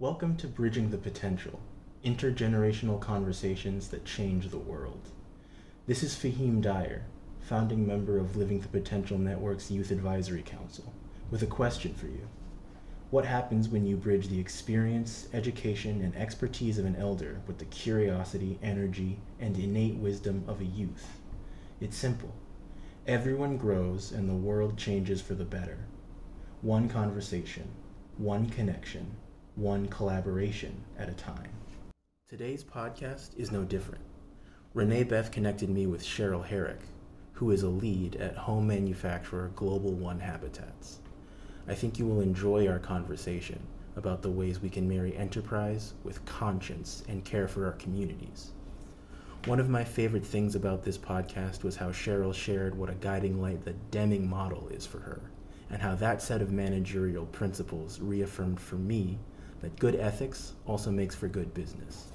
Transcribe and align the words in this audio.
Welcome 0.00 0.36
to 0.36 0.46
Bridging 0.46 0.90
the 0.90 0.96
Potential 0.96 1.58
intergenerational 2.04 3.00
conversations 3.00 3.88
that 3.88 4.04
change 4.04 4.48
the 4.48 4.56
world. 4.56 5.08
This 5.88 6.04
is 6.04 6.14
Fahim 6.14 6.62
Dyer, 6.62 7.02
founding 7.40 7.84
member 7.84 8.16
of 8.16 8.36
Living 8.36 8.60
the 8.60 8.68
Potential 8.68 9.18
Network's 9.18 9.72
Youth 9.72 9.90
Advisory 9.90 10.42
Council, 10.42 10.94
with 11.32 11.42
a 11.42 11.46
question 11.46 11.94
for 11.94 12.06
you. 12.06 12.28
What 13.10 13.24
happens 13.24 13.68
when 13.68 13.84
you 13.84 13.96
bridge 13.96 14.28
the 14.28 14.38
experience, 14.38 15.26
education, 15.32 16.00
and 16.00 16.14
expertise 16.14 16.78
of 16.78 16.84
an 16.84 16.94
elder 16.94 17.40
with 17.48 17.58
the 17.58 17.64
curiosity, 17.64 18.56
energy, 18.62 19.18
and 19.40 19.58
innate 19.58 19.96
wisdom 19.96 20.44
of 20.46 20.60
a 20.60 20.64
youth? 20.64 21.18
It's 21.80 21.96
simple. 21.96 22.32
Everyone 23.08 23.56
grows 23.56 24.12
and 24.12 24.28
the 24.28 24.34
world 24.34 24.78
changes 24.78 25.20
for 25.20 25.34
the 25.34 25.44
better. 25.44 25.78
One 26.62 26.88
conversation, 26.88 27.68
one 28.16 28.48
connection, 28.48 29.16
one 29.58 29.88
collaboration 29.88 30.72
at 30.96 31.08
a 31.08 31.14
time. 31.14 31.50
Today's 32.28 32.62
podcast 32.62 33.36
is 33.36 33.50
no 33.50 33.64
different. 33.64 34.04
Renee 34.72 35.02
Beth 35.02 35.32
connected 35.32 35.68
me 35.68 35.84
with 35.88 36.04
Cheryl 36.04 36.46
Herrick, 36.46 36.78
who 37.32 37.50
is 37.50 37.64
a 37.64 37.68
lead 37.68 38.14
at 38.16 38.36
home 38.36 38.68
manufacturer 38.68 39.50
Global 39.56 39.90
One 39.90 40.20
Habitats. 40.20 41.00
I 41.66 41.74
think 41.74 41.98
you 41.98 42.06
will 42.06 42.20
enjoy 42.20 42.68
our 42.68 42.78
conversation 42.78 43.58
about 43.96 44.22
the 44.22 44.30
ways 44.30 44.60
we 44.60 44.70
can 44.70 44.88
marry 44.88 45.16
enterprise 45.16 45.94
with 46.04 46.24
conscience 46.24 47.02
and 47.08 47.24
care 47.24 47.48
for 47.48 47.66
our 47.66 47.72
communities. 47.72 48.52
One 49.46 49.58
of 49.58 49.68
my 49.68 49.82
favorite 49.82 50.24
things 50.24 50.54
about 50.54 50.84
this 50.84 50.98
podcast 50.98 51.64
was 51.64 51.74
how 51.74 51.88
Cheryl 51.88 52.32
shared 52.32 52.78
what 52.78 52.90
a 52.90 52.94
guiding 52.94 53.42
light 53.42 53.64
the 53.64 53.74
Deming 53.90 54.30
model 54.30 54.68
is 54.68 54.86
for 54.86 55.00
her, 55.00 55.20
and 55.68 55.82
how 55.82 55.96
that 55.96 56.22
set 56.22 56.42
of 56.42 56.52
managerial 56.52 57.26
principles 57.26 57.98
reaffirmed 57.98 58.60
for 58.60 58.76
me 58.76 59.18
that 59.60 59.78
good 59.78 59.96
ethics 59.96 60.52
also 60.66 60.90
makes 60.90 61.14
for 61.14 61.28
good 61.28 61.52
business. 61.54 62.08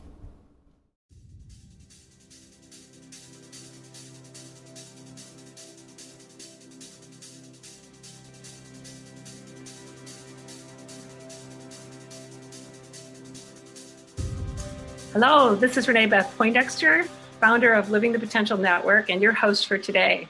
Hello, 15.13 15.53
this 15.53 15.77
is 15.77 15.87
Renee 15.87 16.07
Beth 16.07 16.34
Poindexter, 16.37 17.03
founder 17.40 17.73
of 17.73 17.91
Living 17.91 18.13
the 18.13 18.20
Potential 18.20 18.57
Network, 18.57 19.12
and 19.12 19.21
your 19.21 19.31
host 19.31 19.68
for 19.68 19.77
today. 19.77 20.27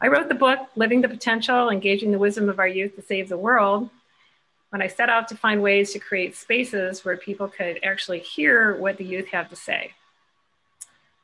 I 0.00 0.08
wrote 0.08 0.28
the 0.28 0.34
book, 0.34 0.58
Living 0.74 1.02
the 1.02 1.08
Potential 1.08 1.70
Engaging 1.70 2.10
the 2.10 2.18
Wisdom 2.18 2.48
of 2.48 2.58
Our 2.58 2.66
Youth 2.66 2.96
to 2.96 3.02
Save 3.02 3.28
the 3.28 3.38
World, 3.38 3.90
when 4.72 4.80
I 4.80 4.86
set 4.86 5.10
out 5.10 5.28
to 5.28 5.36
find 5.36 5.62
ways 5.62 5.92
to 5.92 5.98
create 5.98 6.34
spaces 6.34 7.04
where 7.04 7.18
people 7.18 7.46
could 7.46 7.78
actually 7.82 8.20
hear 8.20 8.74
what 8.76 8.96
the 8.96 9.04
youth 9.04 9.28
have 9.28 9.50
to 9.50 9.56
say. 9.56 9.92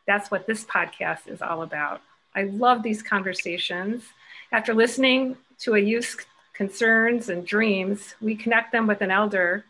That's 0.07 0.31
what 0.31 0.47
this 0.47 0.65
podcast 0.65 1.27
is 1.29 1.41
all 1.41 1.63
about. 1.63 2.03
I 2.35 2.43
love 2.43 2.83
these 2.83 3.03
conversations. 3.03 4.05
After 4.53 4.75
listening 4.75 5.39
to 5.61 5.77
a 5.77 5.79
youth's 5.79 6.15
concerns 6.53 7.31
and 7.31 7.47
dreams, 7.47 8.15
we 8.21 8.37
connect 8.37 8.71
them 8.71 8.87
with 8.87 9.01
an 9.01 9.11
elder 9.11 9.65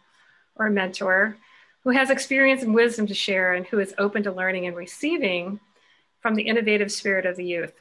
or 0.57 0.67
a 0.67 0.73
mentor 0.73 1.37
who 1.85 1.91
has 1.91 2.11
experience 2.11 2.65
and 2.65 2.75
wisdom 2.75 3.07
to 3.07 3.15
share 3.15 3.55
and 3.55 3.65
who 3.65 3.79
is 3.79 3.95
open 3.97 4.25
to 4.25 4.33
learning 4.33 4.67
and 4.67 4.75
receiving 4.75 5.61
from 6.21 6.35
the 6.35 6.43
innovative 6.43 6.91
spirit 6.91 7.27
of 7.27 7.37
the 7.37 7.45
youth. 7.45 7.75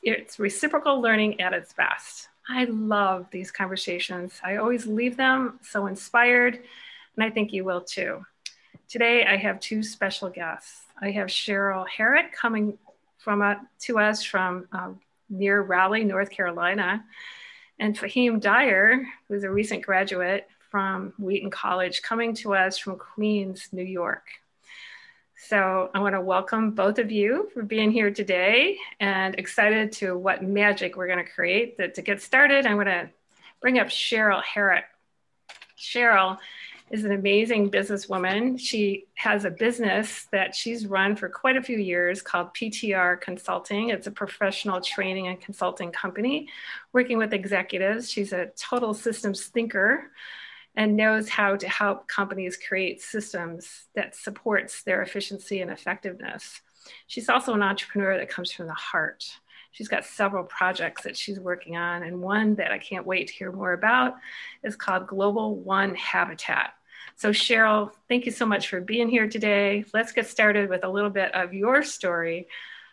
It's 0.00 0.38
reciprocal 0.38 1.00
learning 1.00 1.40
at 1.40 1.52
its 1.52 1.72
best. 1.72 2.28
I 2.48 2.64
love 2.64 3.26
these 3.30 3.50
conversations. 3.50 4.40
I 4.44 4.56
always 4.56 4.86
leave 4.86 5.16
them 5.16 5.58
so 5.62 5.86
inspired, 5.86 6.60
and 7.16 7.24
I 7.24 7.30
think 7.30 7.52
you 7.52 7.64
will 7.64 7.80
too. 7.80 8.24
Today, 8.88 9.24
I 9.24 9.36
have 9.36 9.60
two 9.60 9.82
special 9.82 10.28
guests. 10.28 10.82
I 11.00 11.10
have 11.12 11.28
Cheryl 11.28 11.86
Herrick 11.88 12.32
coming 12.32 12.78
from 13.18 13.40
uh, 13.40 13.54
to 13.80 13.98
us 13.98 14.22
from 14.22 14.68
um, 14.72 15.00
near 15.30 15.62
Raleigh, 15.62 16.04
North 16.04 16.30
Carolina, 16.30 17.04
and 17.78 17.98
Fahim 17.98 18.40
Dyer, 18.40 19.04
who's 19.26 19.44
a 19.44 19.50
recent 19.50 19.84
graduate 19.84 20.46
from 20.70 21.14
Wheaton 21.18 21.50
College 21.50 22.02
coming 22.02 22.34
to 22.34 22.54
us 22.54 22.76
from 22.76 22.98
Queens, 22.98 23.68
New 23.72 23.84
York. 23.84 24.26
So 25.36 25.90
I 25.92 25.98
want 25.98 26.14
to 26.14 26.20
welcome 26.20 26.70
both 26.70 26.98
of 26.98 27.10
you 27.10 27.50
for 27.52 27.64
being 27.64 27.90
here 27.90 28.10
today 28.10 28.78
and 29.00 29.34
excited 29.34 29.90
to 29.92 30.16
what 30.16 30.44
magic 30.44 30.96
we're 30.96 31.08
going 31.08 31.24
to 31.24 31.30
create. 31.30 31.76
That 31.76 31.94
to 31.94 32.02
get 32.02 32.22
started, 32.22 32.66
I 32.66 32.74
want 32.74 32.88
to 32.88 33.10
bring 33.60 33.80
up 33.80 33.88
Cheryl 33.88 34.42
Herrick. 34.42 34.84
Cheryl 35.76 36.38
is 36.90 37.04
an 37.04 37.10
amazing 37.10 37.70
businesswoman. 37.70 38.60
She 38.60 39.06
has 39.14 39.44
a 39.44 39.50
business 39.50 40.28
that 40.30 40.54
she's 40.54 40.86
run 40.86 41.16
for 41.16 41.28
quite 41.28 41.56
a 41.56 41.62
few 41.62 41.78
years 41.78 42.22
called 42.22 42.54
PTR 42.54 43.20
Consulting. 43.20 43.88
It's 43.88 44.06
a 44.06 44.12
professional 44.12 44.80
training 44.80 45.26
and 45.26 45.40
consulting 45.40 45.90
company 45.90 46.48
working 46.92 47.18
with 47.18 47.32
executives. 47.32 48.08
She's 48.08 48.32
a 48.32 48.46
total 48.56 48.94
systems 48.94 49.46
thinker 49.46 50.10
and 50.76 50.96
knows 50.96 51.28
how 51.28 51.56
to 51.56 51.68
help 51.68 52.08
companies 52.08 52.56
create 52.56 53.00
systems 53.00 53.86
that 53.94 54.16
supports 54.16 54.82
their 54.82 55.02
efficiency 55.02 55.60
and 55.60 55.70
effectiveness. 55.70 56.60
She's 57.06 57.28
also 57.28 57.54
an 57.54 57.62
entrepreneur 57.62 58.18
that 58.18 58.28
comes 58.28 58.52
from 58.52 58.66
the 58.66 58.74
heart. 58.74 59.24
She's 59.70 59.88
got 59.88 60.04
several 60.04 60.44
projects 60.44 61.02
that 61.02 61.16
she's 61.16 61.40
working 61.40 61.76
on, 61.76 62.02
and 62.02 62.20
one 62.20 62.54
that 62.56 62.70
I 62.70 62.78
can't 62.78 63.06
wait 63.06 63.28
to 63.28 63.34
hear 63.34 63.50
more 63.50 63.72
about 63.72 64.16
is 64.62 64.76
called 64.76 65.06
Global 65.06 65.56
One 65.56 65.94
Habitat. 65.94 66.74
So, 67.16 67.30
Cheryl, 67.30 67.90
thank 68.08 68.26
you 68.26 68.32
so 68.32 68.46
much 68.46 68.68
for 68.68 68.80
being 68.80 69.08
here 69.08 69.28
today. 69.28 69.84
Let's 69.92 70.12
get 70.12 70.26
started 70.26 70.68
with 70.68 70.84
a 70.84 70.88
little 70.88 71.10
bit 71.10 71.34
of 71.34 71.54
your 71.54 71.82
story. 71.82 72.48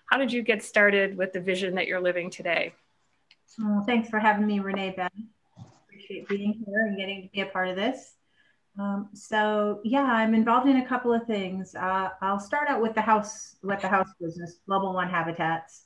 How 0.05 0.17
did 0.17 0.31
you 0.31 0.41
get 0.41 0.63
started 0.63 1.17
with 1.17 1.33
the 1.33 1.39
vision 1.39 1.75
that 1.75 1.87
you're 1.87 2.01
living 2.01 2.29
today? 2.29 2.73
Well, 3.59 3.83
thanks 3.85 4.09
for 4.09 4.19
having 4.19 4.47
me, 4.47 4.59
Renee 4.59 4.93
Beth 4.95 5.11
appreciate 6.19 6.27
being 6.27 6.63
here 6.65 6.85
and 6.87 6.97
getting 6.97 7.23
to 7.23 7.29
be 7.29 7.41
a 7.41 7.45
part 7.45 7.67
of 7.67 7.75
this. 7.75 8.15
Um, 8.79 9.09
so 9.13 9.81
yeah, 9.83 10.03
I'm 10.03 10.33
involved 10.33 10.67
in 10.67 10.77
a 10.77 10.87
couple 10.87 11.13
of 11.13 11.25
things. 11.25 11.75
Uh, 11.75 12.09
I'll 12.21 12.39
start 12.39 12.69
out 12.69 12.81
with 12.81 12.95
the 12.95 13.01
house, 13.01 13.55
with 13.63 13.81
the 13.81 13.87
house 13.87 14.09
business, 14.19 14.59
Global 14.65 14.93
One 14.93 15.09
Habitats, 15.09 15.83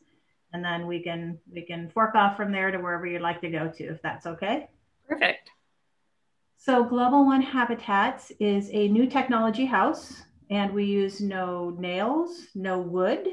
and 0.53 0.63
then 0.63 0.85
we 0.85 1.01
can 1.01 1.39
we 1.51 1.63
can 1.63 1.89
fork 1.89 2.15
off 2.15 2.37
from 2.37 2.51
there 2.51 2.71
to 2.71 2.77
wherever 2.77 3.07
you'd 3.07 3.21
like 3.21 3.41
to 3.41 3.49
go 3.49 3.71
to, 3.75 3.83
if 3.85 4.01
that's 4.01 4.25
okay. 4.27 4.69
Perfect. 5.07 5.49
So 6.57 6.83
Global 6.83 7.25
One 7.25 7.41
Habitats 7.41 8.31
is 8.39 8.69
a 8.71 8.87
new 8.87 9.07
technology 9.07 9.65
house, 9.65 10.21
and 10.49 10.71
we 10.71 10.85
use 10.85 11.21
no 11.21 11.75
nails, 11.79 12.47
no 12.53 12.79
wood. 12.79 13.27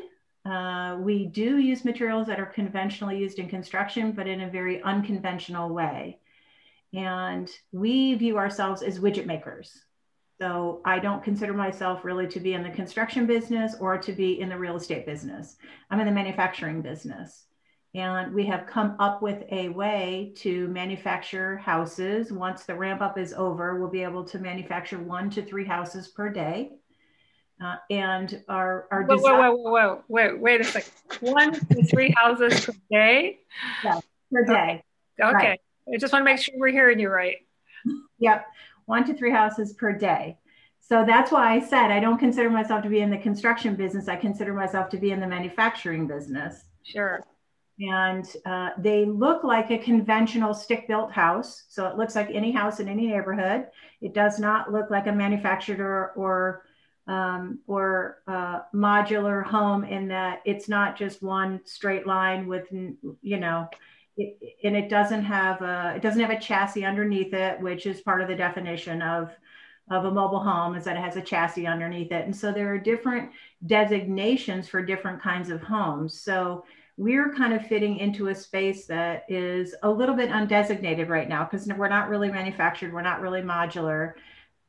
Uh, 0.44 0.96
we 0.98 1.26
do 1.26 1.58
use 1.58 1.84
materials 1.84 2.26
that 2.26 2.40
are 2.40 2.46
conventionally 2.46 3.18
used 3.18 3.38
in 3.38 3.48
construction, 3.48 4.12
but 4.12 4.26
in 4.26 4.40
a 4.40 4.50
very 4.50 4.82
unconventional 4.82 5.68
way. 5.68 6.18
And 6.92 7.50
we 7.72 8.14
view 8.14 8.38
ourselves 8.38 8.82
as 8.82 8.98
widget 8.98 9.26
makers. 9.26 9.72
So 10.40 10.80
I 10.84 10.98
don't 10.98 11.22
consider 11.22 11.52
myself 11.52 12.04
really 12.04 12.26
to 12.28 12.40
be 12.40 12.54
in 12.54 12.62
the 12.62 12.70
construction 12.70 13.26
business 13.26 13.76
or 13.80 13.96
to 13.98 14.12
be 14.12 14.40
in 14.40 14.48
the 14.48 14.58
real 14.58 14.76
estate 14.76 15.06
business. 15.06 15.56
I'm 15.90 16.00
in 16.00 16.06
the 16.06 16.12
manufacturing 16.12 16.82
business. 16.82 17.46
And 17.94 18.34
we 18.34 18.46
have 18.46 18.66
come 18.66 18.96
up 18.98 19.22
with 19.22 19.44
a 19.50 19.68
way 19.68 20.32
to 20.36 20.66
manufacture 20.68 21.58
houses. 21.58 22.32
Once 22.32 22.64
the 22.64 22.74
ramp 22.74 23.02
up 23.02 23.18
is 23.18 23.34
over, 23.34 23.78
we'll 23.78 23.90
be 23.90 24.02
able 24.02 24.24
to 24.24 24.38
manufacture 24.38 24.98
one 24.98 25.28
to 25.30 25.42
three 25.42 25.66
houses 25.66 26.08
per 26.08 26.30
day. 26.30 26.70
Uh, 27.62 27.76
and 27.90 28.42
our, 28.48 28.88
our 28.90 29.02
whoa, 29.02 29.16
design- 29.16 29.38
whoa, 29.38 29.52
whoa, 29.52 29.70
whoa, 29.70 29.70
whoa, 29.70 30.02
wait, 30.08 30.40
wait 30.40 30.60
a 30.62 30.64
second. 30.64 30.92
One 31.20 31.52
to 31.52 31.84
three 31.84 32.12
houses 32.16 32.64
per 32.64 32.72
day? 32.90 33.40
Yeah, 33.84 34.00
per 34.32 34.44
day. 34.44 34.82
Okay. 35.22 35.36
okay. 35.36 35.48
Right. 35.50 35.60
I 35.88 35.98
just 35.98 36.12
want 36.12 36.22
to 36.22 36.24
make 36.24 36.40
sure 36.40 36.54
we're 36.56 36.68
hearing 36.68 36.98
you 36.98 37.08
right. 37.08 37.36
Yep, 38.18 38.46
one 38.86 39.04
to 39.06 39.14
three 39.14 39.32
houses 39.32 39.72
per 39.72 39.92
day. 39.92 40.38
So 40.80 41.04
that's 41.06 41.30
why 41.30 41.54
I 41.54 41.60
said 41.60 41.90
I 41.90 42.00
don't 42.00 42.18
consider 42.18 42.50
myself 42.50 42.82
to 42.82 42.88
be 42.88 43.00
in 43.00 43.10
the 43.10 43.18
construction 43.18 43.74
business. 43.74 44.08
I 44.08 44.16
consider 44.16 44.52
myself 44.52 44.88
to 44.90 44.96
be 44.96 45.10
in 45.10 45.20
the 45.20 45.26
manufacturing 45.26 46.06
business. 46.06 46.64
Sure. 46.82 47.22
And 47.80 48.28
uh, 48.44 48.70
they 48.78 49.04
look 49.04 49.44
like 49.44 49.70
a 49.70 49.78
conventional 49.78 50.54
stick 50.54 50.86
built 50.86 51.10
house. 51.10 51.64
So 51.68 51.86
it 51.86 51.96
looks 51.96 52.14
like 52.14 52.30
any 52.30 52.52
house 52.52 52.80
in 52.80 52.88
any 52.88 53.08
neighborhood. 53.08 53.66
It 54.00 54.12
does 54.12 54.38
not 54.38 54.72
look 54.72 54.90
like 54.90 55.06
a 55.06 55.12
manufactured 55.12 55.80
or, 55.80 56.10
or 56.10 56.64
um, 57.06 57.58
or 57.66 58.22
uh, 58.28 58.60
modular 58.74 59.44
home 59.44 59.84
in 59.84 60.08
that 60.08 60.40
it's 60.44 60.68
not 60.68 60.96
just 60.96 61.22
one 61.22 61.60
straight 61.64 62.06
line 62.06 62.46
with 62.46 62.68
you 62.70 63.38
know 63.38 63.68
it, 64.16 64.38
and 64.64 64.76
it 64.76 64.88
doesn't 64.90 65.24
have 65.24 65.62
a 65.62 65.94
it 65.96 66.02
doesn't 66.02 66.20
have 66.20 66.30
a 66.30 66.40
chassis 66.40 66.84
underneath 66.84 67.32
it, 67.34 67.60
which 67.60 67.86
is 67.86 68.00
part 68.00 68.20
of 68.22 68.28
the 68.28 68.36
definition 68.36 69.02
of 69.02 69.32
of 69.90 70.04
a 70.04 70.10
mobile 70.10 70.40
home 70.42 70.74
is 70.76 70.84
that 70.84 70.96
it 70.96 71.00
has 71.00 71.16
a 71.16 71.22
chassis 71.22 71.66
underneath 71.66 72.12
it. 72.12 72.24
And 72.24 72.34
so 72.36 72.52
there 72.52 72.72
are 72.72 72.78
different 72.78 73.30
designations 73.66 74.68
for 74.68 74.82
different 74.82 75.20
kinds 75.22 75.50
of 75.50 75.62
homes. 75.62 76.18
So 76.18 76.64
we're 76.96 77.34
kind 77.34 77.52
of 77.52 77.66
fitting 77.66 77.98
into 77.98 78.28
a 78.28 78.34
space 78.34 78.86
that 78.86 79.24
is 79.28 79.74
a 79.82 79.90
little 79.90 80.14
bit 80.14 80.30
undesignated 80.30 81.08
right 81.08 81.28
now 81.28 81.44
because 81.44 81.66
we're 81.66 81.88
not 81.88 82.08
really 82.08 82.30
manufactured, 82.30 82.92
we're 82.92 83.02
not 83.02 83.20
really 83.20 83.42
modular. 83.42 84.14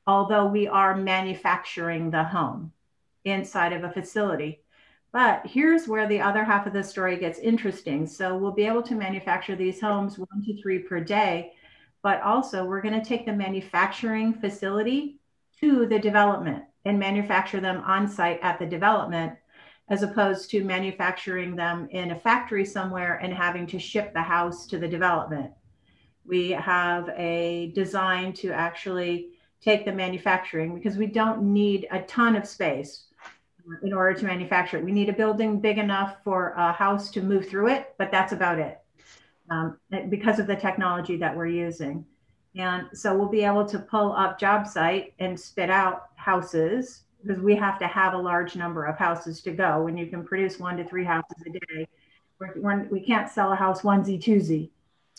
although 0.08 0.46
we 0.48 0.68
are 0.68 0.96
manufacturing 0.96 2.12
the 2.12 2.24
home 2.24 2.74
inside 3.26 3.74
of 3.74 3.84
a 3.84 3.92
facility. 3.92 4.63
But 5.14 5.46
here's 5.46 5.88
where 5.88 6.08
the 6.08 6.20
other 6.20 6.44
half 6.44 6.66
of 6.66 6.74
the 6.74 6.84
story 6.84 7.18
gets 7.18 7.38
interesting. 7.38 8.08
So 8.08 8.36
we'll 8.36 8.52
be 8.52 8.66
able 8.66 8.82
to 8.82 8.96
manufacture 8.96 9.56
these 9.56 9.80
homes 9.80 10.18
one 10.18 10.44
to 10.44 10.60
three 10.60 10.80
per 10.80 11.00
day, 11.00 11.54
but 12.02 12.20
also 12.24 12.66
we're 12.66 12.82
going 12.82 13.00
to 13.00 13.08
take 13.08 13.28
the 13.28 13.34
manufacturing 13.34 14.34
facility 14.34 15.20
to 15.60 15.86
the 15.86 16.00
development 16.00 16.64
and 16.84 16.98
manufacture 16.98 17.60
them 17.60 17.84
on 17.86 18.08
site 18.08 18.40
at 18.42 18.58
the 18.58 18.66
development 18.66 19.34
as 19.88 20.02
opposed 20.02 20.50
to 20.50 20.64
manufacturing 20.64 21.56
them 21.56 21.88
in 21.92 22.12
a 22.12 22.20
factory 22.20 22.66
somewhere 22.66 23.20
and 23.22 23.32
having 23.34 23.68
to 23.68 23.78
ship 23.78 24.14
the 24.14 24.22
house 24.22 24.66
to 24.66 24.80
the 24.80 24.88
development. 24.88 25.52
We 26.26 26.50
have 26.52 27.10
a 27.10 27.72
design 27.76 28.34
to 28.34 28.52
actually 28.52 29.30
take 29.62 29.86
the 29.86 29.92
manufacturing 29.92 30.74
because 30.74 30.98
we 30.98 31.06
don't 31.06 31.54
need 31.54 31.88
a 31.92 32.02
ton 32.02 32.36
of 32.36 32.48
space 32.48 33.06
in 33.82 33.94
order 33.94 34.18
to 34.20 34.26
manufacture 34.26 34.78
it. 34.78 34.84
We 34.84 34.92
need 34.92 35.10
a 35.10 35.14
building 35.14 35.60
big 35.60 35.78
enough 35.78 36.18
for 36.24 36.50
a 36.58 36.72
house 36.72 37.10
to 37.12 37.22
move 37.22 37.48
through 37.48 37.70
it, 37.70 37.94
but 37.98 38.12
that's 38.12 38.34
about 38.34 38.60
it 38.60 38.80
um, 39.50 39.78
because 40.10 40.40
of 40.40 40.48
the 40.48 40.56
technology 40.56 41.18
that 41.18 41.36
we're 41.36 41.48
using. 41.48 42.06
And 42.56 42.88
so 42.94 43.18
we'll 43.18 43.30
be 43.30 43.44
able 43.44 43.66
to 43.66 43.80
pull 43.80 44.14
up 44.14 44.40
job 44.40 44.68
site 44.68 45.14
and 45.20 45.40
spit 45.40 45.70
out 45.70 46.10
houses 46.16 47.04
because 47.22 47.42
we 47.42 47.56
have 47.56 47.80
to 47.80 47.88
have 47.88 48.14
a 48.14 48.18
large 48.18 48.56
number 48.56 48.86
of 48.86 48.98
houses 48.98 49.42
to 49.44 49.52
go. 49.52 49.82
When 49.82 49.98
you 49.98 50.08
can 50.08 50.24
produce 50.24 50.60
one 50.60 50.78
to 50.78 50.84
three 50.84 51.06
houses 51.06 51.38
a 51.48 51.50
day, 51.50 51.88
we're, 52.40 52.54
we're, 52.58 52.84
we 52.90 53.00
can 53.00 53.22
not 53.22 53.32
sell 53.32 53.52
a 53.52 53.56
house 53.56 53.82
onesie 53.82 54.22
twosie. 54.22 54.70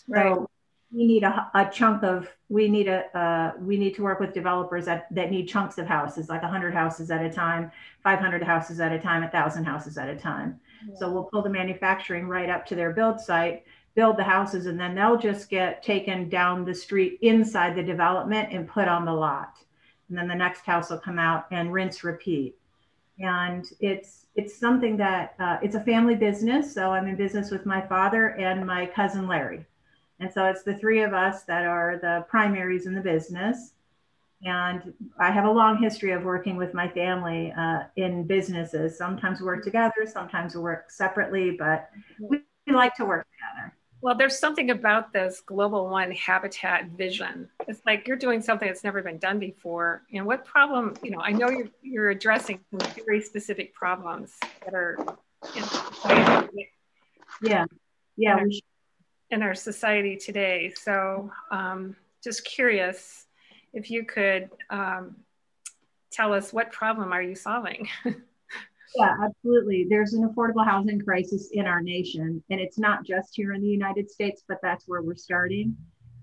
Right. 0.07 0.33
So 0.35 0.49
we 0.95 1.05
need 1.05 1.23
a, 1.23 1.51
a 1.53 1.69
chunk 1.69 2.03
of 2.03 2.29
we 2.47 2.69
need 2.69 2.87
a 2.87 3.05
uh, 3.17 3.51
we 3.59 3.77
need 3.77 3.93
to 3.95 4.01
work 4.01 4.19
with 4.19 4.33
developers 4.33 4.85
that 4.85 5.07
that 5.11 5.29
need 5.29 5.47
chunks 5.47 5.77
of 5.77 5.85
houses 5.85 6.29
like 6.29 6.41
100 6.41 6.73
houses 6.73 7.11
at 7.11 7.21
a 7.21 7.29
time 7.29 7.69
500 8.03 8.41
houses 8.41 8.79
at 8.79 8.93
a 8.93 8.99
time 8.99 9.21
1000 9.21 9.65
houses 9.65 9.97
at 9.97 10.07
a 10.07 10.15
time. 10.15 10.59
Yeah. 10.87 10.95
so 10.97 11.11
we'll 11.11 11.25
pull 11.25 11.41
the 11.41 11.49
manufacturing 11.49 12.27
right 12.27 12.49
up 12.49 12.65
to 12.67 12.75
their 12.75 12.93
build 12.93 13.19
site 13.19 13.65
build 13.93 14.17
the 14.17 14.23
houses 14.23 14.67
and 14.67 14.79
then 14.79 14.95
they'll 14.95 15.17
just 15.17 15.49
get 15.49 15.83
taken 15.83 16.29
down 16.29 16.63
the 16.63 16.73
street 16.73 17.19
inside 17.21 17.75
the 17.75 17.83
development 17.83 18.49
and 18.51 18.67
put 18.67 18.87
on 18.87 19.05
the 19.05 19.13
lot. 19.13 19.57
And 20.09 20.17
then 20.17 20.27
the 20.27 20.35
next 20.35 20.65
house 20.65 20.89
will 20.89 20.99
come 20.99 21.17
out 21.17 21.45
and 21.51 21.71
rinse 21.71 22.03
repeat. 22.03 22.55
And 23.19 23.65
it's 23.79 24.25
it's 24.35 24.57
something 24.57 24.97
that 24.97 25.33
uh, 25.39 25.57
it's 25.61 25.75
a 25.75 25.83
family 25.83 26.15
business 26.15 26.73
so 26.73 26.91
i'm 26.91 27.07
in 27.07 27.15
business 27.15 27.49
with 27.51 27.65
my 27.65 27.81
father 27.87 28.29
and 28.35 28.65
my 28.65 28.85
cousin 28.85 29.27
larry 29.27 29.65
and 30.19 30.31
so 30.31 30.45
it's 30.45 30.63
the 30.63 30.77
three 30.77 31.03
of 31.03 31.13
us 31.13 31.43
that 31.43 31.65
are 31.65 31.97
the 32.01 32.25
primaries 32.29 32.85
in 32.85 32.95
the 32.95 33.01
business. 33.01 33.73
And 34.43 34.93
I 35.19 35.31
have 35.31 35.45
a 35.45 35.51
long 35.51 35.77
history 35.81 36.11
of 36.11 36.23
working 36.23 36.55
with 36.55 36.73
my 36.73 36.87
family 36.87 37.53
uh, 37.57 37.83
in 37.95 38.25
businesses. 38.27 38.97
Sometimes 38.97 39.39
we 39.39 39.45
work 39.45 39.63
together, 39.63 40.05
sometimes 40.05 40.55
we 40.55 40.61
work 40.61 40.91
separately, 40.91 41.51
but 41.51 41.89
we, 42.19 42.41
we 42.67 42.73
like 42.73 42.93
to 42.95 43.05
work 43.05 43.25
together. 43.31 43.73
Well, 44.01 44.13
there's 44.13 44.37
something 44.37 44.69
about 44.69 45.11
this 45.13 45.41
Global 45.41 45.89
One 45.89 46.11
Habitat 46.11 46.89
vision. 46.89 47.49
It's 47.67 47.81
like 47.87 48.07
you're 48.07 48.17
doing 48.17 48.41
something 48.41 48.67
that's 48.67 48.83
never 48.83 49.01
been 49.01 49.17
done 49.17 49.39
before. 49.39 50.03
And 50.13 50.25
what 50.27 50.45
problem, 50.45 50.93
you 51.01 51.09
know, 51.09 51.21
I 51.21 51.31
know 51.31 51.49
you're, 51.49 51.69
you're 51.81 52.09
addressing 52.11 52.59
some 52.69 52.87
very 53.05 53.21
specific 53.21 53.73
problems 53.73 54.33
that 54.63 54.75
are 54.75 54.99
in 55.55 55.63
society. 55.63 56.69
Yeah. 57.41 57.65
Yeah. 58.15 58.43
In 59.31 59.41
our 59.41 59.55
society 59.55 60.15
today. 60.15 60.71
So, 60.79 61.31
um, 61.51 61.95
just 62.23 62.45
curious 62.45 63.25
if 63.73 63.89
you 63.89 64.05
could 64.05 64.49
um, 64.69 65.15
tell 66.11 66.33
us 66.33 66.53
what 66.53 66.71
problem 66.71 67.11
are 67.11 67.21
you 67.21 67.35
solving? 67.35 67.87
yeah, 68.05 69.15
absolutely. 69.23 69.85
There's 69.89 70.13
an 70.13 70.27
affordable 70.27 70.65
housing 70.65 71.01
crisis 71.01 71.49
in 71.51 71.65
our 71.65 71.81
nation, 71.81 72.43
and 72.49 72.59
it's 72.59 72.79
not 72.79 73.03
just 73.05 73.35
here 73.35 73.53
in 73.53 73.61
the 73.61 73.67
United 73.67 74.09
States, 74.09 74.43
but 74.47 74.59
that's 74.61 74.87
where 74.87 75.01
we're 75.01 75.15
starting. 75.15 75.75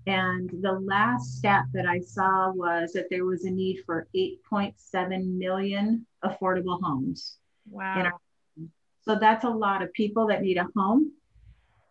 And 0.05 0.49
the 0.61 0.73
last 0.73 1.37
stat 1.37 1.65
that 1.73 1.85
I 1.85 1.99
saw 1.99 2.51
was 2.51 2.91
that 2.93 3.05
there 3.09 3.25
was 3.25 3.45
a 3.45 3.51
need 3.51 3.83
for 3.85 4.07
8.7 4.15 5.37
million 5.37 6.05
affordable 6.23 6.79
homes. 6.81 7.37
Wow. 7.69 8.19
so 9.03 9.15
that's 9.15 9.45
a 9.45 9.49
lot 9.49 9.81
of 9.81 9.93
people 9.93 10.27
that 10.27 10.41
need 10.41 10.57
a 10.57 10.67
home 10.75 11.13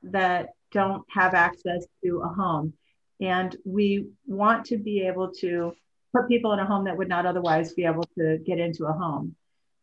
that 0.03 0.51
don't 0.73 1.05
have 1.11 1.35
access 1.35 1.87
to 2.05 2.23
a 2.25 2.29
home. 2.29 2.73
And 3.21 3.57
we 3.65 4.09
want 4.27 4.65
to 4.67 4.79
be 4.79 5.07
able 5.07 5.31
to 5.35 5.73
put 6.15 6.29
people 6.29 6.53
in 6.53 6.59
a 6.59 6.67
home 6.67 6.85
that 6.85 6.97
would 6.97 7.09
not 7.09 7.27
otherwise 7.27 7.73
be 7.73 7.85
able 7.85 8.05
to 8.19 8.39
get 8.39 8.59
into 8.59 8.87
a 8.87 8.93
home. 8.93 9.35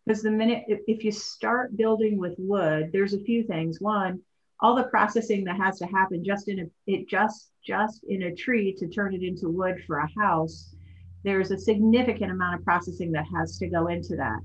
Because 0.05 0.21
the 0.21 0.31
minute, 0.31 0.65
if, 0.67 0.79
if 0.87 1.03
you 1.03 1.11
start 1.11 1.77
building 1.77 2.17
with 2.17 2.35
wood, 2.37 2.89
there's 2.91 3.13
a 3.13 3.19
few 3.19 3.43
things. 3.43 3.79
One, 3.79 4.21
all 4.61 4.75
the 4.75 4.83
processing 4.83 5.43
that 5.45 5.57
has 5.57 5.77
to 5.79 5.85
happen 5.85 6.23
just 6.23 6.47
in 6.47 6.59
a 6.59 6.65
it 6.85 7.07
just 7.07 7.51
just 7.65 8.03
in 8.07 8.23
a 8.23 8.35
tree 8.35 8.73
to 8.73 8.87
turn 8.87 9.13
it 9.13 9.23
into 9.23 9.49
wood 9.49 9.81
for 9.85 9.99
a 9.99 10.09
house 10.19 10.75
there's 11.23 11.51
a 11.51 11.57
significant 11.57 12.31
amount 12.31 12.55
of 12.55 12.63
processing 12.63 13.11
that 13.11 13.25
has 13.33 13.57
to 13.57 13.67
go 13.67 13.87
into 13.87 14.15
that 14.15 14.39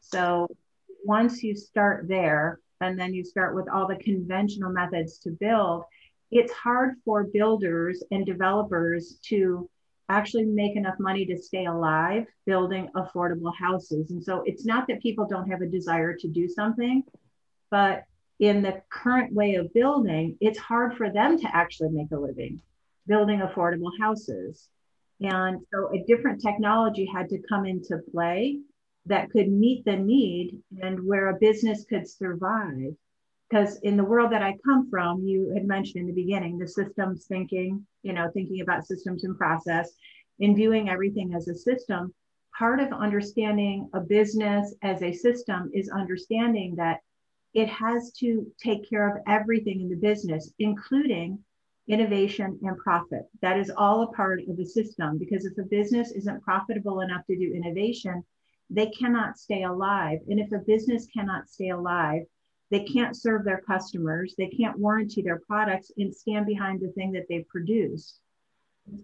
so 0.00 0.46
once 1.04 1.42
you 1.42 1.54
start 1.54 2.08
there 2.08 2.60
and 2.80 2.98
then 2.98 3.14
you 3.14 3.24
start 3.24 3.54
with 3.54 3.68
all 3.68 3.86
the 3.86 3.96
conventional 3.96 4.70
methods 4.70 5.18
to 5.18 5.30
build, 5.30 5.84
it's 6.30 6.52
hard 6.52 6.94
for 7.04 7.24
builders 7.24 8.02
and 8.10 8.26
developers 8.26 9.18
to 9.24 9.68
actually 10.08 10.44
make 10.44 10.76
enough 10.76 10.98
money 10.98 11.26
to 11.26 11.36
stay 11.36 11.66
alive 11.66 12.26
building 12.46 12.88
affordable 12.96 13.54
houses. 13.54 14.10
And 14.10 14.22
so 14.22 14.42
it's 14.46 14.64
not 14.64 14.86
that 14.88 15.02
people 15.02 15.26
don't 15.26 15.50
have 15.50 15.60
a 15.60 15.66
desire 15.66 16.14
to 16.16 16.28
do 16.28 16.48
something, 16.48 17.02
but 17.70 18.04
in 18.40 18.62
the 18.62 18.80
current 18.88 19.34
way 19.34 19.56
of 19.56 19.72
building, 19.74 20.36
it's 20.40 20.58
hard 20.58 20.96
for 20.96 21.10
them 21.10 21.38
to 21.38 21.56
actually 21.56 21.90
make 21.90 22.10
a 22.12 22.18
living 22.18 22.62
building 23.06 23.40
affordable 23.40 23.90
houses. 23.98 24.68
And 25.20 25.60
so 25.72 25.90
a 25.92 26.04
different 26.06 26.40
technology 26.40 27.06
had 27.06 27.28
to 27.30 27.38
come 27.48 27.64
into 27.64 27.98
play 28.12 28.60
that 29.08 29.30
could 29.30 29.48
meet 29.50 29.84
the 29.84 29.96
need 29.96 30.58
and 30.82 31.06
where 31.06 31.28
a 31.28 31.38
business 31.38 31.84
could 31.88 32.08
survive. 32.08 32.94
Because 33.48 33.78
in 33.80 33.96
the 33.96 34.04
world 34.04 34.32
that 34.32 34.42
I 34.42 34.58
come 34.64 34.90
from, 34.90 35.22
you 35.22 35.52
had 35.54 35.66
mentioned 35.66 36.02
in 36.02 36.06
the 36.06 36.22
beginning 36.22 36.58
the 36.58 36.68
systems 36.68 37.26
thinking, 37.26 37.86
you 38.02 38.12
know, 38.12 38.30
thinking 38.32 38.60
about 38.60 38.86
systems 38.86 39.24
and 39.24 39.36
process, 39.36 39.90
in 40.38 40.54
viewing 40.54 40.88
everything 40.88 41.34
as 41.34 41.48
a 41.48 41.54
system. 41.54 42.14
Part 42.56 42.80
of 42.80 42.92
understanding 42.92 43.88
a 43.94 44.00
business 44.00 44.74
as 44.82 45.02
a 45.02 45.12
system 45.12 45.70
is 45.72 45.88
understanding 45.88 46.74
that 46.76 47.00
it 47.54 47.68
has 47.68 48.12
to 48.18 48.46
take 48.62 48.88
care 48.88 49.08
of 49.08 49.22
everything 49.26 49.80
in 49.80 49.88
the 49.88 49.96
business, 49.96 50.52
including 50.58 51.38
innovation 51.88 52.58
and 52.62 52.76
profit. 52.76 53.22
That 53.40 53.58
is 53.58 53.70
all 53.74 54.02
a 54.02 54.12
part 54.12 54.40
of 54.48 54.56
the 54.56 54.66
system 54.66 55.18
because 55.18 55.46
if 55.46 55.56
a 55.56 55.62
business 55.62 56.12
isn't 56.12 56.42
profitable 56.42 57.00
enough 57.00 57.24
to 57.26 57.36
do 57.36 57.54
innovation, 57.54 58.22
they 58.70 58.90
cannot 58.90 59.38
stay 59.38 59.64
alive. 59.64 60.18
And 60.28 60.38
if 60.38 60.52
a 60.52 60.58
business 60.58 61.06
cannot 61.06 61.48
stay 61.48 61.70
alive, 61.70 62.22
they 62.70 62.84
can't 62.84 63.16
serve 63.16 63.44
their 63.44 63.62
customers, 63.62 64.34
they 64.36 64.48
can't 64.48 64.78
warranty 64.78 65.22
their 65.22 65.40
products 65.46 65.90
and 65.96 66.14
stand 66.14 66.46
behind 66.46 66.80
the 66.80 66.92
thing 66.92 67.12
that 67.12 67.26
they 67.28 67.46
produce. 67.48 68.20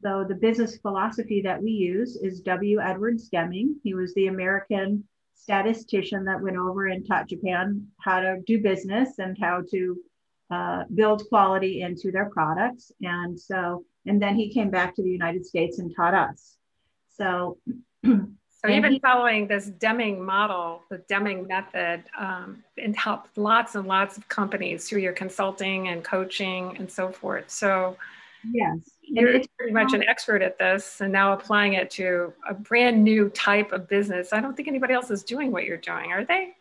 So 0.02 0.24
the 0.24 0.34
business 0.34 0.78
philosophy 0.78 1.40
that 1.42 1.62
we 1.62 1.70
use 1.70 2.16
is 2.16 2.40
W. 2.40 2.80
Edwards 2.80 3.28
Deming. 3.28 3.76
He 3.82 3.94
was 3.94 4.14
the 4.14 4.26
American 4.26 5.04
statistician 5.34 6.24
that 6.24 6.40
went 6.40 6.56
over 6.56 6.86
and 6.86 7.06
taught 7.06 7.28
Japan 7.28 7.86
how 8.00 8.20
to 8.20 8.40
do 8.46 8.62
business 8.62 9.18
and 9.18 9.36
how 9.38 9.62
to 9.70 9.96
uh, 10.50 10.84
build 10.94 11.28
quality 11.28 11.82
into 11.82 12.10
their 12.12 12.30
products. 12.30 12.92
And 13.02 13.38
so, 13.38 13.84
and 14.06 14.20
then 14.20 14.36
he 14.36 14.52
came 14.52 14.70
back 14.70 14.94
to 14.94 15.02
the 15.02 15.10
United 15.10 15.44
States 15.44 15.78
and 15.78 15.94
taught 15.94 16.14
us. 16.14 16.56
So 17.16 17.58
So 18.64 18.70
you've 18.70 18.82
been 18.82 19.00
following 19.00 19.46
this 19.46 19.66
Deming 19.66 20.24
model, 20.24 20.84
the 20.88 20.96
Deming 21.06 21.46
method, 21.46 22.04
um, 22.18 22.64
and 22.78 22.96
helped 22.96 23.36
lots 23.36 23.74
and 23.74 23.86
lots 23.86 24.16
of 24.16 24.26
companies 24.30 24.88
through 24.88 25.02
your 25.02 25.12
consulting 25.12 25.88
and 25.88 26.02
coaching 26.02 26.74
and 26.78 26.90
so 26.90 27.10
forth. 27.10 27.50
So 27.50 27.98
yes, 28.50 28.78
you're 29.02 29.42
pretty 29.58 29.72
much 29.72 29.92
an 29.92 30.02
expert 30.04 30.40
at 30.40 30.58
this, 30.58 31.02
and 31.02 31.12
now 31.12 31.34
applying 31.34 31.74
it 31.74 31.90
to 31.92 32.32
a 32.48 32.54
brand 32.54 33.04
new 33.04 33.28
type 33.28 33.72
of 33.72 33.86
business. 33.86 34.32
I 34.32 34.40
don't 34.40 34.56
think 34.56 34.66
anybody 34.66 34.94
else 34.94 35.10
is 35.10 35.22
doing 35.24 35.52
what 35.52 35.64
you're 35.64 35.76
doing, 35.76 36.12
are 36.12 36.24
they? 36.24 36.54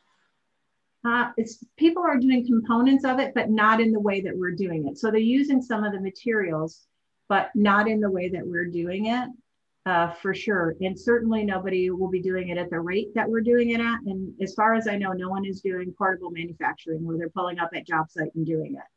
Uh, 1.05 1.31
it's 1.38 1.63
people 1.77 2.03
are 2.03 2.17
doing 2.17 2.45
components 2.45 3.05
of 3.05 3.19
it, 3.19 3.33
but 3.33 3.50
not 3.50 3.79
in 3.79 3.93
the 3.93 4.00
way 4.00 4.19
that 4.19 4.38
we're 4.38 4.51
doing 4.51 4.89
it. 4.89 4.98
So 4.98 5.10
they're 5.10 5.22
using 5.22 5.62
some 5.62 5.86
of 5.86 5.93
the 5.93 6.01
materials, 6.01 6.81
but 7.29 7.50
not 7.55 7.88
in 7.88 8.01
the 8.01 8.12
way 8.12 8.27
that 8.27 8.45
we're 8.45 8.65
doing 8.65 9.05
it 9.05 9.29
uh, 9.85 10.11
for 10.13 10.33
sure. 10.33 10.75
And 10.81 10.97
certainly 10.97 11.43
nobody 11.43 11.89
will 11.89 12.09
be 12.09 12.21
doing 12.21 12.49
it 12.49 12.57
at 12.57 12.69
the 12.69 12.79
rate 12.79 13.13
that 13.15 13.29
we're 13.29 13.41
doing 13.41 13.71
it 13.71 13.81
at. 13.81 13.99
And 14.05 14.33
as 14.41 14.53
far 14.53 14.75
as 14.75 14.87
I 14.87 14.97
know, 14.97 15.11
no 15.11 15.29
one 15.29 15.45
is 15.45 15.61
doing 15.61 15.93
portable 15.97 16.31
manufacturing 16.31 17.05
where 17.05 17.17
they're 17.17 17.29
pulling 17.29 17.59
up 17.59 17.71
at 17.75 17.85
job 17.85 18.09
site 18.09 18.33
and 18.35 18.45
doing 18.45 18.75
it. 18.75 18.87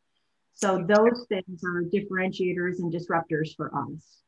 So 0.55 0.85
those 0.89 1.27
things 1.29 1.63
are 1.65 1.83
differentiators 1.83 2.79
and 2.79 2.93
disruptors 2.93 3.55
for 3.57 3.71
us. 3.75 4.23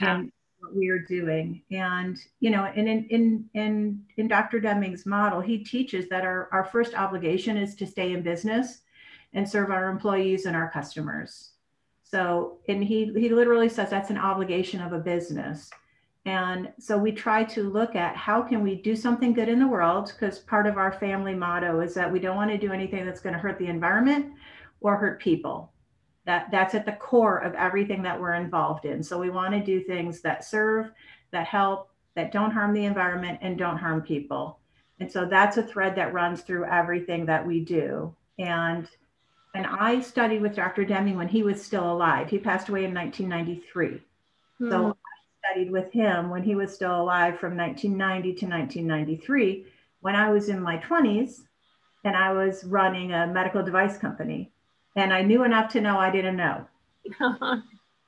Yeah. 0.00 0.24
what 0.58 0.76
we 0.76 0.90
are 0.90 0.98
doing. 0.98 1.62
And, 1.70 2.18
you 2.40 2.50
know, 2.50 2.64
and 2.64 2.86
in, 2.86 3.06
in, 3.06 3.44
in, 3.54 4.02
in 4.18 4.28
Dr. 4.28 4.60
Deming's 4.60 5.06
model, 5.06 5.40
he 5.40 5.64
teaches 5.64 6.08
that 6.10 6.24
our, 6.24 6.48
our 6.52 6.64
first 6.64 6.94
obligation 6.94 7.56
is 7.56 7.74
to 7.76 7.86
stay 7.86 8.12
in 8.12 8.22
business 8.22 8.82
and 9.32 9.48
serve 9.48 9.70
our 9.70 9.88
employees 9.88 10.44
and 10.44 10.54
our 10.54 10.70
customers. 10.70 11.52
So, 12.16 12.56
and 12.66 12.82
he, 12.82 13.12
he 13.12 13.28
literally 13.28 13.68
says 13.68 13.90
that's 13.90 14.08
an 14.08 14.16
obligation 14.16 14.80
of 14.80 14.94
a 14.94 14.98
business. 14.98 15.68
And 16.24 16.72
so 16.78 16.96
we 16.96 17.12
try 17.12 17.44
to 17.44 17.68
look 17.68 17.94
at 17.94 18.16
how 18.16 18.40
can 18.40 18.62
we 18.62 18.76
do 18.76 18.96
something 18.96 19.34
good 19.34 19.50
in 19.50 19.58
the 19.58 19.66
world 19.66 20.14
because 20.14 20.38
part 20.38 20.66
of 20.66 20.78
our 20.78 20.92
family 20.92 21.34
motto 21.34 21.80
is 21.80 21.92
that 21.92 22.10
we 22.10 22.18
don't 22.18 22.36
want 22.36 22.50
to 22.50 22.56
do 22.56 22.72
anything 22.72 23.04
that's 23.04 23.20
going 23.20 23.34
to 23.34 23.38
hurt 23.38 23.58
the 23.58 23.66
environment 23.66 24.32
or 24.80 24.96
hurt 24.96 25.20
people. 25.20 25.74
That 26.24 26.50
that's 26.50 26.74
at 26.74 26.86
the 26.86 26.92
core 26.92 27.36
of 27.36 27.52
everything 27.52 28.02
that 28.04 28.18
we're 28.18 28.32
involved 28.32 28.86
in. 28.86 29.02
So 29.02 29.18
we 29.18 29.28
want 29.28 29.52
to 29.52 29.62
do 29.62 29.82
things 29.82 30.22
that 30.22 30.42
serve, 30.42 30.90
that 31.32 31.46
help, 31.46 31.90
that 32.14 32.32
don't 32.32 32.50
harm 32.50 32.72
the 32.72 32.86
environment 32.86 33.40
and 33.42 33.58
don't 33.58 33.76
harm 33.76 34.00
people. 34.00 34.58
And 35.00 35.12
so 35.12 35.26
that's 35.26 35.58
a 35.58 35.62
thread 35.62 35.94
that 35.96 36.14
runs 36.14 36.40
through 36.40 36.64
everything 36.64 37.26
that 37.26 37.46
we 37.46 37.60
do. 37.60 38.16
And 38.38 38.88
and 39.56 39.66
I 39.66 40.00
studied 40.00 40.42
with 40.42 40.54
Dr. 40.54 40.84
Deming 40.84 41.16
when 41.16 41.28
he 41.28 41.42
was 41.42 41.64
still 41.64 41.90
alive. 41.90 42.28
He 42.28 42.36
passed 42.36 42.68
away 42.68 42.84
in 42.84 42.92
1993. 42.92 44.02
Hmm. 44.58 44.70
So 44.70 44.88
I 44.90 45.48
studied 45.48 45.72
with 45.72 45.90
him 45.92 46.28
when 46.28 46.42
he 46.42 46.54
was 46.54 46.74
still 46.74 47.00
alive 47.00 47.38
from 47.38 47.56
1990 47.56 48.34
to 48.40 48.46
1993 48.46 49.66
when 50.00 50.14
I 50.14 50.30
was 50.30 50.50
in 50.50 50.60
my 50.60 50.76
20s 50.76 51.40
and 52.04 52.14
I 52.14 52.32
was 52.32 52.64
running 52.64 53.14
a 53.14 53.26
medical 53.26 53.62
device 53.62 53.96
company. 53.96 54.52
And 54.94 55.10
I 55.10 55.22
knew 55.22 55.42
enough 55.42 55.72
to 55.72 55.80
know 55.80 55.98
I 55.98 56.10
didn't 56.10 56.36
know. 56.36 56.66
so 57.18 57.24
oh, 57.40 57.60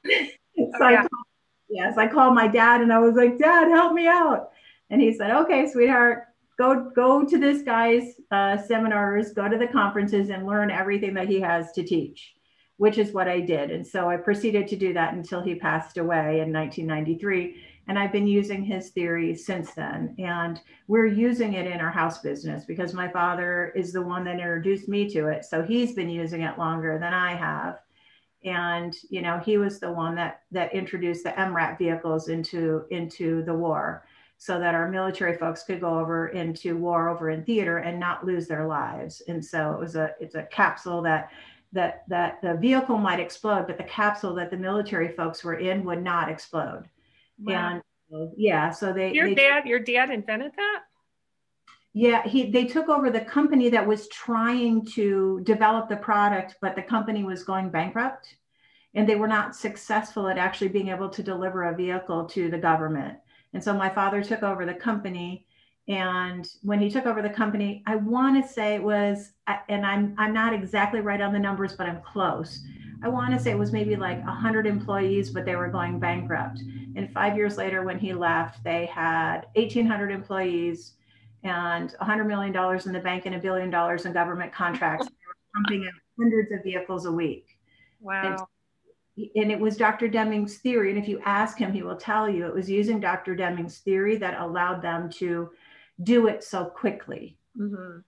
yeah. 0.06 0.74
I 0.80 0.96
called, 0.96 1.26
yes, 1.70 1.96
I 1.96 2.08
called 2.08 2.34
my 2.34 2.46
dad 2.46 2.82
and 2.82 2.92
I 2.92 2.98
was 2.98 3.14
like, 3.14 3.38
Dad, 3.38 3.68
help 3.68 3.94
me 3.94 4.06
out. 4.06 4.50
And 4.90 5.00
he 5.00 5.14
said, 5.14 5.30
Okay, 5.30 5.70
sweetheart, 5.70 6.27
go 6.58 6.90
go 6.94 7.24
to 7.24 7.38
this 7.38 7.62
guy's 7.62 8.14
uh, 8.30 8.58
seminars, 8.58 9.32
go 9.32 9.48
to 9.48 9.56
the 9.56 9.68
conferences, 9.68 10.30
and 10.30 10.46
learn 10.46 10.70
everything 10.70 11.14
that 11.14 11.28
he 11.28 11.40
has 11.40 11.72
to 11.72 11.84
teach, 11.84 12.34
which 12.76 12.98
is 12.98 13.12
what 13.12 13.28
I 13.28 13.40
did. 13.40 13.70
And 13.70 13.86
so 13.86 14.10
I 14.10 14.16
proceeded 14.16 14.66
to 14.68 14.76
do 14.76 14.92
that 14.94 15.14
until 15.14 15.40
he 15.40 15.54
passed 15.54 15.98
away 15.98 16.40
in 16.40 16.52
1993. 16.52 17.62
And 17.86 17.98
I've 17.98 18.12
been 18.12 18.26
using 18.26 18.62
his 18.62 18.90
theory 18.90 19.34
since 19.34 19.72
then. 19.72 20.14
And 20.18 20.60
we're 20.88 21.06
using 21.06 21.54
it 21.54 21.66
in 21.66 21.80
our 21.80 21.90
house 21.90 22.18
business 22.18 22.66
because 22.66 22.92
my 22.92 23.08
father 23.08 23.72
is 23.74 23.92
the 23.92 24.02
one 24.02 24.24
that 24.24 24.34
introduced 24.34 24.88
me 24.88 25.08
to 25.10 25.28
it. 25.28 25.46
So 25.46 25.62
he's 25.62 25.94
been 25.94 26.10
using 26.10 26.42
it 26.42 26.58
longer 26.58 26.98
than 26.98 27.14
I 27.14 27.34
have. 27.34 27.78
And 28.44 28.94
you 29.10 29.22
know, 29.22 29.38
he 29.38 29.58
was 29.58 29.80
the 29.80 29.90
one 29.90 30.14
that 30.16 30.42
that 30.52 30.74
introduced 30.74 31.24
the 31.24 31.30
MRAP 31.30 31.78
vehicles 31.78 32.28
into 32.28 32.84
into 32.90 33.42
the 33.44 33.54
war 33.54 34.04
so 34.38 34.60
that 34.60 34.74
our 34.74 34.88
military 34.88 35.36
folks 35.36 35.64
could 35.64 35.80
go 35.80 35.98
over 35.98 36.28
into 36.28 36.76
war 36.76 37.08
over 37.08 37.30
in 37.30 37.44
theater 37.44 37.78
and 37.78 37.98
not 37.98 38.24
lose 38.24 38.46
their 38.46 38.68
lives. 38.68 39.20
And 39.26 39.44
so 39.44 39.72
it 39.72 39.80
was 39.80 39.96
a 39.96 40.14
it's 40.20 40.36
a 40.36 40.44
capsule 40.44 41.02
that 41.02 41.30
that 41.72 42.04
that 42.08 42.40
the 42.40 42.54
vehicle 42.54 42.96
might 42.96 43.18
explode, 43.18 43.66
but 43.66 43.76
the 43.76 43.84
capsule 43.84 44.34
that 44.36 44.50
the 44.50 44.56
military 44.56 45.08
folks 45.08 45.42
were 45.42 45.58
in 45.58 45.84
would 45.84 46.02
not 46.02 46.30
explode. 46.30 46.84
Wow. 47.40 47.82
And 48.08 48.32
yeah, 48.36 48.70
so 48.70 48.92
they 48.92 49.12
your 49.12 49.28
they, 49.28 49.34
dad 49.34 49.66
your 49.66 49.80
dad 49.80 50.10
invented 50.10 50.52
that. 50.56 50.82
Yeah, 51.92 52.22
he 52.22 52.48
they 52.48 52.64
took 52.64 52.88
over 52.88 53.10
the 53.10 53.20
company 53.20 53.68
that 53.70 53.86
was 53.86 54.08
trying 54.08 54.86
to 54.92 55.40
develop 55.42 55.88
the 55.88 55.96
product, 55.96 56.54
but 56.62 56.76
the 56.76 56.82
company 56.82 57.24
was 57.24 57.42
going 57.42 57.70
bankrupt, 57.70 58.36
and 58.94 59.08
they 59.08 59.16
were 59.16 59.26
not 59.26 59.56
successful 59.56 60.28
at 60.28 60.38
actually 60.38 60.68
being 60.68 60.88
able 60.88 61.08
to 61.08 61.24
deliver 61.24 61.64
a 61.64 61.76
vehicle 61.76 62.24
to 62.26 62.48
the 62.50 62.58
government. 62.58 63.18
And 63.54 63.62
so 63.62 63.72
my 63.74 63.88
father 63.88 64.22
took 64.22 64.42
over 64.42 64.66
the 64.66 64.74
company. 64.74 65.46
And 65.88 66.46
when 66.62 66.80
he 66.80 66.90
took 66.90 67.06
over 67.06 67.22
the 67.22 67.30
company, 67.30 67.82
I 67.86 67.96
want 67.96 68.42
to 68.42 68.48
say 68.48 68.74
it 68.74 68.82
was, 68.82 69.32
and 69.68 69.86
I'm 69.86 70.14
I'm 70.18 70.34
not 70.34 70.52
exactly 70.52 71.00
right 71.00 71.20
on 71.20 71.32
the 71.32 71.38
numbers, 71.38 71.74
but 71.74 71.86
I'm 71.86 72.02
close. 72.02 72.62
I 73.02 73.08
want 73.08 73.32
to 73.32 73.38
say 73.38 73.52
it 73.52 73.58
was 73.58 73.72
maybe 73.72 73.96
like 73.96 74.22
100 74.24 74.66
employees, 74.66 75.30
but 75.30 75.44
they 75.44 75.56
were 75.56 75.68
going 75.68 75.98
bankrupt. 75.98 76.60
And 76.96 77.10
five 77.12 77.36
years 77.36 77.56
later, 77.56 77.84
when 77.84 77.98
he 77.98 78.12
left, 78.12 78.62
they 78.64 78.86
had 78.86 79.46
1,800 79.54 80.10
employees 80.10 80.94
and 81.44 81.92
100 81.92 82.24
million 82.24 82.52
dollars 82.52 82.86
in 82.86 82.92
the 82.92 82.98
bank 82.98 83.24
and 83.24 83.36
a 83.36 83.38
billion 83.38 83.70
dollars 83.70 84.04
in 84.04 84.12
government 84.12 84.52
contracts. 84.52 85.06
they 85.08 85.12
were 85.26 85.36
pumping 85.54 85.86
out 85.86 85.94
hundreds 86.18 86.52
of 86.52 86.62
vehicles 86.64 87.06
a 87.06 87.12
week. 87.12 87.56
Wow 88.00 88.48
and 89.34 89.50
it 89.50 89.58
was 89.58 89.76
Dr. 89.76 90.08
Deming's 90.08 90.58
theory. 90.58 90.90
And 90.90 90.98
if 90.98 91.08
you 91.08 91.20
ask 91.24 91.58
him, 91.58 91.72
he 91.72 91.82
will 91.82 91.96
tell 91.96 92.28
you 92.28 92.46
it 92.46 92.54
was 92.54 92.70
using 92.70 93.00
Dr. 93.00 93.34
Deming's 93.34 93.78
theory 93.78 94.16
that 94.16 94.40
allowed 94.40 94.82
them 94.82 95.10
to 95.12 95.50
do 96.02 96.28
it 96.28 96.44
so 96.44 96.64
quickly. 96.64 97.36
Mm-hmm. 97.58 97.98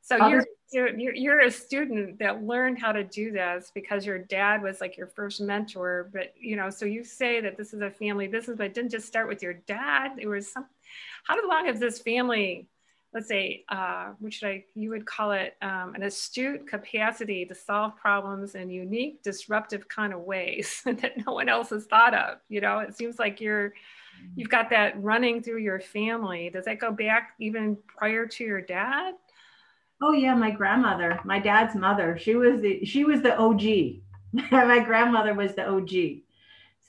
So 0.00 0.26
you're, 0.26 0.44
you're 0.72 1.14
you're 1.14 1.40
a 1.40 1.50
student 1.50 2.18
that 2.18 2.42
learned 2.42 2.78
how 2.78 2.92
to 2.92 3.04
do 3.04 3.30
this 3.30 3.70
because 3.74 4.06
your 4.06 4.18
dad 4.18 4.62
was 4.62 4.80
like 4.80 4.96
your 4.96 5.06
first 5.06 5.40
mentor. 5.40 6.08
But 6.12 6.32
you 6.40 6.56
know, 6.56 6.70
so 6.70 6.86
you 6.86 7.04
say 7.04 7.42
that 7.42 7.58
this 7.58 7.74
is 7.74 7.82
a 7.82 7.90
family 7.90 8.26
business, 8.26 8.56
but 8.56 8.66
it 8.66 8.74
didn't 8.74 8.90
just 8.90 9.06
start 9.06 9.28
with 9.28 9.42
your 9.42 9.52
dad. 9.52 10.12
It 10.18 10.26
was 10.26 10.50
some. 10.50 10.66
How 11.24 11.46
long 11.46 11.66
has 11.66 11.78
this 11.78 12.00
family 12.00 12.68
let's 13.14 13.28
say, 13.28 13.64
uh, 13.68 14.10
what 14.18 14.32
should 14.32 14.48
I, 14.48 14.64
you 14.74 14.90
would 14.90 15.06
call 15.06 15.32
it 15.32 15.56
um, 15.62 15.94
an 15.94 16.02
astute 16.02 16.66
capacity 16.66 17.44
to 17.46 17.54
solve 17.54 17.96
problems 17.96 18.54
in 18.54 18.68
unique, 18.70 19.22
disruptive 19.22 19.88
kind 19.88 20.12
of 20.12 20.20
ways 20.20 20.82
that 20.84 21.26
no 21.26 21.32
one 21.32 21.48
else 21.48 21.70
has 21.70 21.86
thought 21.86 22.14
of. 22.14 22.38
You 22.48 22.60
know, 22.60 22.80
it 22.80 22.96
seems 22.96 23.18
like 23.18 23.40
you're, 23.40 23.72
you've 24.36 24.50
got 24.50 24.70
that 24.70 25.02
running 25.02 25.42
through 25.42 25.58
your 25.58 25.80
family. 25.80 26.50
Does 26.50 26.66
that 26.66 26.78
go 26.78 26.92
back 26.92 27.30
even 27.40 27.78
prior 27.86 28.26
to 28.26 28.44
your 28.44 28.60
dad? 28.60 29.14
Oh 30.00 30.12
yeah, 30.12 30.34
my 30.34 30.50
grandmother, 30.50 31.18
my 31.24 31.40
dad's 31.40 31.74
mother. 31.74 32.16
She 32.18 32.36
was 32.36 32.60
the 32.60 32.84
she 32.84 33.04
was 33.04 33.20
the 33.20 33.36
OG. 33.36 34.02
my 34.52 34.78
grandmother 34.78 35.34
was 35.34 35.54
the 35.54 35.68
OG. 35.68 36.22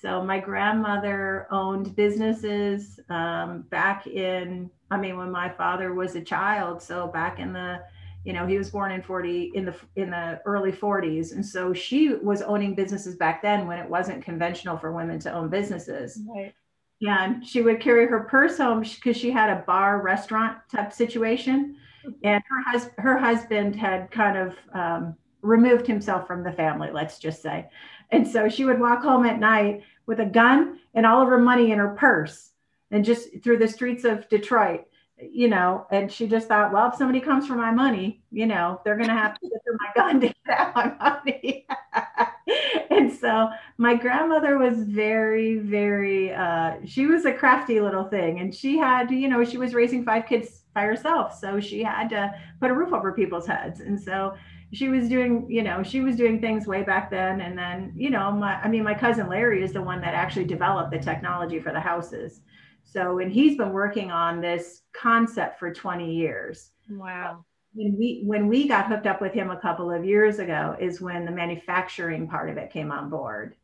So 0.02 0.24
my 0.24 0.40
grandmother 0.40 1.46
owned 1.52 1.94
businesses 1.96 3.02
um, 3.10 3.64
back 3.70 4.08
in, 4.08 4.72
I 4.92 4.98
mean, 4.98 5.18
when 5.18 5.30
my 5.30 5.50
father 5.50 5.94
was 5.94 6.16
a 6.16 6.22
child. 6.22 6.82
So 6.82 7.08
back 7.08 7.40
in 7.40 7.52
the, 7.52 7.82
you 8.24 8.32
know, 8.32 8.48
he 8.48 8.58
was 8.58 8.70
born 8.70 8.94
in 8.94 9.02
40 9.02 9.52
in 9.56 9.66
the 9.66 9.76
in 9.98 10.10
the 10.10 10.42
early 10.46 10.72
40s, 10.72 11.34
and 11.34 11.46
so 11.46 11.74
she 11.74 12.14
was 12.16 12.42
owning 12.42 12.76
businesses 12.76 13.16
back 13.16 13.42
then 13.42 13.68
when 13.68 13.78
it 13.78 13.90
wasn't 13.90 14.24
conventional 14.24 14.78
for 14.78 14.94
women 14.94 15.20
to 15.20 15.34
own 15.34 15.50
businesses. 15.50 16.20
Right. 16.28 16.54
And 17.02 17.46
she 17.46 17.62
would 17.62 17.82
carry 17.82 18.08
her 18.08 18.22
purse 18.22 18.58
home 18.58 18.82
because 18.82 19.18
she 19.18 19.32
had 19.32 19.50
a 19.50 19.64
bar 19.64 20.02
restaurant 20.02 20.58
type 20.72 20.94
situation, 20.94 21.76
and 22.24 22.42
her 22.50 22.72
hus- 22.72 22.92
her 22.98 23.18
husband 23.18 23.76
had 23.76 24.12
kind 24.12 24.38
of 24.38 24.56
um, 24.74 25.16
removed 25.42 25.88
himself 25.88 26.28
from 26.28 26.44
the 26.44 26.52
family, 26.52 26.90
let's 26.92 27.20
just 27.20 27.42
say. 27.42 27.70
And 28.12 28.28
so 28.28 28.50
she 28.50 28.66
would 28.66 28.80
walk 28.80 29.04
home 29.04 29.26
at 29.26 29.40
night 29.40 29.84
with 30.06 30.20
a 30.20 30.26
gun 30.26 30.80
and 30.94 31.06
all 31.06 31.22
of 31.22 31.30
her 31.30 31.38
money 31.38 31.72
in 31.72 31.78
her 31.80 31.96
purse 31.96 32.52
and 32.92 33.06
just 33.06 33.44
through 33.44 33.58
the 33.58 33.68
streets 33.68 34.04
of 34.04 34.28
Detroit, 34.30 34.86
you 35.20 35.48
know. 35.48 35.86
And 35.92 36.12
she 36.12 36.28
just 36.28 36.48
thought, 36.48 36.74
well, 36.74 36.90
if 36.90 36.96
somebody 36.96 37.20
comes 37.20 37.46
for 37.46 37.56
my 37.56 37.72
money, 37.72 38.24
you 38.32 38.48
know, 38.48 38.82
they're 38.84 38.96
going 38.96 39.10
to 39.10 39.14
have 39.14 39.40
to 39.40 39.50
get 39.50 39.60
through 39.64 39.78
my 39.80 39.92
gun 39.96 40.20
to 40.22 40.28
get 40.28 40.36
out 40.48 40.76
my 40.76 40.94
money. 40.98 41.68
and 42.90 43.14
so 43.14 43.50
my 43.78 43.96
grandmother 43.96 44.58
was 44.58 44.84
very, 44.84 45.60
very, 45.60 46.34
uh, 46.34 46.78
she 46.86 47.06
was 47.06 47.26
a 47.26 47.32
crafty 47.32 47.80
little 47.80 48.06
thing. 48.06 48.40
And 48.40 48.54
she 48.54 48.78
had, 48.78 49.12
you 49.12 49.28
know, 49.28 49.44
she 49.44 49.58
was 49.58 49.76
raising 49.76 50.04
five 50.04 50.26
kids 50.26 50.64
by 50.74 50.84
herself. 50.84 51.38
So 51.38 51.60
she 51.60 51.84
had 51.84 52.10
to 52.10 52.34
put 52.60 52.72
a 52.72 52.74
roof 52.74 52.94
over 52.94 53.12
people's 53.12 53.46
heads. 53.46 53.80
And 53.82 54.00
so 54.00 54.36
she 54.72 54.90
was 54.90 55.10
doing 55.10 55.48
you 55.50 55.64
know 55.64 55.82
she 55.82 56.02
was 56.02 56.16
doing 56.16 56.40
things 56.40 56.68
way 56.68 56.84
back 56.84 57.10
then. 57.10 57.42
And 57.42 57.58
then 57.58 57.94
you 57.96 58.10
know 58.10 58.32
my 58.32 58.56
i 58.62 58.68
mean 58.68 58.84
my 58.84 58.94
cousin 58.94 59.28
larry 59.28 59.64
is 59.64 59.74
the 59.74 59.82
one 59.82 60.02
that 60.02 60.14
actually 60.14 60.46
developed 60.46 60.92
the 60.92 61.00
technology 61.00 61.60
for 61.60 61.72
the 61.72 61.80
houses. 61.80 62.42
So 62.84 63.20
and 63.20 63.32
he's 63.32 63.58
been 63.58 63.72
working 63.72 64.12
on 64.12 64.42
this 64.42 64.82
concept 64.94 65.60
for 65.60 65.74
20 65.74 66.14
years. 66.14 66.72
Wow. 66.90 67.46
When 67.74 67.96
we 67.98 68.24
when 68.26 68.48
we 68.48 68.68
got 68.68 68.88
hooked 68.88 69.08
up 69.08 69.22
with 69.22 69.34
him 69.34 69.52
a 69.52 69.60
couple 69.60 69.92
of 69.92 70.06
years 70.06 70.40
ago 70.40 70.76
is 70.80 71.02
when 71.02 71.26
the 71.26 71.32
manufacturing 71.32 72.28
part 72.28 72.50
of 72.50 72.58
it 72.58 72.72
came 72.72 72.92
on 72.92 73.10
board. 73.10 73.56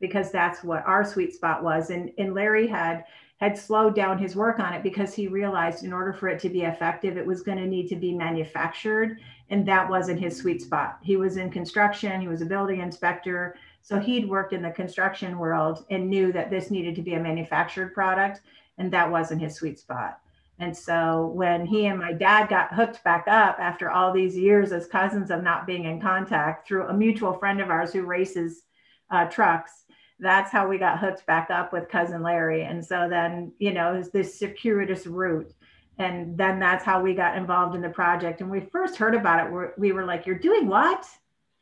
Because 0.00 0.32
that's 0.32 0.64
what 0.64 0.84
our 0.84 1.04
sweet 1.04 1.32
spot 1.34 1.62
was. 1.62 1.90
And 1.90 2.10
and 2.18 2.34
larry 2.34 2.66
had 2.66 3.04
had 3.42 3.58
slowed 3.58 3.96
down 3.96 4.18
his 4.18 4.36
work 4.36 4.60
on 4.60 4.72
it 4.72 4.84
because 4.84 5.12
he 5.12 5.26
realized 5.26 5.82
in 5.82 5.92
order 5.92 6.12
for 6.12 6.28
it 6.28 6.38
to 6.38 6.48
be 6.48 6.62
effective, 6.62 7.16
it 7.16 7.26
was 7.26 7.42
going 7.42 7.58
to 7.58 7.66
need 7.66 7.88
to 7.88 7.96
be 7.96 8.14
manufactured. 8.14 9.18
And 9.52 9.68
that 9.68 9.88
wasn't 9.88 10.18
his 10.18 10.38
sweet 10.38 10.62
spot. 10.62 10.98
He 11.02 11.18
was 11.18 11.36
in 11.36 11.50
construction, 11.50 12.22
he 12.22 12.26
was 12.26 12.40
a 12.40 12.46
building 12.46 12.80
inspector. 12.80 13.54
So 13.82 14.00
he'd 14.00 14.28
worked 14.28 14.54
in 14.54 14.62
the 14.62 14.70
construction 14.70 15.38
world 15.38 15.84
and 15.90 16.08
knew 16.08 16.32
that 16.32 16.48
this 16.48 16.70
needed 16.70 16.94
to 16.96 17.02
be 17.02 17.14
a 17.14 17.20
manufactured 17.20 17.92
product. 17.92 18.40
And 18.78 18.90
that 18.92 19.10
wasn't 19.10 19.42
his 19.42 19.54
sweet 19.54 19.78
spot. 19.78 20.18
And 20.58 20.74
so 20.74 21.32
when 21.34 21.66
he 21.66 21.86
and 21.86 21.98
my 21.98 22.14
dad 22.14 22.48
got 22.48 22.72
hooked 22.72 23.04
back 23.04 23.24
up 23.28 23.58
after 23.58 23.90
all 23.90 24.10
these 24.10 24.38
years 24.38 24.72
as 24.72 24.86
cousins 24.86 25.30
of 25.30 25.42
not 25.42 25.66
being 25.66 25.84
in 25.84 26.00
contact 26.00 26.66
through 26.66 26.86
a 26.86 26.94
mutual 26.94 27.34
friend 27.34 27.60
of 27.60 27.68
ours 27.68 27.92
who 27.92 28.06
races 28.06 28.62
uh, 29.10 29.26
trucks, 29.26 29.84
that's 30.18 30.50
how 30.50 30.66
we 30.66 30.78
got 30.78 30.98
hooked 30.98 31.26
back 31.26 31.50
up 31.50 31.74
with 31.74 31.90
cousin 31.90 32.22
Larry. 32.22 32.62
And 32.62 32.82
so 32.82 33.06
then, 33.10 33.52
you 33.58 33.74
know, 33.74 33.94
it's 33.94 34.08
this 34.08 34.38
circuitous 34.38 35.06
route. 35.06 35.52
And 35.98 36.36
then 36.36 36.58
that's 36.58 36.84
how 36.84 37.02
we 37.02 37.14
got 37.14 37.36
involved 37.36 37.74
in 37.74 37.82
the 37.82 37.88
project. 37.88 38.40
And 38.40 38.50
we 38.50 38.60
first 38.60 38.96
heard 38.96 39.14
about 39.14 39.46
it, 39.46 39.72
we 39.78 39.92
were 39.92 40.04
like, 40.04 40.26
You're 40.26 40.38
doing 40.38 40.66
what? 40.66 41.06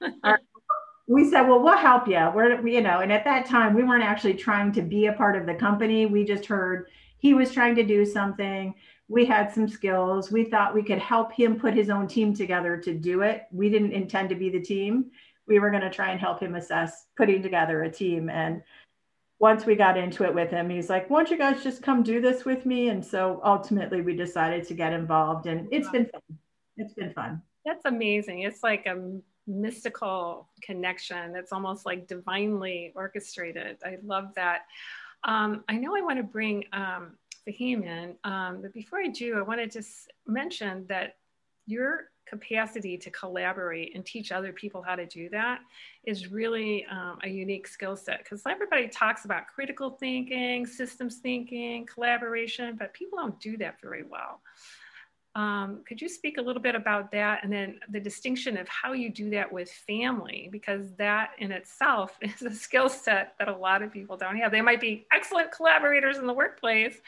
we 1.07 1.29
said, 1.29 1.43
Well, 1.43 1.63
we'll 1.63 1.77
help 1.77 2.07
you. 2.07 2.31
We're, 2.35 2.67
you 2.67 2.81
know, 2.81 3.01
and 3.01 3.13
at 3.13 3.25
that 3.25 3.47
time, 3.47 3.75
we 3.75 3.83
weren't 3.83 4.05
actually 4.05 4.35
trying 4.35 4.73
to 4.73 4.83
be 4.83 5.07
a 5.07 5.13
part 5.13 5.37
of 5.37 5.47
the 5.47 5.55
company. 5.55 6.07
We 6.07 6.25
just 6.25 6.47
heard 6.47 6.87
he 7.19 7.35
was 7.35 7.53
trying 7.53 7.75
to 7.77 7.85
do 7.85 8.05
something. 8.05 8.75
We 9.09 9.27
had 9.27 9.53
some 9.53 9.69
skills. 9.69 10.31
We 10.31 10.45
thought 10.45 10.75
we 10.75 10.85
could 10.85 11.01
help 11.01 11.33
him 11.33 11.59
put 11.59 11.75
his 11.75 11.91
own 11.91 12.07
team 12.07 12.33
together 12.33 12.77
to 12.77 12.95
do 12.95 13.23
it. 13.23 13.43
We 13.51 13.69
didn't 13.69 13.93
intend 13.93 14.29
to 14.29 14.37
be 14.37 14.51
the 14.51 14.61
team 14.61 15.11
we 15.51 15.59
were 15.59 15.71
going 15.71 15.83
to 15.83 15.91
try 15.91 16.13
and 16.13 16.21
help 16.21 16.41
him 16.41 16.55
assess 16.55 17.07
putting 17.17 17.43
together 17.43 17.83
a 17.83 17.91
team. 17.91 18.31
And 18.31 18.63
once 19.41 19.65
we 19.65 19.75
got 19.75 19.97
into 19.97 20.23
it 20.25 20.35
with 20.35 20.51
him, 20.51 20.69
he's 20.69 20.91
like, 20.91 21.09
"Why 21.09 21.21
don't 21.21 21.31
you 21.31 21.39
guys 21.39 21.65
just 21.65 21.83
come 21.83 22.03
do 22.03 22.21
this 22.21 22.45
with 22.45 22.67
me?" 22.67 22.91
And 22.91 23.05
so 23.05 23.41
ultimately, 23.43 24.03
we 24.03 24.15
decided 24.15 24.67
to 24.69 24.75
get 24.75 24.93
involved, 24.93 25.47
and 25.47 25.67
it's 25.73 25.89
been 25.89 26.07
fun. 26.07 26.39
It's 26.77 26.95
been 26.95 27.13
fun. 27.13 27.43
That's 27.65 27.87
amazing. 27.87 28.43
It's 28.43 28.63
like 28.63 28.87
a 28.87 29.19
mystical 29.47 30.49
connection. 30.63 31.35
It's 31.35 31.53
almost 31.53 31.87
like 31.87 32.07
divinely 32.07 32.93
orchestrated. 32.95 33.79
I 33.85 33.97
love 34.05 34.35
that. 34.37 34.67
Um, 35.25 35.65
I 35.69 35.77
know 35.77 35.97
I 35.97 36.03
want 36.03 36.19
to 36.19 36.23
bring 36.23 36.65
um, 36.73 37.17
Fahim 37.49 37.85
in, 37.85 38.17
um, 38.25 38.61
but 38.63 38.73
before 38.75 39.01
I 39.01 39.09
do, 39.09 39.39
I 39.39 39.43
want 39.43 39.73
to 39.73 39.83
mention 40.27 40.87
that 40.89 41.17
your 41.67 42.11
capacity 42.31 42.97
to 42.97 43.11
collaborate 43.11 43.95
and 43.95 44.07
teach 44.07 44.31
other 44.31 44.53
people 44.53 44.81
how 44.81 44.95
to 44.95 45.05
do 45.05 45.29
that 45.31 45.59
is 46.05 46.31
really 46.31 46.87
um, 46.87 47.19
a 47.25 47.29
unique 47.29 47.67
skill 47.67 47.97
set 47.97 48.19
because 48.19 48.43
everybody 48.47 48.87
talks 48.89 49.25
about 49.25 49.49
critical 49.49 49.91
thinking, 49.91 50.65
systems 50.65 51.17
thinking, 51.17 51.85
collaboration, 51.87 52.77
but 52.79 52.95
people 52.95 53.19
don't 53.19 53.39
do 53.41 53.57
that 53.57 53.81
very 53.83 54.05
well. 54.05 54.41
Um, 55.37 55.83
could 55.87 56.01
you 56.01 56.09
speak 56.09 56.39
a 56.39 56.43
little 56.43 56.63
bit 56.63 56.75
about 56.75 57.13
that 57.13 57.45
and 57.45 57.53
then 57.53 57.79
the 57.89 58.01
distinction 58.01 58.57
of 58.57 58.69
how 58.69 58.93
you 58.93 59.11
do 59.11 59.31
that 59.31 59.53
with 59.53 59.71
family? 59.71 60.49
Because 60.51 60.93
that 60.99 61.31
in 61.39 61.53
itself 61.53 62.17
is 62.23 62.43
a 62.43 62.55
skill 62.55 62.89
set 62.89 63.35
that 63.39 63.49
a 63.49 63.57
lot 63.57 63.83
of 63.83 63.93
people 63.93 64.17
don't 64.17 64.37
have. 64.37 64.53
They 64.53 64.61
might 64.61 64.81
be 64.81 65.07
excellent 65.13 65.53
collaborators 65.53 66.19
in 66.19 66.27
the 66.27 66.33
workplace, 66.33 67.01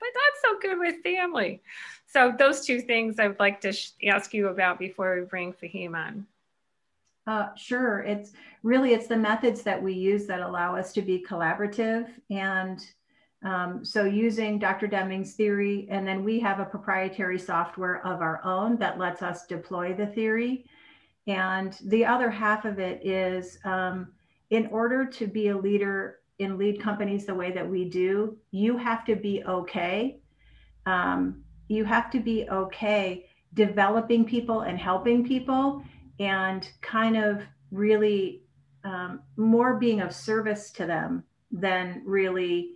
but 0.00 0.08
not 0.14 0.32
so 0.42 0.58
good 0.60 0.78
with 0.78 1.02
family. 1.02 1.62
So 2.06 2.34
those 2.38 2.64
two 2.64 2.80
things 2.80 3.18
I 3.18 3.28
would 3.28 3.40
like 3.40 3.60
to 3.62 3.72
sh- 3.72 3.90
ask 4.06 4.32
you 4.32 4.48
about 4.48 4.78
before 4.78 5.16
we 5.16 5.26
bring 5.26 5.52
Fahim 5.52 5.94
on. 5.94 6.26
Uh, 7.26 7.48
sure. 7.56 8.00
It's 8.00 8.32
really 8.62 8.94
it's 8.94 9.08
the 9.08 9.16
methods 9.16 9.62
that 9.62 9.82
we 9.82 9.92
use 9.92 10.26
that 10.26 10.40
allow 10.40 10.76
us 10.76 10.92
to 10.92 11.02
be 11.02 11.24
collaborative, 11.28 12.08
and 12.30 12.86
um, 13.42 13.84
so 13.84 14.04
using 14.04 14.58
Dr. 14.58 14.86
Deming's 14.86 15.34
theory, 15.34 15.86
and 15.90 16.06
then 16.06 16.24
we 16.24 16.40
have 16.40 16.60
a 16.60 16.64
proprietary 16.64 17.38
software 17.38 18.04
of 18.06 18.20
our 18.20 18.40
own 18.44 18.76
that 18.78 18.98
lets 18.98 19.22
us 19.22 19.46
deploy 19.46 19.92
the 19.92 20.06
theory. 20.06 20.66
And 21.26 21.76
the 21.84 22.04
other 22.04 22.30
half 22.30 22.64
of 22.64 22.78
it 22.78 23.04
is 23.04 23.58
um, 23.64 24.12
in 24.50 24.66
order 24.68 25.04
to 25.04 25.26
be 25.26 25.48
a 25.48 25.56
leader 25.56 26.20
in 26.38 26.58
lead 26.58 26.80
companies 26.80 27.26
the 27.26 27.34
way 27.34 27.50
that 27.52 27.68
we 27.68 27.88
do, 27.88 28.36
you 28.50 28.76
have 28.76 29.04
to 29.06 29.16
be 29.16 29.42
okay. 29.44 30.18
Um, 30.84 31.42
you 31.68 31.84
have 31.84 32.10
to 32.10 32.20
be 32.20 32.48
okay 32.50 33.26
developing 33.54 34.24
people 34.24 34.60
and 34.60 34.78
helping 34.78 35.26
people 35.26 35.82
and 36.20 36.70
kind 36.82 37.16
of 37.16 37.42
really 37.70 38.42
um, 38.84 39.20
more 39.36 39.78
being 39.78 40.00
of 40.00 40.14
service 40.14 40.70
to 40.72 40.86
them 40.86 41.24
than 41.50 42.02
really 42.04 42.72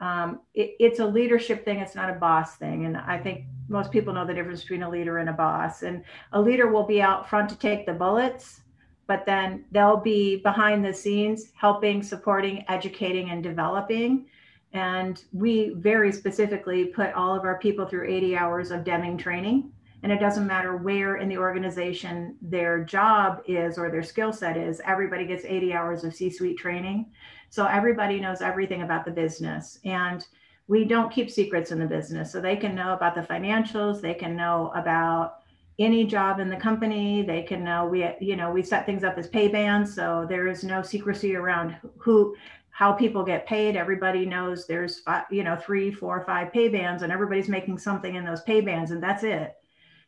um, 0.00 0.40
it, 0.54 0.76
it's 0.78 1.00
a 1.00 1.04
leadership 1.04 1.64
thing 1.64 1.78
it's 1.78 1.94
not 1.94 2.10
a 2.10 2.14
boss 2.14 2.56
thing 2.56 2.84
and 2.84 2.96
i 2.96 3.18
think 3.18 3.44
most 3.68 3.90
people 3.90 4.12
know 4.12 4.26
the 4.26 4.34
difference 4.34 4.60
between 4.60 4.82
a 4.82 4.90
leader 4.90 5.18
and 5.18 5.28
a 5.28 5.32
boss 5.32 5.82
and 5.82 6.04
a 6.32 6.40
leader 6.40 6.70
will 6.70 6.86
be 6.86 7.02
out 7.02 7.28
front 7.28 7.48
to 7.48 7.56
take 7.56 7.84
the 7.86 7.92
bullets 7.92 8.60
but 9.08 9.24
then 9.26 9.64
they'll 9.72 9.96
be 9.96 10.36
behind 10.36 10.84
the 10.84 10.92
scenes 10.92 11.46
helping, 11.54 12.02
supporting, 12.02 12.64
educating, 12.68 13.30
and 13.30 13.42
developing. 13.42 14.26
And 14.74 15.24
we 15.32 15.70
very 15.70 16.12
specifically 16.12 16.84
put 16.84 17.14
all 17.14 17.34
of 17.34 17.44
our 17.44 17.58
people 17.58 17.86
through 17.86 18.06
80 18.06 18.36
hours 18.36 18.70
of 18.70 18.84
Deming 18.84 19.16
training. 19.16 19.72
And 20.02 20.12
it 20.12 20.20
doesn't 20.20 20.46
matter 20.46 20.76
where 20.76 21.16
in 21.16 21.28
the 21.28 21.38
organization 21.38 22.36
their 22.42 22.84
job 22.84 23.42
is 23.48 23.78
or 23.78 23.90
their 23.90 24.02
skill 24.02 24.32
set 24.32 24.58
is, 24.58 24.80
everybody 24.84 25.26
gets 25.26 25.44
80 25.44 25.72
hours 25.72 26.04
of 26.04 26.14
C 26.14 26.30
suite 26.30 26.58
training. 26.58 27.06
So 27.48 27.64
everybody 27.64 28.20
knows 28.20 28.42
everything 28.42 28.82
about 28.82 29.06
the 29.06 29.10
business. 29.10 29.78
And 29.86 30.24
we 30.68 30.84
don't 30.84 31.10
keep 31.10 31.30
secrets 31.30 31.72
in 31.72 31.78
the 31.78 31.86
business. 31.86 32.30
So 32.30 32.40
they 32.42 32.56
can 32.56 32.74
know 32.74 32.92
about 32.92 33.14
the 33.14 33.22
financials, 33.22 34.02
they 34.02 34.14
can 34.14 34.36
know 34.36 34.70
about 34.74 35.37
any 35.78 36.04
job 36.04 36.40
in 36.40 36.48
the 36.48 36.56
company. 36.56 37.22
They 37.22 37.42
can 37.42 37.62
know 37.64 37.86
we, 37.86 38.08
you 38.20 38.36
know, 38.36 38.50
we 38.50 38.62
set 38.62 38.84
things 38.84 39.04
up 39.04 39.16
as 39.16 39.28
pay 39.28 39.48
bands, 39.48 39.94
so 39.94 40.26
there 40.28 40.48
is 40.48 40.64
no 40.64 40.82
secrecy 40.82 41.36
around 41.36 41.76
who, 41.98 42.34
how 42.70 42.92
people 42.92 43.24
get 43.24 43.46
paid. 43.46 43.76
Everybody 43.76 44.26
knows 44.26 44.66
there's, 44.66 45.00
five, 45.00 45.24
you 45.30 45.44
know, 45.44 45.56
three, 45.56 45.92
four, 45.92 46.24
five 46.24 46.52
pay 46.52 46.68
bands, 46.68 47.02
and 47.02 47.12
everybody's 47.12 47.48
making 47.48 47.78
something 47.78 48.16
in 48.16 48.24
those 48.24 48.42
pay 48.42 48.60
bands, 48.60 48.90
and 48.90 49.02
that's 49.02 49.22
it. 49.22 49.54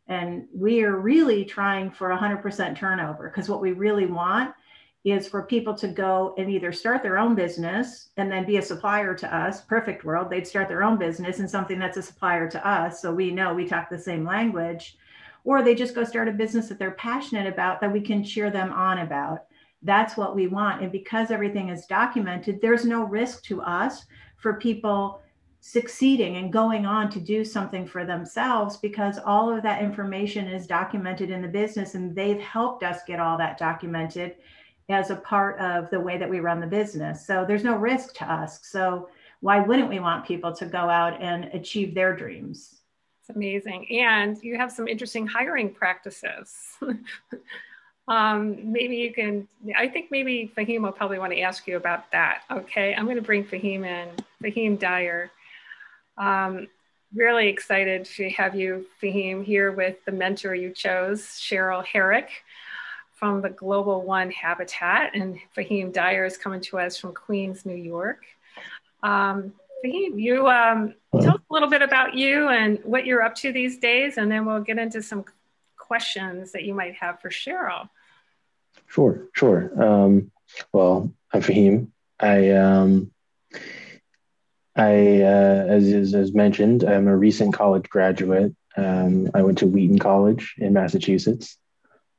And 0.08 0.46
we 0.52 0.82
are 0.82 0.98
really 0.98 1.44
trying 1.44 1.90
for 1.90 2.08
100% 2.08 2.76
turnover 2.76 3.28
because 3.28 3.48
what 3.48 3.60
we 3.60 3.72
really 3.72 4.06
want 4.06 4.52
is 5.04 5.28
for 5.28 5.44
people 5.44 5.72
to 5.74 5.88
go 5.88 6.34
and 6.36 6.50
either 6.50 6.72
start 6.72 7.02
their 7.02 7.16
own 7.16 7.34
business 7.34 8.08
and 8.16 8.30
then 8.30 8.44
be 8.44 8.58
a 8.58 8.62
supplier 8.62 9.14
to 9.14 9.34
us. 9.34 9.62
Perfect 9.62 10.04
world, 10.04 10.28
they'd 10.28 10.46
start 10.46 10.68
their 10.68 10.82
own 10.82 10.98
business 10.98 11.38
and 11.38 11.48
something 11.48 11.78
that's 11.78 11.96
a 11.96 12.02
supplier 12.02 12.50
to 12.50 12.68
us. 12.68 13.00
So 13.00 13.14
we 13.14 13.30
know 13.30 13.54
we 13.54 13.66
talk 13.66 13.88
the 13.88 13.98
same 13.98 14.26
language 14.26 14.98
or 15.44 15.62
they 15.62 15.74
just 15.74 15.94
go 15.94 16.04
start 16.04 16.28
a 16.28 16.32
business 16.32 16.68
that 16.68 16.78
they're 16.78 16.92
passionate 16.92 17.46
about 17.46 17.80
that 17.80 17.92
we 17.92 18.00
can 18.00 18.24
cheer 18.24 18.50
them 18.50 18.72
on 18.72 18.98
about. 18.98 19.44
That's 19.82 20.16
what 20.16 20.34
we 20.34 20.46
want. 20.46 20.82
And 20.82 20.92
because 20.92 21.30
everything 21.30 21.70
is 21.70 21.86
documented, 21.86 22.60
there's 22.60 22.84
no 22.84 23.04
risk 23.04 23.42
to 23.44 23.62
us 23.62 24.04
for 24.36 24.54
people 24.54 25.22
succeeding 25.60 26.36
and 26.36 26.52
going 26.52 26.86
on 26.86 27.10
to 27.10 27.20
do 27.20 27.44
something 27.44 27.86
for 27.86 28.04
themselves 28.04 28.78
because 28.78 29.18
all 29.18 29.54
of 29.54 29.62
that 29.62 29.82
information 29.82 30.48
is 30.48 30.66
documented 30.66 31.30
in 31.30 31.42
the 31.42 31.48
business 31.48 31.94
and 31.94 32.16
they've 32.16 32.40
helped 32.40 32.82
us 32.82 33.00
get 33.06 33.20
all 33.20 33.36
that 33.36 33.58
documented 33.58 34.36
as 34.88 35.10
a 35.10 35.16
part 35.16 35.58
of 35.60 35.88
the 35.90 36.00
way 36.00 36.16
that 36.16 36.28
we 36.28 36.40
run 36.40 36.60
the 36.60 36.66
business. 36.66 37.26
So 37.26 37.44
there's 37.46 37.64
no 37.64 37.76
risk 37.76 38.14
to 38.14 38.32
us. 38.32 38.60
So 38.66 39.08
why 39.40 39.60
wouldn't 39.60 39.88
we 39.88 40.00
want 40.00 40.26
people 40.26 40.54
to 40.56 40.66
go 40.66 40.90
out 40.90 41.20
and 41.20 41.44
achieve 41.52 41.94
their 41.94 42.16
dreams? 42.16 42.79
Amazing. 43.34 43.90
And 43.90 44.42
you 44.42 44.56
have 44.56 44.72
some 44.72 44.88
interesting 44.88 45.26
hiring 45.26 45.72
practices. 45.72 46.54
um, 48.08 48.72
maybe 48.72 48.96
you 48.96 49.12
can, 49.12 49.48
I 49.76 49.88
think 49.88 50.10
maybe 50.10 50.52
Fahim 50.56 50.82
will 50.82 50.92
probably 50.92 51.18
want 51.18 51.32
to 51.32 51.40
ask 51.40 51.66
you 51.66 51.76
about 51.76 52.10
that. 52.12 52.42
Okay, 52.50 52.94
I'm 52.94 53.04
going 53.04 53.16
to 53.16 53.22
bring 53.22 53.44
Fahim 53.44 53.84
in, 53.84 54.08
Fahim 54.42 54.78
Dyer. 54.78 55.30
Um, 56.18 56.68
really 57.14 57.48
excited 57.48 58.04
to 58.04 58.30
have 58.30 58.54
you, 58.54 58.86
Fahim, 59.02 59.44
here 59.44 59.72
with 59.72 60.04
the 60.04 60.12
mentor 60.12 60.54
you 60.54 60.70
chose, 60.70 61.22
Cheryl 61.22 61.84
Herrick 61.84 62.30
from 63.20 63.42
the 63.42 63.50
Global 63.50 64.02
One 64.02 64.30
Habitat. 64.30 65.14
And 65.14 65.38
Fahim 65.56 65.92
Dyer 65.92 66.24
is 66.24 66.38
coming 66.38 66.60
to 66.62 66.78
us 66.78 66.96
from 66.96 67.14
Queens, 67.14 67.66
New 67.66 67.74
York. 67.74 68.24
Um, 69.02 69.52
Fahim, 69.84 70.20
you 70.20 70.48
um, 70.48 70.94
tell 71.20 71.34
us 71.34 71.40
a 71.50 71.52
little 71.52 71.68
bit 71.68 71.82
about 71.82 72.14
you 72.14 72.48
and 72.48 72.78
what 72.84 73.06
you're 73.06 73.22
up 73.22 73.34
to 73.36 73.52
these 73.52 73.78
days, 73.78 74.18
and 74.18 74.30
then 74.30 74.44
we'll 74.44 74.60
get 74.60 74.78
into 74.78 75.02
some 75.02 75.24
questions 75.76 76.52
that 76.52 76.64
you 76.64 76.74
might 76.74 76.94
have 76.96 77.20
for 77.20 77.30
Cheryl. 77.30 77.88
Sure, 78.86 79.28
sure. 79.32 79.82
Um, 79.82 80.30
well, 80.72 81.12
I'm 81.32 81.42
Fahim. 81.42 81.88
I, 82.18 82.50
um, 82.50 83.10
I 84.76 85.22
uh, 85.22 85.64
as, 85.68 86.14
as 86.14 86.32
mentioned, 86.32 86.84
I'm 86.84 87.08
a 87.08 87.16
recent 87.16 87.54
college 87.54 87.88
graduate. 87.88 88.54
Um, 88.76 89.30
I 89.34 89.42
went 89.42 89.58
to 89.58 89.66
Wheaton 89.66 89.98
College 89.98 90.54
in 90.58 90.72
Massachusetts. 90.74 91.56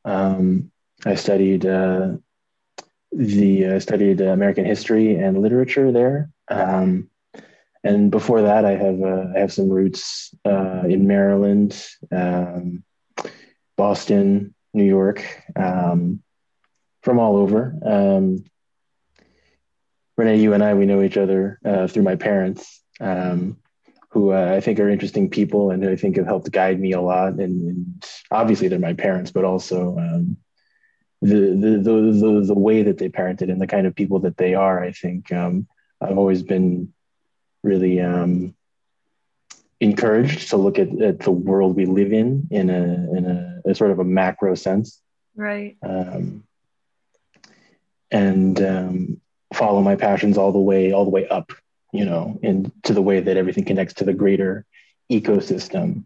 Um, 0.04 0.71
I 1.06 1.15
studied 1.15 1.65
uh, 1.65 2.13
the 3.12 3.65
uh, 3.65 3.80
studied 3.80 4.21
American 4.21 4.65
history 4.65 5.15
and 5.15 5.41
literature 5.41 5.91
there. 5.91 6.30
Um, 6.47 7.10
and 7.84 8.12
before 8.12 8.44
that, 8.44 8.65
I 8.65 8.72
have 8.72 9.02
uh, 9.02 9.26
I 9.36 9.39
have 9.39 9.54
some 9.54 9.70
roots 9.70 10.34
uh, 10.46 10.84
in 10.86 11.08
Maryland, 11.08 11.84
um, 12.12 12.84
Boston, 13.76 14.54
New 14.74 14.84
York, 14.84 15.26
um, 15.56 16.22
from 17.02 17.20
all 17.20 17.38
over. 17.38 17.76
Um, 17.84 18.44
Renee, 20.17 20.38
you 20.38 20.54
and 20.54 20.63
I, 20.63 20.76
we 20.76 20.86
know 20.86 21.02
each 21.02 21.17
other 21.17 21.60
uh, 21.65 21.88
through 21.88 22.04
my 22.04 22.15
parents, 22.15 22.82
um, 23.00 23.58
who 24.10 24.32
uh, 24.32 24.54
I 24.56 24.60
think 24.60 24.80
are 24.80 24.89
interesting 24.89 25.30
people 25.30 25.72
and 25.72 25.84
I 25.88 25.96
think 25.96 26.17
have 26.17 26.28
helped 26.28 26.52
guide 26.52 26.80
me 26.80 26.91
a 26.91 27.02
lot. 27.02 27.34
And, 27.34 27.67
and, 27.67 28.06
obviously, 28.30 28.67
they're 28.67 28.78
my 28.78 28.94
parents, 28.94 29.32
but 29.32 29.46
also 29.46 29.98
um, 29.98 30.38
the, 31.22 31.36
the, 31.36 31.82
the, 31.82 32.12
the, 32.12 32.44
the 32.48 32.54
way 32.54 32.84
that 32.84 33.00
they 33.00 33.10
parented 33.10 33.52
and 33.52 33.60
the 33.60 33.65
kind 33.65 33.88
of 33.88 33.96
people 33.96 34.20
that 34.20 34.38
they 34.38 34.54
are, 34.54 34.84
I 34.84 34.91
think 34.91 35.32
um, 35.32 35.67
I've 36.00 36.20
always 36.20 36.44
been 36.44 36.94
really 37.63 38.00
um, 38.02 38.56
encouraged 39.80 40.50
to 40.50 40.58
look 40.58 40.80
at, 40.80 40.89
at 41.02 41.19
the 41.19 41.32
world 41.32 41.76
we 41.76 41.86
live 41.86 42.13
in 42.13 42.47
in 42.52 42.69
a, 42.69 42.84
in 43.17 43.26
a, 43.26 43.69
a 43.71 43.76
sort 43.76 43.91
of 43.91 44.00
a 44.00 44.04
macro 44.04 44.56
sense. 44.56 45.02
Right. 45.36 45.78
Um, 45.82 46.43
and 48.12 48.62
um, 48.62 49.21
follow 49.54 49.82
my 49.82 49.95
passions 49.95 50.38
all 50.38 50.52
the 50.52 50.60
way, 50.60 50.91
all 50.91 51.06
the 51.06 51.12
way 51.12 51.28
up, 51.28 51.52
you 51.93 52.06
know, 52.06 52.39
into 52.43 52.93
the 52.93 53.02
way 53.02 53.19
that 53.19 53.38
everything 53.38 53.65
connects 53.65 53.95
to 53.95 54.04
the 54.04 54.13
greater 54.13 54.65
ecosystem. 55.12 56.06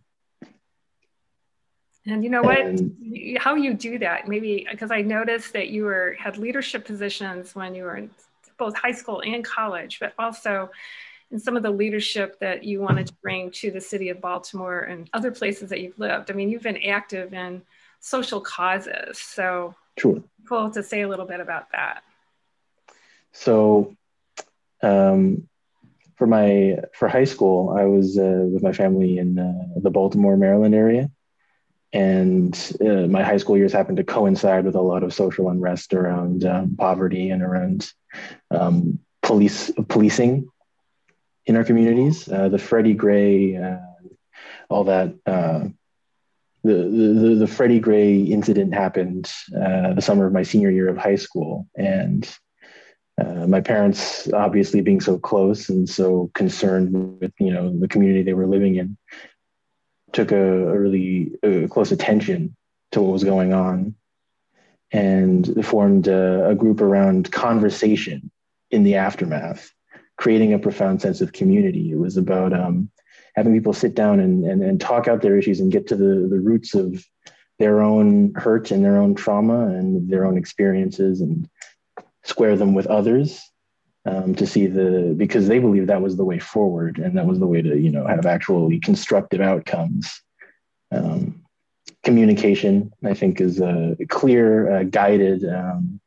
And 2.08 2.24
you 2.24 2.30
know 2.30 2.44
what? 2.44 2.60
And, 2.60 3.38
How 3.40 3.56
you 3.56 3.74
do 3.74 3.98
that? 4.00 4.28
Maybe 4.28 4.68
because 4.70 4.92
I 4.92 5.02
noticed 5.02 5.54
that 5.54 5.70
you 5.70 5.86
were 5.86 6.16
had 6.20 6.38
leadership 6.38 6.86
positions 6.86 7.56
when 7.56 7.74
you 7.74 7.84
were 7.84 7.98
in 7.98 8.12
both 8.58 8.76
high 8.78 8.92
school 8.92 9.22
and 9.26 9.44
college, 9.44 10.00
but 10.00 10.14
also 10.20 10.70
in 11.32 11.40
some 11.40 11.58
of 11.58 11.64
the 11.64 11.72
leadership 11.72 12.40
that 12.40 12.64
you 12.64 12.82
wanted 12.82 13.08
to 13.08 13.14
bring 13.22 13.52
to 13.52 13.72
the 13.72 13.82
city 13.82 14.10
of 14.10 14.22
Baltimore 14.22 14.80
and 14.80 15.10
other 15.14 15.32
places 15.32 15.70
that 15.70 15.82
you've 15.82 16.00
lived. 16.00 16.30
I 16.30 16.34
mean, 16.34 16.50
you've 16.50 16.64
been 16.64 16.82
active 16.84 17.34
in 17.34 17.64
social 18.00 18.40
causes. 18.40 19.20
So 19.20 19.76
sure. 19.98 20.24
cool 20.48 20.70
to 20.72 20.84
say 20.84 21.02
a 21.02 21.08
little 21.08 21.26
bit 21.26 21.40
about 21.40 21.72
that. 21.72 22.04
So 23.32 23.96
um, 24.82 25.48
for 26.16 26.28
my 26.28 26.78
for 26.94 27.08
high 27.08 27.26
school, 27.26 27.76
I 27.78 27.86
was 27.86 28.18
uh, 28.18 28.46
with 28.52 28.64
my 28.64 28.72
family 28.72 29.18
in 29.18 29.38
uh, 29.40 29.80
the 29.80 29.90
Baltimore, 29.90 30.38
Maryland 30.38 30.76
area 30.76 31.10
and 31.96 32.74
uh, 32.82 33.08
my 33.08 33.24
high 33.24 33.38
school 33.38 33.58
years 33.58 33.72
happened 33.72 33.96
to 33.98 34.04
coincide 34.04 34.66
with 34.66 34.76
a 34.76 34.82
lot 34.82 35.02
of 35.02 35.14
social 35.14 35.50
unrest 35.50 35.94
around 35.94 36.44
um, 36.44 36.76
poverty 36.78 37.30
and 37.30 37.42
around 37.42 37.90
um, 38.52 39.00
police 39.22 39.72
policing 39.88 40.50
in 41.46 41.56
our 41.56 41.64
communities. 41.64 42.28
Uh, 42.28 42.50
the 42.50 42.58
Freddie 42.58 42.94
Gray, 42.94 43.56
uh, 43.56 43.78
all 44.70 44.86
that. 44.86 45.14
Uh, 45.26 45.66
the, 46.64 46.74
the, 46.74 47.36
the 47.40 47.48
Freddie 47.48 47.80
Gray 47.80 48.22
incident 48.22 48.74
happened 48.74 49.32
uh, 49.56 49.94
the 49.94 50.02
summer 50.02 50.26
of 50.26 50.34
my 50.34 50.42
senior 50.42 50.72
year 50.72 50.90
of 50.90 50.98
high 50.98 51.16
school, 51.16 51.68
and 51.76 52.28
uh, 53.22 53.46
my 53.48 53.62
parents, 53.62 54.32
obviously 54.34 54.82
being 54.82 55.00
so 55.00 55.18
close 55.20 55.70
and 55.70 55.88
so 55.88 56.32
concerned 56.34 57.20
with 57.22 57.34
you 57.40 57.52
know 57.52 57.78
the 57.80 57.88
community 57.88 58.24
they 58.24 58.34
were 58.34 58.48
living 58.48 58.76
in, 58.76 58.98
took 60.12 60.32
a, 60.32 60.70
a 60.70 60.80
really 60.80 61.32
uh, 61.44 61.68
close 61.68 61.92
attention 61.92 62.56
to 62.92 63.02
what 63.02 63.14
was 63.14 63.24
going 63.24 63.54
on 63.54 63.96
and 64.92 65.66
formed 65.66 66.08
a, 66.08 66.50
a, 66.50 66.56
group 66.56 66.80
around 66.80 67.32
conversation 67.32 68.32
in 68.72 68.84
the 68.84 68.96
aftermath, 68.96 69.72
creating 70.18 70.54
a 70.54 70.60
profound 70.60 71.02
sense 71.02 71.22
of 71.22 71.34
community. 71.34 71.92
It 71.92 71.98
was 71.98 72.18
about 72.18 72.54
um, 72.54 72.90
having 73.36 73.54
people 73.54 73.74
sit 73.74 73.96
down 73.96 74.20
and, 74.20 74.46
and, 74.46 74.64
and 74.64 74.80
talk 74.80 75.08
out 75.08 75.22
their 75.22 75.38
issues 75.38 75.60
and 75.60 75.72
get 75.72 75.88
to 75.88 75.96
the, 75.96 76.28
the 76.30 76.40
roots 76.40 76.74
of 76.74 77.06
their 77.60 77.82
own 77.82 78.34
hurt 78.36 78.72
and 78.72 78.84
their 78.84 78.98
own 78.98 79.16
trauma 79.16 79.68
and 79.68 80.10
their 80.10 80.26
own 80.26 80.38
experiences 80.38 81.22
and 81.22 81.50
square 82.24 82.58
them 82.58 82.74
with 82.74 82.88
others 82.88 83.42
um, 84.06 84.36
to 84.36 84.46
see 84.46 84.68
the 84.68 85.14
because 85.18 85.48
they 85.48 85.60
believe 85.60 85.88
that 85.88 86.02
was 86.02 86.16
the 86.16 86.26
way 86.26 86.40
forward 86.40 86.98
and 87.00 87.18
that 87.18 87.26
was 87.26 87.40
the 87.40 87.48
way 87.48 87.62
to 87.62 87.78
you 87.78 87.92
know 87.92 88.06
have 88.06 88.26
actually 88.26 88.80
constructive 88.80 89.42
outcomes 89.42 90.22
um, 90.92 91.44
communication 92.04 92.92
i 93.04 93.14
think 93.14 93.42
is 93.42 93.60
a 93.60 93.96
clear 94.10 94.72
uh, 94.72 94.84
guided 94.84 95.46
um, 95.46 96.00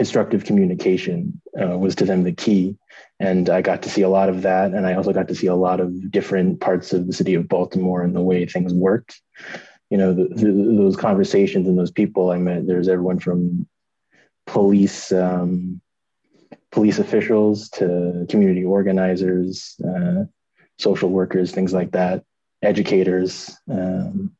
constructive 0.00 0.44
communication 0.44 1.16
uh, 1.60 1.76
was 1.84 1.94
to 1.94 2.04
them 2.04 2.22
the 2.22 2.32
key 2.44 2.76
and 3.18 3.50
i 3.50 3.60
got 3.60 3.82
to 3.82 3.90
see 3.94 4.02
a 4.02 4.14
lot 4.18 4.28
of 4.28 4.42
that 4.42 4.68
and 4.72 4.86
i 4.86 4.94
also 4.94 5.12
got 5.12 5.28
to 5.28 5.34
see 5.40 5.46
a 5.46 5.62
lot 5.66 5.78
of 5.78 5.88
different 6.10 6.60
parts 6.60 6.92
of 6.92 7.06
the 7.06 7.12
city 7.12 7.34
of 7.34 7.48
baltimore 7.48 8.02
and 8.02 8.14
the 8.16 8.26
way 8.30 8.46
things 8.46 8.72
worked 8.72 9.20
you 9.90 9.98
know 9.98 10.14
the, 10.14 10.26
the, 10.40 10.50
those 10.82 10.96
conversations 10.96 11.68
and 11.68 11.78
those 11.78 11.90
people 11.90 12.30
i 12.30 12.38
met 12.38 12.66
there's 12.66 12.88
everyone 12.88 13.18
from 13.18 13.66
police 14.46 15.12
um, 15.12 15.80
police 16.70 16.98
officials 16.98 17.68
to 17.70 18.26
community 18.28 18.64
organizers, 18.64 19.76
uh, 19.84 20.24
social 20.78 21.10
workers, 21.10 21.52
things 21.52 21.72
like 21.72 21.92
that, 21.92 22.24
educators. 22.62 23.56
Um, 23.70 24.36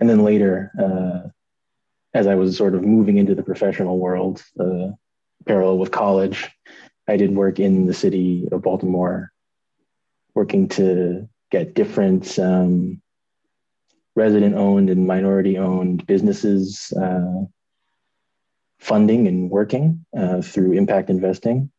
and 0.00 0.08
then 0.08 0.24
later, 0.24 0.72
uh, 0.82 1.28
as 2.16 2.26
I 2.26 2.34
was 2.34 2.56
sort 2.56 2.74
of 2.74 2.82
moving 2.82 3.18
into 3.18 3.34
the 3.34 3.42
professional 3.42 3.98
world, 3.98 4.42
uh, 4.58 4.88
parallel 5.44 5.76
with 5.76 5.90
college, 5.90 6.50
I 7.06 7.18
did 7.18 7.36
work 7.36 7.60
in 7.60 7.84
the 7.84 7.92
city 7.92 8.48
of 8.50 8.62
Baltimore, 8.62 9.32
working 10.34 10.66
to 10.70 11.28
get 11.50 11.74
different 11.74 12.38
um, 12.38 13.02
resident 14.14 14.54
owned 14.54 14.88
and 14.88 15.06
minority 15.06 15.58
owned 15.58 16.06
businesses 16.06 16.90
uh, 16.92 17.44
funding 18.78 19.28
and 19.28 19.50
working 19.50 20.06
uh, 20.16 20.40
through 20.40 20.72
impact 20.72 21.10
investing. 21.10 21.70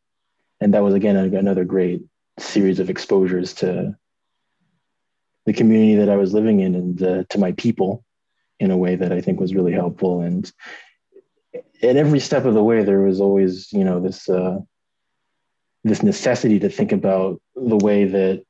And 0.62 0.71
that 0.76 0.84
was, 0.84 0.93
again, 0.93 1.15
another 1.15 1.65
great 1.65 2.04
series 2.38 2.80
of 2.80 2.91
exposures 2.91 3.56
to 3.56 3.97
the 5.47 5.54
community 5.54 5.95
that 5.95 6.10
I 6.10 6.15
was 6.15 6.32
living 6.32 6.60
in 6.60 6.76
and 6.76 7.02
uh, 7.02 7.23
to 7.30 7.39
my 7.39 7.54
people 7.54 8.04
in 8.59 8.71
a 8.71 8.77
way 8.77 8.95
that 8.95 9.11
I 9.11 9.21
think 9.21 9.39
was 9.39 9.55
really 9.55 9.73
helpful. 9.73 10.21
And 10.21 10.51
at 11.81 11.95
every 11.95 12.19
step 12.19 12.45
of 12.45 12.53
the 12.53 12.63
way, 12.63 12.83
there 12.83 13.01
was 13.01 13.21
always, 13.21 13.71
you 13.71 13.83
know, 13.83 13.99
this 13.99 14.27
uh, 14.29 14.59
this 15.83 16.03
necessity 16.03 16.59
to 16.59 16.69
think 16.69 16.91
about 16.91 17.41
the 17.55 17.77
way 17.77 18.05
that 18.05 18.43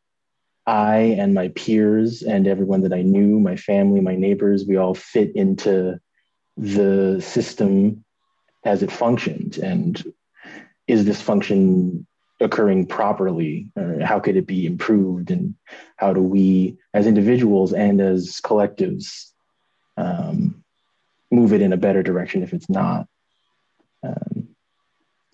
I 0.66 1.16
and 1.20 1.34
my 1.34 1.50
peers 1.50 2.24
and 2.24 2.48
everyone 2.48 2.82
that 2.82 2.94
I 2.94 3.02
knew, 3.02 3.40
my 3.40 3.56
family, 3.56 4.02
my 4.02 4.16
neighbors, 4.16 4.66
we 4.66 4.76
all 4.76 4.94
fit 4.94 5.36
into 5.36 6.00
the 6.58 7.22
system 7.22 8.04
as 8.66 8.84
it 8.84 8.92
functioned. 8.92 9.58
And 9.58 10.14
is 10.88 11.06
this 11.06 11.22
function 11.22 12.06
occurring 12.42 12.88
properly? 12.88 13.72
Or 13.78 14.00
how 14.02 14.20
could 14.20 14.36
it 14.36 14.48
be 14.48 14.66
improved? 14.66 15.32
And 15.32 15.56
how 15.96 16.12
do 16.12 16.22
we 16.22 16.78
as 16.94 17.08
individuals 17.08 17.72
and 17.72 18.02
as 18.02 18.42
collectives 18.44 19.32
um, 19.98 20.64
move 21.32 21.54
it 21.54 21.62
in 21.62 21.74
a 21.74 21.78
better 21.78 22.04
direction 22.04 22.44
if 22.44 22.54
it's 22.54 22.70
not 22.70 23.08
um, 24.04 24.48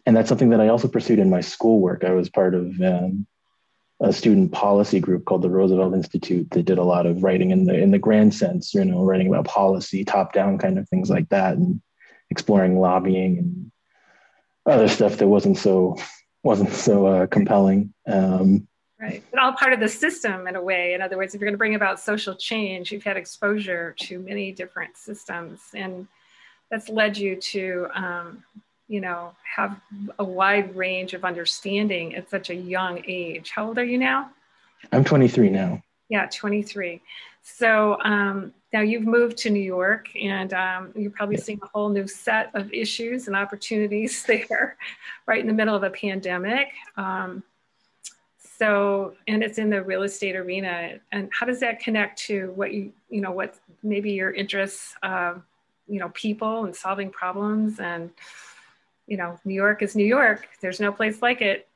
and 0.06 0.15
that's 0.15 0.30
something 0.30 0.49
that 0.49 0.62
i 0.62 0.67
also 0.67 0.88
pursued 0.88 1.19
in 1.19 1.30
my 1.30 1.41
schoolwork 1.41 2.04
i 2.04 2.12
was 2.12 2.30
part 2.30 2.56
of 2.56 2.80
um, 2.82 3.28
a 4.02 4.12
student 4.12 4.52
policy 4.52 4.99
group 4.99 5.26
called 5.26 5.41
the 5.41 5.49
roosevelt 5.49 5.93
institute 5.93 6.49
that 6.52 6.63
did 6.63 6.78
a 6.78 6.84
lot 6.84 7.06
of 7.06 7.23
writing 7.23 7.52
in 7.52 7.65
the 7.65 7.76
in 7.76 7.91
the 7.91 7.99
grand 7.99 8.34
sense 8.34 8.73
you 8.73 8.84
know 8.84 9.04
writing 9.04 9.28
about 9.28 9.45
policy 9.45 10.04
top 10.04 10.34
down 10.34 10.58
kind 10.58 10.80
of 10.80 10.88
things 10.89 11.10
like 11.10 11.30
that 11.30 11.56
and 11.56 11.82
exploring 12.30 12.80
lobbying 12.80 13.38
and 13.38 13.71
other 14.65 14.88
stuff 14.88 15.17
that 15.17 15.28
wasn't 15.28 15.58
so 15.58 15.97
wasn't 16.43 16.71
so 16.71 17.06
uh, 17.06 17.28
compelling. 17.28 17.93
Um, 18.08 18.67
right, 19.04 19.24
but 19.32 19.39
all 19.39 19.54
part 19.54 19.74
of 19.74 19.80
the 19.80 19.89
system 19.89 20.48
in 20.48 20.56
a 20.56 20.62
way. 20.62 20.94
In 20.94 21.02
other 21.02 21.18
words, 21.18 21.36
if 21.36 21.42
you're 21.42 21.48
going 21.48 21.54
to 21.54 21.60
bring 21.60 21.76
about 21.76 22.00
social 22.00 22.36
change, 22.36 22.92
you've 22.92 23.04
had 23.04 23.18
exposure 23.18 23.96
to 24.02 24.20
many 24.20 24.52
different 24.52 24.98
systems, 24.98 25.60
and 25.74 26.08
that's 26.72 26.89
led 26.89 27.18
you 27.18 27.36
to, 27.36 27.88
um, 27.94 28.44
you 28.88 29.02
know, 29.02 29.36
have 29.56 29.80
a 30.20 30.24
wide 30.24 30.76
range 30.76 31.13
of 31.13 31.26
understanding 31.26 32.16
at 32.16 32.30
such 32.30 32.50
a 32.50 32.56
young 32.56 33.04
age. 33.08 33.52
How 33.52 33.68
old 33.68 33.78
are 33.78 33.86
you 33.86 33.98
now? 33.98 34.32
I'm 34.92 35.04
23 35.04 35.50
now. 35.50 35.84
Yeah, 36.10 36.28
23. 36.32 37.02
So 37.42 37.98
um, 38.04 38.54
now 38.72 38.82
you've 38.82 39.06
moved 39.06 39.38
to 39.39 39.50
New 39.50 39.62
York 39.62 40.10
and 40.16 40.54
um, 40.54 40.92
you're 40.96 41.12
probably 41.12 41.38
seeing 41.38 41.60
a 41.62 41.68
whole 41.68 41.89
new 41.89 42.08
set 42.08 42.52
of 42.54 42.72
issues 42.72 43.28
and 43.28 43.36
opportunities 43.36 44.24
there, 44.28 44.78
right 45.26 45.42
in 45.42 45.48
the 45.48 45.54
middle 45.54 45.76
of 45.76 45.84
a 45.84 45.89
pandemic. 45.89 46.70
Um, 46.96 47.44
so, 48.58 49.16
and 49.28 49.44
it's 49.44 49.58
in 49.58 49.70
the 49.70 49.82
real 49.82 50.04
estate 50.04 50.36
arena. 50.36 51.00
And 51.12 51.30
how 51.38 51.46
does 51.46 51.60
that 51.62 51.80
connect 51.80 52.20
to 52.24 52.52
what 52.56 52.74
you, 52.74 52.92
you 53.10 53.22
know, 53.22 53.32
what 53.32 53.56
maybe 53.82 54.12
your 54.12 54.32
interests, 54.32 54.96
uh, 55.04 55.36
you 55.88 56.00
know, 56.00 56.10
people 56.10 56.66
and 56.66 56.76
solving 56.76 57.10
problems 57.10 57.80
and, 57.80 58.12
you 59.08 59.18
know, 59.18 59.39
New 59.44 59.54
York 59.54 59.82
is 59.82 59.96
New 59.96 60.06
York. 60.06 60.48
There's 60.62 60.80
no 60.80 60.92
place 60.92 61.22
like 61.22 61.42
it. 61.42 61.68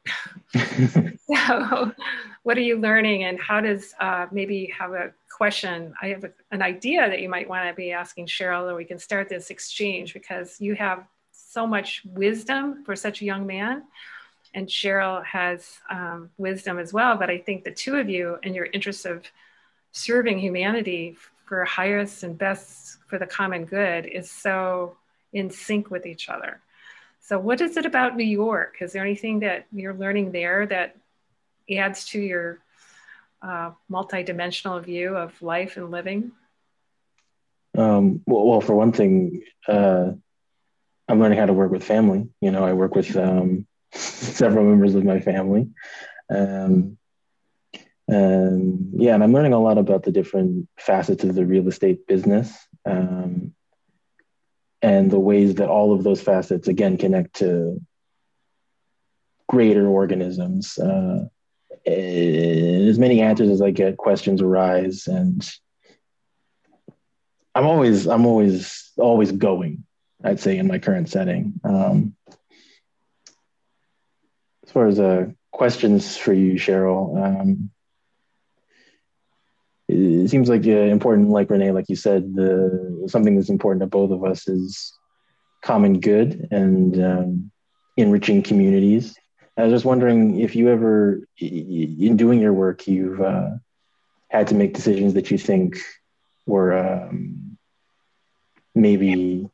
so, 1.27 1.91
what 2.43 2.57
are 2.57 2.61
you 2.61 2.77
learning, 2.77 3.25
and 3.25 3.37
how 3.39 3.59
does 3.59 3.93
uh, 3.99 4.27
maybe 4.31 4.71
have 4.77 4.93
a 4.93 5.11
question? 5.29 5.93
I 6.01 6.07
have 6.07 6.23
a, 6.23 6.31
an 6.51 6.61
idea 6.61 7.09
that 7.09 7.19
you 7.19 7.27
might 7.27 7.49
want 7.49 7.67
to 7.67 7.75
be 7.75 7.91
asking 7.91 8.27
Cheryl, 8.27 8.71
or 8.71 8.75
we 8.75 8.85
can 8.85 8.97
start 8.97 9.27
this 9.27 9.49
exchange 9.49 10.13
because 10.13 10.61
you 10.61 10.73
have 10.75 11.05
so 11.31 11.67
much 11.67 12.03
wisdom 12.05 12.83
for 12.85 12.95
such 12.95 13.21
a 13.21 13.25
young 13.25 13.45
man, 13.45 13.83
and 14.57 14.67
Cheryl 14.67 15.23
has 15.23 15.77
um, 15.87 16.31
wisdom 16.39 16.79
as 16.79 16.91
well. 16.91 17.15
But 17.15 17.29
I 17.29 17.37
think 17.37 17.63
the 17.63 17.69
two 17.69 17.97
of 17.97 18.09
you, 18.09 18.39
and 18.41 18.55
your 18.55 18.65
interest 18.65 19.05
of 19.05 19.23
serving 19.91 20.39
humanity 20.39 21.15
for 21.45 21.63
highest 21.63 22.23
and 22.23 22.35
best 22.35 22.97
for 23.05 23.19
the 23.19 23.27
common 23.27 23.65
good, 23.65 24.07
is 24.07 24.31
so 24.31 24.97
in 25.31 25.51
sync 25.51 25.91
with 25.91 26.07
each 26.07 26.27
other. 26.27 26.59
So, 27.19 27.37
what 27.37 27.61
is 27.61 27.77
it 27.77 27.85
about 27.85 28.17
New 28.17 28.25
York? 28.25 28.77
Is 28.81 28.93
there 28.93 29.03
anything 29.03 29.41
that 29.41 29.67
you're 29.71 29.93
learning 29.93 30.31
there 30.31 30.65
that 30.65 30.95
adds 31.69 32.05
to 32.05 32.19
your 32.19 32.57
uh, 33.43 33.71
multidimensional 33.91 34.83
view 34.83 35.15
of 35.15 35.39
life 35.39 35.77
and 35.77 35.91
living? 35.91 36.31
Um, 37.77 38.23
well, 38.25 38.43
well, 38.43 38.61
for 38.61 38.73
one 38.73 38.91
thing, 38.91 39.43
uh, 39.67 40.13
I'm 41.07 41.19
learning 41.19 41.37
how 41.37 41.45
to 41.45 41.53
work 41.53 41.69
with 41.69 41.83
family. 41.83 42.27
You 42.41 42.49
know, 42.49 42.63
I 42.63 42.73
work 42.73 42.95
with 42.95 43.15
um, 43.15 43.66
several 43.93 44.65
members 44.65 44.95
of 44.95 45.03
my 45.03 45.19
family. 45.19 45.67
Um, 46.29 46.97
and 48.07 48.91
yeah, 48.93 49.13
and 49.13 49.23
I'm 49.23 49.33
learning 49.33 49.53
a 49.53 49.61
lot 49.61 49.77
about 49.77 50.03
the 50.03 50.11
different 50.11 50.69
facets 50.77 51.23
of 51.23 51.35
the 51.35 51.45
real 51.45 51.67
estate 51.67 52.07
business 52.07 52.55
um, 52.85 53.53
and 54.81 55.11
the 55.11 55.19
ways 55.19 55.55
that 55.55 55.69
all 55.69 55.93
of 55.93 56.03
those 56.03 56.21
facets, 56.21 56.67
again, 56.67 56.97
connect 56.97 57.35
to 57.37 57.81
greater 59.49 59.87
organisms. 59.87 60.77
Uh, 60.77 61.25
as 61.85 62.99
many 62.99 63.21
answers 63.21 63.49
as 63.49 63.61
I 63.61 63.71
get, 63.71 63.97
questions 63.97 64.41
arise, 64.41 65.07
and 65.07 65.49
I'm 67.55 67.65
always, 67.65 68.07
I'm 68.07 68.25
always, 68.25 68.91
always 68.97 69.31
going. 69.31 69.83
I'd 70.23 70.39
say 70.39 70.57
in 70.57 70.67
my 70.67 70.79
current 70.79 71.09
setting. 71.09 71.59
Um, 71.63 72.15
as 74.67 74.73
far 74.73 74.87
as 74.87 74.99
uh, 74.99 75.27
questions 75.51 76.17
for 76.17 76.33
you, 76.33 76.55
Cheryl, 76.55 77.15
um, 77.23 77.71
it 79.87 80.29
seems 80.29 80.49
like 80.49 80.67
uh, 80.67 80.69
important, 80.69 81.29
like 81.29 81.49
Renee, 81.49 81.71
like 81.71 81.87
you 81.87 81.95
said, 81.95 82.35
the 82.35 83.05
something 83.07 83.37
that's 83.37 83.49
important 83.49 83.81
to 83.81 83.87
both 83.87 84.11
of 84.11 84.25
us 84.25 84.47
is 84.49 84.93
common 85.63 86.01
good 86.01 86.49
and 86.51 87.01
um, 87.01 87.51
enriching 87.95 88.43
communities. 88.43 89.15
I 89.55 89.63
was 89.63 89.71
just 89.71 89.85
wondering 89.85 90.41
if 90.41 90.55
you 90.55 90.69
ever, 90.69 91.21
in 91.39 92.17
doing 92.17 92.41
your 92.41 92.53
work, 92.53 92.85
you've 92.87 93.21
uh, 93.21 93.51
had 94.29 94.47
to 94.49 94.55
make 94.55 94.73
decisions 94.73 95.13
that 95.13 95.31
you 95.31 95.37
think 95.37 95.77
were 96.45 96.77
um, 96.77 97.57
maybe 98.75 99.49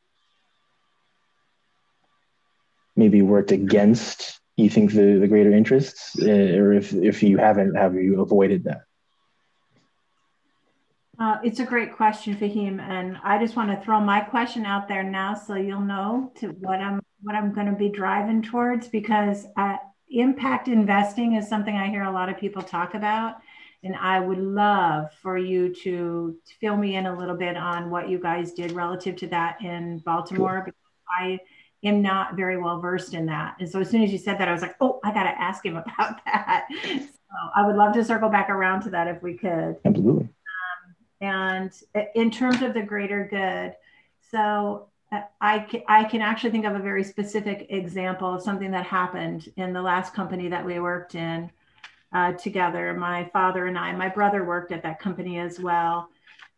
maybe 2.95 3.21
worked 3.21 3.51
against 3.51 4.39
you 4.55 4.69
think 4.69 4.91
the, 4.91 5.17
the 5.19 5.27
greater 5.27 5.51
interests 5.51 6.15
uh, 6.21 6.25
or 6.25 6.73
if, 6.73 6.93
if 6.93 7.23
you 7.23 7.37
haven't 7.37 7.75
have 7.75 7.95
you 7.95 8.21
avoided 8.21 8.65
that? 8.65 8.81
Uh, 11.19 11.37
it's 11.43 11.59
a 11.59 11.65
great 11.65 11.95
question 11.95 12.35
fahim 12.35 12.79
and 12.81 13.17
i 13.23 13.37
just 13.37 13.55
want 13.55 13.69
to 13.69 13.85
throw 13.85 13.99
my 13.99 14.19
question 14.19 14.65
out 14.65 14.87
there 14.87 15.03
now 15.03 15.35
so 15.35 15.53
you'll 15.53 15.79
know 15.79 16.31
to 16.35 16.47
what 16.47 16.79
i'm 16.79 16.99
what 17.21 17.35
i'm 17.35 17.53
going 17.53 17.67
to 17.67 17.73
be 17.73 17.87
driving 17.87 18.41
towards 18.41 18.87
because 18.87 19.45
uh, 19.57 19.77
impact 20.09 20.67
investing 20.67 21.35
is 21.35 21.47
something 21.47 21.75
i 21.75 21.87
hear 21.87 22.03
a 22.03 22.11
lot 22.11 22.29
of 22.29 22.37
people 22.37 22.63
talk 22.63 22.95
about 22.95 23.35
and 23.83 23.95
i 23.97 24.19
would 24.19 24.39
love 24.39 25.13
for 25.21 25.37
you 25.37 25.73
to 25.73 26.35
fill 26.59 26.75
me 26.75 26.95
in 26.95 27.05
a 27.05 27.15
little 27.15 27.37
bit 27.37 27.55
on 27.55 27.91
what 27.91 28.09
you 28.09 28.17
guys 28.17 28.51
did 28.51 28.71
relative 28.71 29.15
to 29.15 29.27
that 29.27 29.61
in 29.61 29.99
baltimore 29.99 30.63
because 30.65 30.79
i 31.19 31.39
am 31.83 32.01
not 32.01 32.35
very 32.35 32.57
well 32.57 32.79
versed 32.79 33.13
in 33.13 33.25
that. 33.27 33.55
And 33.59 33.69
so 33.69 33.81
as 33.81 33.89
soon 33.89 34.03
as 34.03 34.11
you 34.11 34.17
said 34.17 34.39
that, 34.39 34.47
I 34.47 34.51
was 34.51 34.61
like, 34.61 34.75
oh, 34.79 34.99
I 35.03 35.13
got 35.13 35.23
to 35.23 35.41
ask 35.41 35.65
him 35.65 35.77
about 35.97 36.23
that. 36.25 36.67
So 36.69 37.49
I 37.55 37.65
would 37.65 37.75
love 37.75 37.93
to 37.93 38.03
circle 38.03 38.29
back 38.29 38.49
around 38.49 38.81
to 38.83 38.89
that 38.91 39.07
if 39.07 39.21
we 39.21 39.35
could. 39.35 39.77
Absolutely. 39.85 40.23
Um, 40.23 40.95
and 41.21 41.71
in 42.15 42.31
terms 42.31 42.61
of 42.61 42.73
the 42.73 42.81
greater 42.81 43.27
good, 43.29 43.75
so 44.31 44.87
uh, 45.11 45.21
I 45.41 45.59
can, 45.59 45.81
I 45.87 46.03
can 46.05 46.21
actually 46.21 46.51
think 46.51 46.65
of 46.65 46.75
a 46.75 46.79
very 46.79 47.03
specific 47.03 47.67
example 47.69 48.33
of 48.33 48.41
something 48.41 48.71
that 48.71 48.85
happened 48.85 49.51
in 49.57 49.73
the 49.73 49.81
last 49.81 50.13
company 50.13 50.47
that 50.49 50.65
we 50.65 50.79
worked 50.79 51.15
in 51.15 51.51
uh, 52.13 52.33
together. 52.33 52.93
My 52.93 53.29
father 53.33 53.67
and 53.67 53.77
I, 53.77 53.91
my 53.93 54.09
brother 54.09 54.43
worked 54.43 54.71
at 54.71 54.83
that 54.83 54.99
company 54.99 55.39
as 55.39 55.59
well. 55.59 56.09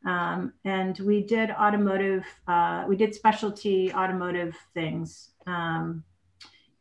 Um, 0.06 0.54
and 0.64 0.98
we 1.00 1.22
did 1.24 1.50
automotive, 1.52 2.26
uh, 2.48 2.86
we 2.88 2.96
did 2.96 3.16
specialty 3.16 3.92
automotive 3.94 4.56
things. 4.74 5.32
Um, 5.48 6.04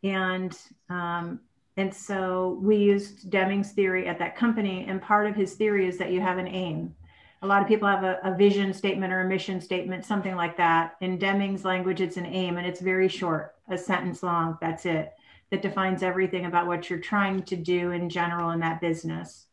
and 0.03 0.57
um, 0.91 1.41
and 1.77 1.93
so 1.93 2.61
we 2.63 2.77
used 2.77 3.31
Deming's 3.31 3.73
theory 3.73 4.07
at 4.07 4.19
that 4.21 4.37
company. 4.37 4.85
And 4.87 5.03
part 5.03 5.27
of 5.27 5.35
his 5.35 5.55
theory 5.55 5.89
is 5.89 5.99
that 5.99 6.13
you 6.13 6.21
have 6.21 6.39
an 6.39 6.47
aim. 6.47 6.95
A 7.43 7.47
lot 7.47 7.61
of 7.61 7.69
people 7.69 7.89
have 7.89 8.05
a, 8.05 8.21
a 8.23 8.37
vision 8.37 8.73
statement 8.73 9.13
or 9.13 9.23
a 9.23 9.29
mission 9.29 9.61
statement, 9.61 10.05
something 10.05 10.37
like 10.37 10.57
that. 10.57 10.95
In 11.01 11.19
Deming's 11.19 11.65
language, 11.65 12.01
it's 12.01 12.17
an 12.17 12.27
aim 12.27 12.59
and 12.59 12.67
it's 12.67 12.81
very 12.81 13.09
short, 13.09 13.57
a 13.69 13.77
sentence 13.77 14.23
long. 14.23 14.57
That's 14.61 14.87
it. 14.87 15.13
That 15.51 15.63
defines 15.63 16.03
everything 16.03 16.47
about 16.47 16.67
what 16.67 16.89
you're 16.89 17.01
trying 17.01 17.43
to 17.45 17.57
do 17.57 17.91
in 17.91 18.09
general 18.09 18.51
in 18.51 18.61
that 18.61 18.81
business 18.81 19.47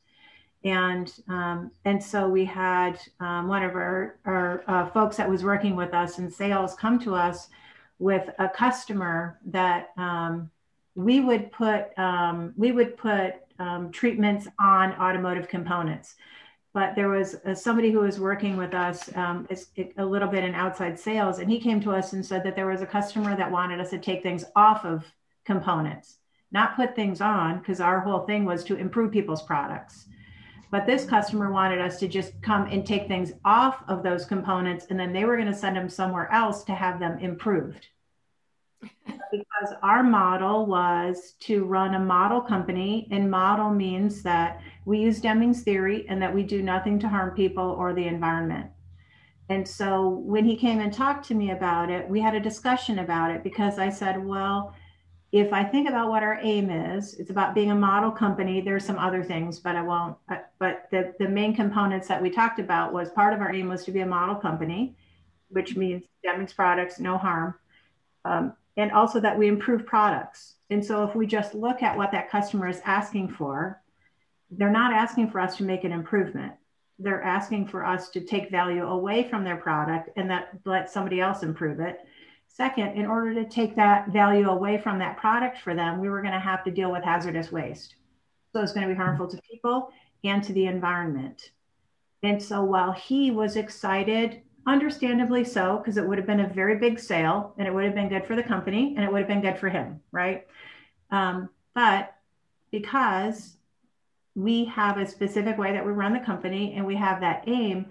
and 0.64 1.12
um, 1.28 1.72
and 1.86 2.02
so 2.02 2.28
we 2.28 2.46
had 2.46 3.00
um, 3.20 3.48
one 3.48 3.64
of 3.64 3.76
our, 3.76 4.20
our 4.26 4.64
uh, 4.68 4.90
folks 4.92 5.18
that 5.18 5.30
was 5.30 5.44
working 5.44 5.76
with 5.76 5.94
us 5.94 6.20
in 6.20 6.30
sales 6.30 6.76
come 6.76 7.00
to 7.00 7.16
us 7.16 7.50
with 7.98 8.30
a 8.40 8.48
customer 8.48 9.40
that 9.46 9.90
um, 9.98 10.52
we 10.96 11.20
would 11.20 11.52
put 11.52 11.98
um, 11.98 12.54
we 12.56 12.72
would 12.72 12.96
put 12.96 13.36
um, 13.60 13.92
treatments 13.92 14.48
on 14.60 14.94
automotive 14.94 15.48
components. 15.48 16.16
But 16.74 16.96
there 16.96 17.10
was 17.10 17.36
uh, 17.46 17.54
somebody 17.54 17.92
who 17.92 18.00
was 18.00 18.20
working 18.20 18.56
with 18.56 18.74
us 18.74 19.14
um, 19.16 19.48
a 19.98 20.06
little 20.06 20.30
bit 20.30 20.44
in 20.44 20.54
outside 20.54 20.98
sales 20.98 21.40
and 21.40 21.50
he 21.50 21.60
came 21.60 21.82
to 21.82 21.92
us 21.92 22.14
and 22.14 22.26
said 22.26 22.44
that 22.44 22.56
there 22.56 22.68
was 22.68 22.82
a 22.82 22.86
customer 22.86 23.36
that 23.36 23.52
wanted 23.52 23.82
us 23.82 23.90
to 23.90 24.00
take 24.00 24.24
things 24.24 24.46
off 24.56 24.86
of 24.86 25.04
components 25.44 26.18
not 26.52 26.76
put 26.76 26.96
things 26.96 27.22
on 27.22 27.60
because 27.60 27.80
our 27.80 28.00
whole 28.02 28.22
thing 28.22 28.46
was 28.46 28.64
to 28.66 28.76
improve 28.76 29.12
people's 29.12 29.42
products 29.42 30.08
but 30.72 30.86
this 30.86 31.06
customer 31.06 31.52
wanted 31.52 31.82
us 31.82 32.00
to 32.00 32.08
just 32.08 32.42
come 32.42 32.68
and 32.68 32.86
take 32.88 33.08
things 33.08 33.34
off 33.44 33.84
of 33.90 34.04
those 34.04 34.26
components, 34.26 34.88
and 34.90 35.00
then 35.00 35.12
they 35.12 35.26
were 35.26 35.36
going 35.36 35.52
to 35.52 35.54
send 35.54 35.76
them 35.76 35.90
somewhere 35.90 36.32
else 36.32 36.64
to 36.64 36.74
have 36.74 37.00
them 37.00 37.20
improved. 37.20 37.88
because 39.32 39.76
our 39.84 40.02
model 40.02 40.66
was 40.66 41.34
to 41.42 41.66
run 41.66 41.96
a 41.96 42.00
model 42.00 42.42
company, 42.42 43.08
and 43.12 43.30
model 43.30 43.70
means 43.70 44.24
that 44.24 44.62
we 44.86 45.00
use 45.00 45.22
Deming's 45.22 45.62
theory 45.62 46.06
and 46.10 46.22
that 46.22 46.34
we 46.34 46.44
do 46.44 46.62
nothing 46.62 46.98
to 47.00 47.10
harm 47.10 47.32
people 47.32 47.64
or 47.64 47.94
the 47.94 48.08
environment. 48.08 48.72
And 49.50 49.68
so 49.68 50.08
when 50.08 50.46
he 50.46 50.56
came 50.56 50.80
and 50.80 50.94
talked 50.94 51.28
to 51.28 51.36
me 51.36 51.52
about 51.52 51.90
it, 51.90 52.10
we 52.10 52.22
had 52.22 52.36
a 52.36 52.40
discussion 52.40 53.00
about 53.00 53.32
it 53.32 53.44
because 53.44 53.78
I 53.78 53.90
said, 53.90 54.26
well, 54.26 54.74
if 55.32 55.54
I 55.54 55.64
think 55.64 55.88
about 55.88 56.10
what 56.10 56.24
our 56.24 56.40
aim 56.42 56.70
is, 56.70 57.14
it's 57.14 57.30
about 57.30 57.56
being 57.56 57.72
a 57.72 57.76
model 57.76 58.12
company. 58.12 58.60
There's 58.60 58.84
some 58.84 59.00
other 59.00 59.24
things, 59.24 59.60
but 59.60 59.78
I 59.78 59.82
won't. 59.82 60.18
But 60.60 60.88
the, 60.92 61.14
the 61.20 61.30
main 61.30 61.56
components 61.56 62.10
that 62.10 62.22
we 62.22 62.30
talked 62.30 62.60
about 62.60 62.92
was 62.92 63.10
part 63.10 63.34
of 63.34 63.40
our 63.40 63.54
aim 63.54 63.70
was 63.70 63.86
to 63.86 63.92
be 63.92 64.02
a 64.02 64.06
model 64.06 64.36
company, 64.36 64.98
which 65.50 65.78
means 65.78 66.04
Deming's 66.22 66.52
products, 66.52 67.00
no 67.00 67.18
harm, 67.18 67.56
um, 68.26 68.54
and 68.76 68.92
also 68.92 69.22
that 69.22 69.38
we 69.38 69.48
improve 69.48 69.86
products. 69.86 70.56
And 70.70 70.86
so 70.86 71.06
if 71.06 71.16
we 71.16 71.26
just 71.26 71.54
look 71.54 71.82
at 71.82 71.96
what 71.96 72.12
that 72.12 72.30
customer 72.30 72.68
is 72.68 72.82
asking 72.84 73.30
for, 73.30 73.82
they're 74.50 74.70
not 74.70 74.94
asking 74.94 75.32
for 75.32 75.40
us 75.40 75.56
to 75.58 75.64
make 75.64 75.86
an 75.86 75.94
improvement. 75.94 76.54
They're 77.00 77.24
asking 77.24 77.70
for 77.70 77.86
us 77.86 78.10
to 78.10 78.22
take 78.22 78.52
value 78.52 78.86
away 78.86 79.24
from 79.30 79.46
their 79.46 79.56
product 79.56 80.10
and 80.18 80.30
that 80.30 80.50
let 80.66 80.92
somebody 80.92 81.22
else 81.22 81.42
improve 81.42 81.80
it 81.80 82.02
Second, 82.54 82.98
in 82.98 83.06
order 83.06 83.34
to 83.34 83.50
take 83.50 83.76
that 83.76 84.10
value 84.10 84.50
away 84.50 84.78
from 84.78 85.00
that 85.00 85.18
product 85.18 85.60
for 85.60 85.74
them, 85.74 86.00
we 86.00 86.10
were 86.10 86.22
going 86.22 86.34
to 86.34 86.40
have 86.40 86.64
to 86.66 86.72
deal 86.72 86.92
with 86.92 87.04
hazardous 87.04 87.52
waste. 87.52 87.96
So 88.52 88.62
it's 88.62 88.74
going 88.74 88.88
to 88.88 88.94
be 88.94 88.98
harmful 88.98 89.28
to 89.28 89.42
people 89.50 89.90
and 90.24 90.44
to 90.44 90.54
the 90.54 90.66
environment. 90.66 91.52
And 92.24 92.44
so 92.44 92.64
while 92.64 92.92
he 92.92 93.32
was 93.32 93.56
excited, 93.56 94.42
understandably 94.68 95.44
so, 95.44 95.78
because 95.78 95.98
it 95.98 96.06
would 96.06 96.18
have 96.18 96.28
been 96.28 96.42
a 96.42 96.48
very 96.48 96.78
big 96.78 97.00
sale 97.00 97.54
and 97.58 97.68
it 97.68 97.74
would 97.74 97.86
have 97.86 97.96
been 97.96 98.10
good 98.10 98.26
for 98.26 98.36
the 98.36 98.44
company 98.44 98.94
and 98.96 99.04
it 99.04 99.12
would 99.12 99.20
have 99.20 99.28
been 99.28 99.42
good 99.42 99.58
for 99.58 99.70
him, 99.70 100.02
right? 100.12 100.46
Um, 101.10 101.50
but 101.74 102.16
because 102.70 103.56
we 104.36 104.66
have 104.66 104.98
a 104.98 105.08
specific 105.08 105.58
way 105.58 105.72
that 105.72 105.86
we 105.86 105.92
run 105.92 106.14
the 106.14 106.20
company 106.20 106.74
and 106.76 106.86
we 106.86 106.96
have 106.96 107.22
that 107.22 107.46
aim, 107.48 107.86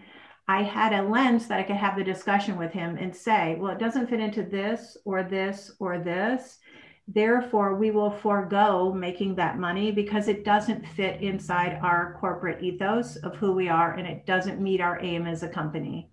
I 0.51 0.65
had 0.65 0.93
a 0.93 1.03
lens 1.03 1.47
that 1.47 1.61
I 1.61 1.63
could 1.63 1.77
have 1.77 1.97
the 1.97 2.03
discussion 2.03 2.59
with 2.59 2.73
him 2.73 2.97
and 2.97 3.15
say, 3.15 3.55
well, 3.57 3.71
it 3.71 3.79
doesn't 3.79 4.09
fit 4.09 4.19
into 4.19 4.43
this 4.43 4.97
or 5.05 5.23
this 5.23 5.71
or 5.79 6.01
this. 6.01 6.59
Therefore, 7.07 7.77
we 7.77 7.93
will 7.93 8.11
forego 8.11 8.93
making 8.93 9.37
that 9.37 9.61
money 9.61 9.93
because 9.93 10.27
it 10.27 10.45
doesn't 10.45 10.89
fit 10.89 11.23
inside 11.23 11.79
our 11.85 12.17
corporate 12.19 12.65
ethos 12.65 13.15
of 13.19 13.37
who 13.37 13.53
we 13.53 13.69
are 13.69 13.93
and 13.93 14.09
it 14.09 14.27
doesn't 14.27 14.61
meet 14.61 14.81
our 14.81 14.99
aim 15.01 15.25
as 15.25 15.45
a 15.45 15.49
company. 15.49 16.11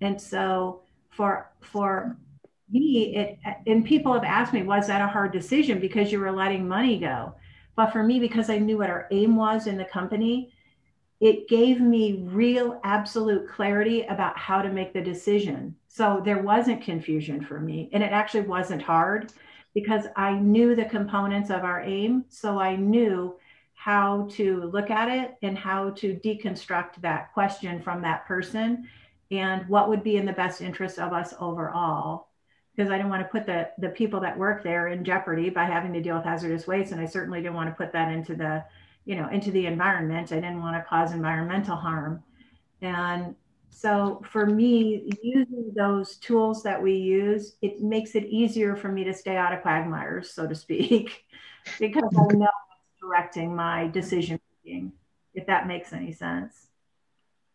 And 0.00 0.20
so 0.20 0.82
for 1.10 1.50
for 1.60 2.16
me, 2.70 3.16
it 3.16 3.38
and 3.66 3.84
people 3.84 4.12
have 4.12 4.22
asked 4.22 4.52
me, 4.52 4.62
was 4.62 4.86
that 4.86 5.02
a 5.02 5.08
hard 5.08 5.32
decision 5.32 5.80
because 5.80 6.12
you 6.12 6.20
were 6.20 6.30
letting 6.30 6.68
money 6.68 6.96
go? 7.00 7.34
But 7.74 7.90
for 7.90 8.04
me, 8.04 8.20
because 8.20 8.50
I 8.50 8.58
knew 8.58 8.78
what 8.78 8.90
our 8.90 9.08
aim 9.10 9.34
was 9.34 9.66
in 9.66 9.76
the 9.76 9.84
company, 9.84 10.52
it 11.24 11.48
gave 11.48 11.80
me 11.80 12.22
real 12.26 12.78
absolute 12.84 13.48
clarity 13.48 14.02
about 14.02 14.38
how 14.38 14.60
to 14.60 14.68
make 14.68 14.92
the 14.92 15.00
decision. 15.00 15.74
So 15.88 16.20
there 16.22 16.42
wasn't 16.42 16.82
confusion 16.82 17.42
for 17.42 17.58
me. 17.58 17.88
And 17.94 18.02
it 18.02 18.12
actually 18.12 18.42
wasn't 18.42 18.82
hard 18.82 19.32
because 19.72 20.04
I 20.16 20.34
knew 20.34 20.76
the 20.76 20.84
components 20.84 21.48
of 21.48 21.64
our 21.64 21.80
aim. 21.80 22.26
So 22.28 22.58
I 22.60 22.76
knew 22.76 23.36
how 23.72 24.28
to 24.32 24.64
look 24.64 24.90
at 24.90 25.08
it 25.08 25.36
and 25.40 25.56
how 25.56 25.92
to 25.92 26.14
deconstruct 26.22 27.00
that 27.00 27.32
question 27.32 27.80
from 27.80 28.02
that 28.02 28.26
person 28.26 28.86
and 29.30 29.66
what 29.66 29.88
would 29.88 30.04
be 30.04 30.18
in 30.18 30.26
the 30.26 30.32
best 30.34 30.60
interest 30.60 30.98
of 30.98 31.14
us 31.14 31.32
overall 31.40 32.28
because 32.76 32.90
I 32.90 32.96
didn't 32.96 33.10
want 33.10 33.22
to 33.22 33.28
put 33.28 33.46
the 33.46 33.70
the 33.78 33.88
people 33.88 34.20
that 34.20 34.36
work 34.36 34.62
there 34.62 34.88
in 34.88 35.04
jeopardy 35.04 35.48
by 35.48 35.64
having 35.64 35.92
to 35.92 36.02
deal 36.02 36.16
with 36.16 36.24
hazardous 36.24 36.66
waste, 36.66 36.92
and 36.92 37.00
I 37.00 37.06
certainly 37.06 37.40
didn't 37.40 37.54
want 37.54 37.70
to 37.70 37.74
put 37.76 37.92
that 37.92 38.10
into 38.10 38.34
the, 38.34 38.64
you 39.04 39.16
know, 39.16 39.28
into 39.28 39.50
the 39.50 39.66
environment. 39.66 40.32
I 40.32 40.36
didn't 40.36 40.60
want 40.60 40.76
to 40.76 40.88
cause 40.88 41.12
environmental 41.12 41.76
harm, 41.76 42.22
and 42.80 43.34
so 43.74 44.22
for 44.30 44.46
me, 44.46 45.10
using 45.20 45.72
those 45.74 46.16
tools 46.16 46.62
that 46.62 46.80
we 46.80 46.94
use, 46.94 47.56
it 47.60 47.80
makes 47.80 48.14
it 48.14 48.24
easier 48.26 48.76
for 48.76 48.88
me 48.88 49.02
to 49.02 49.12
stay 49.12 49.36
out 49.36 49.52
of 49.52 49.62
quagmires, 49.62 50.30
so 50.30 50.46
to 50.46 50.54
speak, 50.54 51.24
because 51.80 52.04
I 52.16 52.34
know 52.34 52.44
it's 52.44 53.00
directing 53.00 53.54
my 53.54 53.88
decision 53.88 54.40
making. 54.64 54.92
If 55.34 55.46
that 55.48 55.66
makes 55.66 55.92
any 55.92 56.12
sense. 56.12 56.68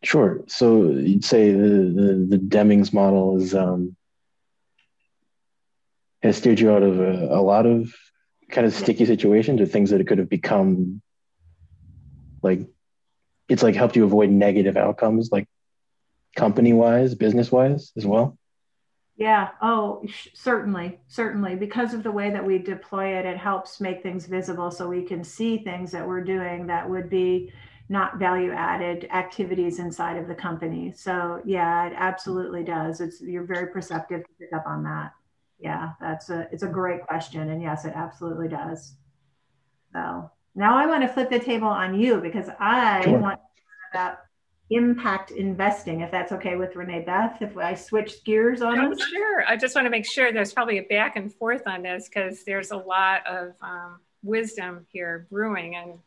Sure. 0.02 0.42
So 0.46 0.90
you'd 0.90 1.24
say 1.24 1.52
the 1.52 1.58
the, 1.58 2.26
the 2.28 2.38
Deming's 2.38 2.92
model 2.92 3.38
is 3.38 3.54
um, 3.54 3.96
has 6.22 6.36
steered 6.36 6.60
you 6.60 6.70
out 6.70 6.82
of 6.82 7.00
a, 7.00 7.28
a 7.30 7.40
lot 7.40 7.64
of 7.64 7.94
kind 8.50 8.66
of 8.66 8.74
sticky 8.74 9.06
situations 9.06 9.60
or 9.60 9.66
things 9.66 9.90
that 9.90 10.00
it 10.00 10.06
could 10.06 10.18
have 10.18 10.28
become 10.28 11.00
like 12.42 12.60
it's 13.48 13.62
like 13.62 13.74
helped 13.74 13.96
you 13.96 14.04
avoid 14.04 14.30
negative 14.30 14.76
outcomes 14.76 15.30
like 15.32 15.48
company 16.36 16.72
wise 16.72 17.14
business 17.14 17.50
wise 17.50 17.92
as 17.96 18.06
well? 18.06 18.38
Yeah. 19.16 19.50
Oh 19.60 20.04
certainly. 20.34 21.00
Certainly. 21.08 21.56
Because 21.56 21.94
of 21.94 22.02
the 22.02 22.10
way 22.10 22.30
that 22.30 22.44
we 22.44 22.58
deploy 22.58 23.18
it 23.18 23.26
it 23.26 23.36
helps 23.36 23.80
make 23.80 24.02
things 24.02 24.26
visible 24.26 24.70
so 24.70 24.88
we 24.88 25.02
can 25.02 25.24
see 25.24 25.58
things 25.58 25.92
that 25.92 26.06
we're 26.06 26.24
doing 26.24 26.66
that 26.68 26.88
would 26.88 27.10
be 27.10 27.52
not 27.88 28.18
value 28.18 28.52
added 28.52 29.08
activities 29.12 29.80
inside 29.80 30.16
of 30.16 30.28
the 30.28 30.34
company. 30.34 30.92
So 30.96 31.42
yeah 31.44 31.86
it 31.86 31.92
absolutely 31.96 32.64
does. 32.64 33.00
It's 33.00 33.20
you're 33.20 33.44
very 33.44 33.72
perceptive 33.72 34.22
to 34.22 34.30
pick 34.38 34.52
up 34.52 34.64
on 34.66 34.84
that. 34.84 35.12
Yeah, 35.58 35.90
that's 36.00 36.30
a 36.30 36.48
it's 36.50 36.62
a 36.62 36.68
great 36.68 37.06
question, 37.06 37.50
and 37.50 37.60
yes, 37.60 37.84
it 37.84 37.92
absolutely 37.94 38.48
does. 38.48 38.94
So 39.92 40.30
now 40.54 40.76
I 40.76 40.86
want 40.86 41.02
to 41.02 41.08
flip 41.08 41.30
the 41.30 41.38
table 41.38 41.68
on 41.68 41.98
you 41.98 42.20
because 42.20 42.48
I 42.58 43.02
sure. 43.04 43.18
want 43.18 43.40
about 43.92 44.18
impact 44.70 45.32
investing, 45.32 46.00
if 46.00 46.10
that's 46.10 46.32
okay 46.32 46.56
with 46.56 46.76
Renee 46.76 47.02
Beth, 47.04 47.38
if 47.40 47.56
I 47.56 47.74
switch 47.74 48.22
gears 48.24 48.62
on 48.62 48.78
oh, 48.78 48.94
Sure. 48.96 49.44
I 49.46 49.56
just 49.56 49.74
want 49.74 49.86
to 49.86 49.90
make 49.90 50.06
sure 50.06 50.32
there's 50.32 50.52
probably 50.52 50.78
a 50.78 50.82
back 50.82 51.16
and 51.16 51.32
forth 51.32 51.66
on 51.66 51.82
this 51.82 52.08
because 52.08 52.44
there's 52.44 52.70
a 52.70 52.76
lot 52.76 53.26
of 53.26 53.54
um, 53.62 53.98
wisdom 54.22 54.86
here 54.90 55.26
brewing 55.30 55.74
and 55.74 55.98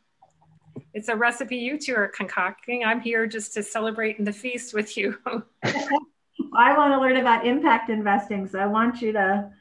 it's 0.94 1.10
a 1.10 1.16
recipe 1.16 1.58
you 1.58 1.78
two 1.78 1.96
are 1.96 2.08
concocting. 2.08 2.84
I'm 2.86 3.02
here 3.02 3.28
just 3.28 3.54
to 3.56 3.64
celebrate 3.64 4.18
in 4.18 4.26
the 4.26 4.34
feast 4.34 4.74
with 4.74 4.96
you. 4.96 5.18
I 5.26 6.78
want 6.78 6.94
to 6.94 7.00
learn 7.00 7.18
about 7.18 7.46
impact 7.46 7.90
investing. 7.90 8.48
So 8.48 8.60
I 8.60 8.68
want 8.68 9.02
you 9.02 9.12
to 9.14 9.52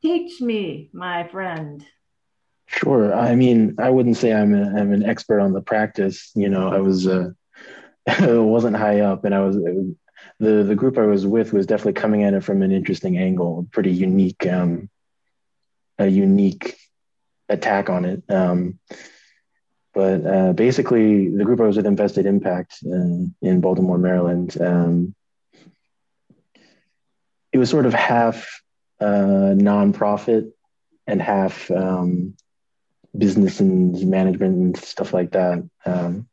teach 0.00 0.40
me, 0.40 0.90
my 0.92 1.26
friend. 1.28 1.84
Sure. 2.76 3.14
I 3.14 3.36
mean, 3.36 3.76
I 3.78 3.88
wouldn't 3.90 4.16
say 4.16 4.32
I'm, 4.32 4.52
a, 4.52 4.62
I'm 4.62 4.92
an 4.92 5.04
expert 5.04 5.38
on 5.38 5.52
the 5.52 5.60
practice. 5.60 6.32
You 6.34 6.48
know, 6.48 6.68
I 6.68 6.78
was, 6.80 7.06
uh, 7.06 7.30
wasn't 8.20 8.76
high 8.76 9.00
up 9.00 9.24
and 9.24 9.34
I 9.34 9.40
was, 9.40 9.56
was, 9.56 9.94
the, 10.40 10.64
the 10.64 10.74
group 10.74 10.98
I 10.98 11.06
was 11.06 11.24
with 11.24 11.52
was 11.52 11.66
definitely 11.66 11.92
coming 11.92 12.24
at 12.24 12.34
it 12.34 12.42
from 12.42 12.62
an 12.62 12.72
interesting 12.72 13.16
angle, 13.16 13.60
a 13.60 13.72
pretty 13.72 13.92
unique, 13.92 14.44
um, 14.46 14.90
a 15.98 16.08
unique 16.08 16.76
attack 17.48 17.90
on 17.90 18.04
it. 18.04 18.24
Um, 18.28 18.80
but 19.92 20.26
uh, 20.26 20.52
basically, 20.54 21.28
the 21.28 21.44
group 21.44 21.60
I 21.60 21.66
was 21.66 21.76
with 21.76 21.86
invested 21.86 22.26
impact 22.26 22.78
in, 22.82 23.36
in 23.40 23.60
Baltimore, 23.60 23.98
Maryland. 23.98 24.60
Um, 24.60 25.14
it 27.52 27.58
was 27.58 27.70
sort 27.70 27.86
of 27.86 27.94
half 27.94 28.60
uh, 29.00 29.54
nonprofit 29.54 30.50
and 31.06 31.22
half 31.22 31.70
um, 31.70 32.34
business 33.16 33.60
and 33.60 34.08
management 34.08 34.56
and 34.56 34.76
stuff 34.76 35.12
like 35.12 35.32
that. 35.32 35.68
Um, 35.84 36.28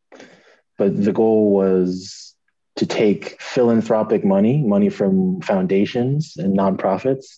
but 0.77 1.03
the 1.03 1.13
goal 1.13 1.51
was 1.51 2.35
to 2.77 2.85
take 2.85 3.41
philanthropic 3.41 4.25
money, 4.25 4.63
money 4.63 4.89
from 4.89 5.41
foundations 5.41 6.37
and 6.37 6.57
nonprofits, 6.57 7.37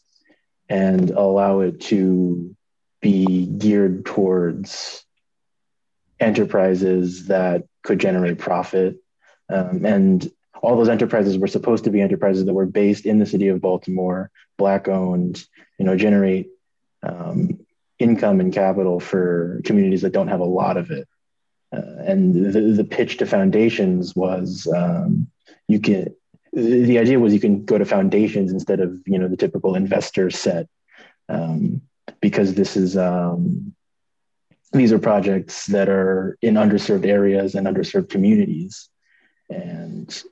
and 0.70 1.10
allow 1.12 1.60
it 1.60 1.82
to 1.82 2.56
be 3.02 3.46
geared 3.46 4.06
towards 4.06 5.04
enterprises 6.20 7.28
that 7.28 7.64
could 7.84 8.00
generate 8.00 8.38
profit 8.38 8.98
um, 9.50 9.86
and 9.86 10.32
all 10.62 10.78
those 10.78 10.90
enterprises 10.90 11.38
were 11.38 11.48
supposed 11.48 11.84
to 11.84 11.90
be 11.90 12.02
enterprises 12.02 12.46
that 12.46 12.54
were 12.54 12.66
based 12.66 13.06
in 13.06 13.20
the 13.20 13.26
city 13.26 13.50
of 13.50 13.62
Baltimore, 13.62 14.32
black 14.58 14.88
owned, 14.88 15.44
you 15.78 15.86
know, 15.86 15.98
generate 15.98 16.48
um, 17.04 17.53
income 18.04 18.40
and 18.40 18.54
capital 18.54 19.00
for 19.00 19.62
communities 19.64 20.02
that 20.02 20.14
don't 20.14 20.28
have 20.28 20.42
a 20.42 20.46
lot 20.62 20.78
of 20.78 20.92
it. 20.92 21.08
Uh, 21.74 22.04
and 22.06 22.54
the, 22.54 22.62
the 22.62 22.84
pitch 22.84 23.18
to 23.18 23.26
foundations 23.26 24.16
was 24.16 24.68
um, 24.76 25.28
you 25.68 25.80
can 25.80 26.14
the 26.52 27.00
idea 27.00 27.20
was 27.20 27.34
you 27.34 27.40
can 27.40 27.66
go 27.66 27.80
to 27.80 27.86
foundations 27.86 28.52
instead 28.52 28.80
of 28.80 29.02
you 29.08 29.18
know 29.18 29.28
the 29.28 29.38
typical 29.38 29.74
investor 29.74 30.30
set 30.30 30.68
um, 31.30 31.82
because 32.22 32.54
this 32.54 32.78
is 32.78 32.96
um, 32.96 33.74
these 34.72 34.92
are 34.92 35.00
projects 35.00 35.66
that 35.68 35.90
are 35.90 36.38
in 36.42 36.56
underserved 36.56 37.08
areas 37.08 37.56
and 37.56 37.66
underserved 37.66 38.10
communities 38.10 38.90
and 39.50 40.24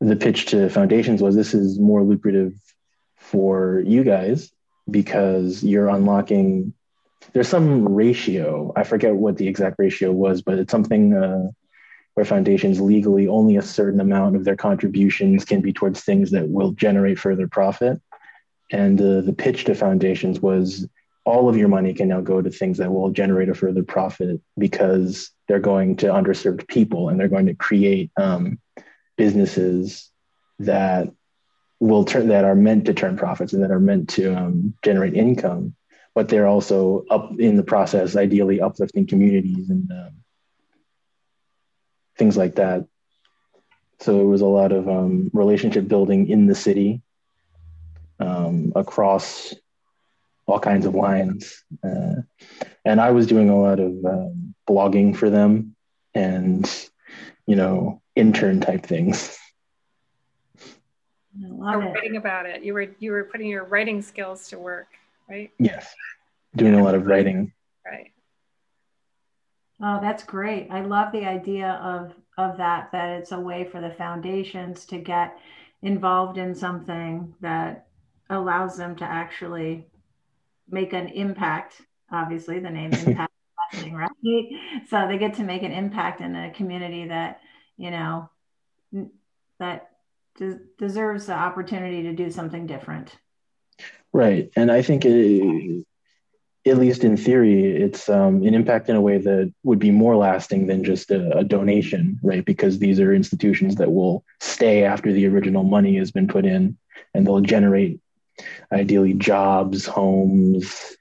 the 0.00 0.16
pitch 0.16 0.46
to 0.46 0.68
foundations 0.68 1.22
was 1.22 1.34
this 1.34 1.54
is 1.54 1.78
more 1.78 2.02
lucrative 2.02 2.52
for 3.16 3.82
you 3.86 4.04
guys 4.04 4.52
because 4.90 5.62
you're 5.62 5.88
unlocking 5.88 6.74
there's 7.32 7.48
some 7.48 7.88
ratio. 7.88 8.72
I 8.74 8.82
forget 8.82 9.14
what 9.14 9.36
the 9.36 9.48
exact 9.48 9.76
ratio 9.78 10.12
was 10.12 10.42
but 10.42 10.58
it's 10.58 10.72
something 10.72 11.14
uh, 11.14 11.50
where 12.14 12.26
foundations 12.26 12.80
legally 12.80 13.28
only 13.28 13.56
a 13.56 13.62
certain 13.62 14.00
amount 14.00 14.36
of 14.36 14.44
their 14.44 14.56
contributions 14.56 15.44
can 15.44 15.60
be 15.60 15.72
towards 15.72 16.02
things 16.02 16.30
that 16.32 16.48
will 16.48 16.72
generate 16.72 17.18
further 17.18 17.48
profit. 17.48 18.00
And 18.70 19.00
uh, 19.00 19.20
the 19.22 19.34
pitch 19.36 19.64
to 19.64 19.74
foundations 19.74 20.40
was 20.40 20.86
all 21.24 21.48
of 21.48 21.56
your 21.56 21.68
money 21.68 21.94
can 21.94 22.08
now 22.08 22.20
go 22.20 22.42
to 22.42 22.50
things 22.50 22.78
that 22.78 22.92
will 22.92 23.10
generate 23.10 23.48
a 23.48 23.54
further 23.54 23.82
profit 23.82 24.40
because 24.58 25.30
they're 25.46 25.60
going 25.60 25.96
to 25.96 26.06
underserved 26.06 26.66
people 26.66 27.08
and 27.08 27.18
they're 27.18 27.28
going 27.28 27.46
to 27.46 27.54
create 27.54 28.10
um, 28.16 28.58
businesses 29.16 30.10
that 30.58 31.08
will 31.82 32.04
turn 32.04 32.28
that 32.28 32.44
are 32.44 32.54
meant 32.54 32.84
to 32.84 32.94
turn 32.94 33.16
profits 33.16 33.52
and 33.52 33.64
that 33.64 33.72
are 33.72 33.80
meant 33.80 34.08
to 34.10 34.32
um, 34.32 34.72
generate 34.82 35.14
income, 35.14 35.74
but 36.14 36.28
they're 36.28 36.46
also 36.46 37.04
up 37.10 37.40
in 37.40 37.56
the 37.56 37.64
process, 37.64 38.14
ideally 38.14 38.60
uplifting 38.60 39.04
communities 39.04 39.68
and 39.68 39.90
um, 39.90 40.10
things 42.16 42.36
like 42.36 42.54
that. 42.54 42.86
So 43.98 44.20
it 44.20 44.26
was 44.26 44.42
a 44.42 44.46
lot 44.46 44.70
of 44.70 44.88
um, 44.88 45.28
relationship 45.32 45.88
building 45.88 46.28
in 46.28 46.46
the 46.46 46.54
city 46.54 47.02
um, 48.20 48.72
across 48.76 49.52
all 50.46 50.60
kinds 50.60 50.86
of 50.86 50.94
lines. 50.94 51.64
Uh, 51.82 52.22
and 52.84 53.00
I 53.00 53.10
was 53.10 53.26
doing 53.26 53.50
a 53.50 53.60
lot 53.60 53.80
of 53.80 53.92
um, 54.04 54.54
blogging 54.68 55.16
for 55.16 55.30
them 55.30 55.74
and, 56.14 56.64
you 57.44 57.56
know, 57.56 58.00
intern 58.14 58.60
type 58.60 58.86
things. 58.86 59.36
or 61.40 61.78
writing 61.78 62.16
about 62.16 62.46
it. 62.46 62.62
You 62.62 62.74
were 62.74 62.88
you 62.98 63.12
were 63.12 63.24
putting 63.24 63.48
your 63.48 63.64
writing 63.64 64.02
skills 64.02 64.48
to 64.48 64.58
work, 64.58 64.88
right? 65.28 65.50
Yes, 65.58 65.94
doing 66.56 66.74
a 66.74 66.82
lot 66.82 66.94
of 66.94 67.06
writing. 67.06 67.52
Right. 67.84 68.12
Oh, 69.82 69.98
that's 70.00 70.22
great. 70.24 70.68
I 70.70 70.82
love 70.82 71.12
the 71.12 71.24
idea 71.24 71.80
of 71.82 72.14
of 72.38 72.58
that. 72.58 72.90
That 72.92 73.10
it's 73.18 73.32
a 73.32 73.40
way 73.40 73.64
for 73.64 73.80
the 73.80 73.90
foundations 73.90 74.84
to 74.86 74.98
get 74.98 75.38
involved 75.82 76.38
in 76.38 76.54
something 76.54 77.34
that 77.40 77.86
allows 78.30 78.76
them 78.76 78.96
to 78.96 79.04
actually 79.04 79.86
make 80.68 80.92
an 80.92 81.08
impact. 81.08 81.82
Obviously, 82.10 82.58
the 82.58 82.70
name 82.70 82.92
impact, 82.92 83.32
right? 83.92 84.46
So 84.88 85.08
they 85.08 85.18
get 85.18 85.34
to 85.34 85.44
make 85.44 85.62
an 85.62 85.72
impact 85.72 86.20
in 86.20 86.36
a 86.36 86.52
community 86.52 87.08
that 87.08 87.40
you 87.76 87.90
know, 87.90 88.30
that 89.58 89.91
de- 90.36 90.60
deserves 90.78 91.26
the 91.26 91.34
opportunity 91.34 92.02
to 92.04 92.12
do 92.12 92.30
something 92.30 92.66
different. 92.66 93.16
Right. 94.12 94.50
And 94.56 94.70
I 94.70 94.82
think 94.82 95.04
it, 95.04 95.86
at 96.66 96.78
least 96.78 97.02
in 97.02 97.16
theory, 97.16 97.76
it's 97.76 98.08
um, 98.08 98.42
an 98.44 98.54
impact 98.54 98.88
in 98.88 98.96
a 98.96 99.00
way 99.00 99.18
that 99.18 99.52
would 99.64 99.78
be 99.78 99.90
more 99.90 100.16
lasting 100.16 100.66
than 100.66 100.84
just 100.84 101.10
a, 101.10 101.38
a, 101.38 101.44
donation, 101.44 102.20
right? 102.22 102.44
Because 102.44 102.78
these 102.78 103.00
are 103.00 103.12
institutions 103.12 103.76
that 103.76 103.90
will 103.90 104.24
stay 104.40 104.84
after 104.84 105.12
the 105.12 105.26
original 105.26 105.64
money 105.64 105.96
has 105.96 106.12
been 106.12 106.28
put 106.28 106.44
in, 106.44 106.76
and 107.14 107.26
they'll 107.26 107.40
generate 107.40 108.00
ideally 108.70 109.14
jobs, 109.14 109.86
homes, 109.86 110.96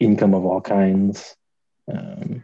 income 0.00 0.34
of 0.34 0.44
all 0.44 0.60
kinds. 0.60 1.36
Um, 1.92 2.42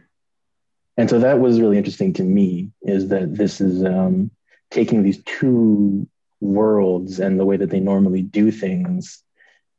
and 0.95 1.09
so 1.09 1.19
that 1.19 1.39
was 1.39 1.59
really 1.59 1.77
interesting 1.77 2.13
to 2.13 2.23
me 2.23 2.71
is 2.81 3.09
that 3.09 3.35
this 3.35 3.59
is 3.59 3.83
um, 3.83 4.31
taking 4.71 5.03
these 5.03 5.21
two 5.23 6.07
worlds 6.43 7.19
and 7.19 7.39
the 7.39 7.45
way 7.45 7.57
that 7.57 7.69
they 7.69 7.79
normally 7.79 8.21
do 8.21 8.51
things 8.51 9.23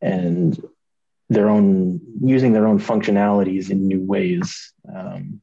and 0.00 0.60
their 1.28 1.48
own 1.48 2.00
using 2.22 2.52
their 2.52 2.66
own 2.66 2.78
functionalities 2.78 3.70
in 3.70 3.86
new 3.86 4.00
ways 4.00 4.72
um, 4.94 5.40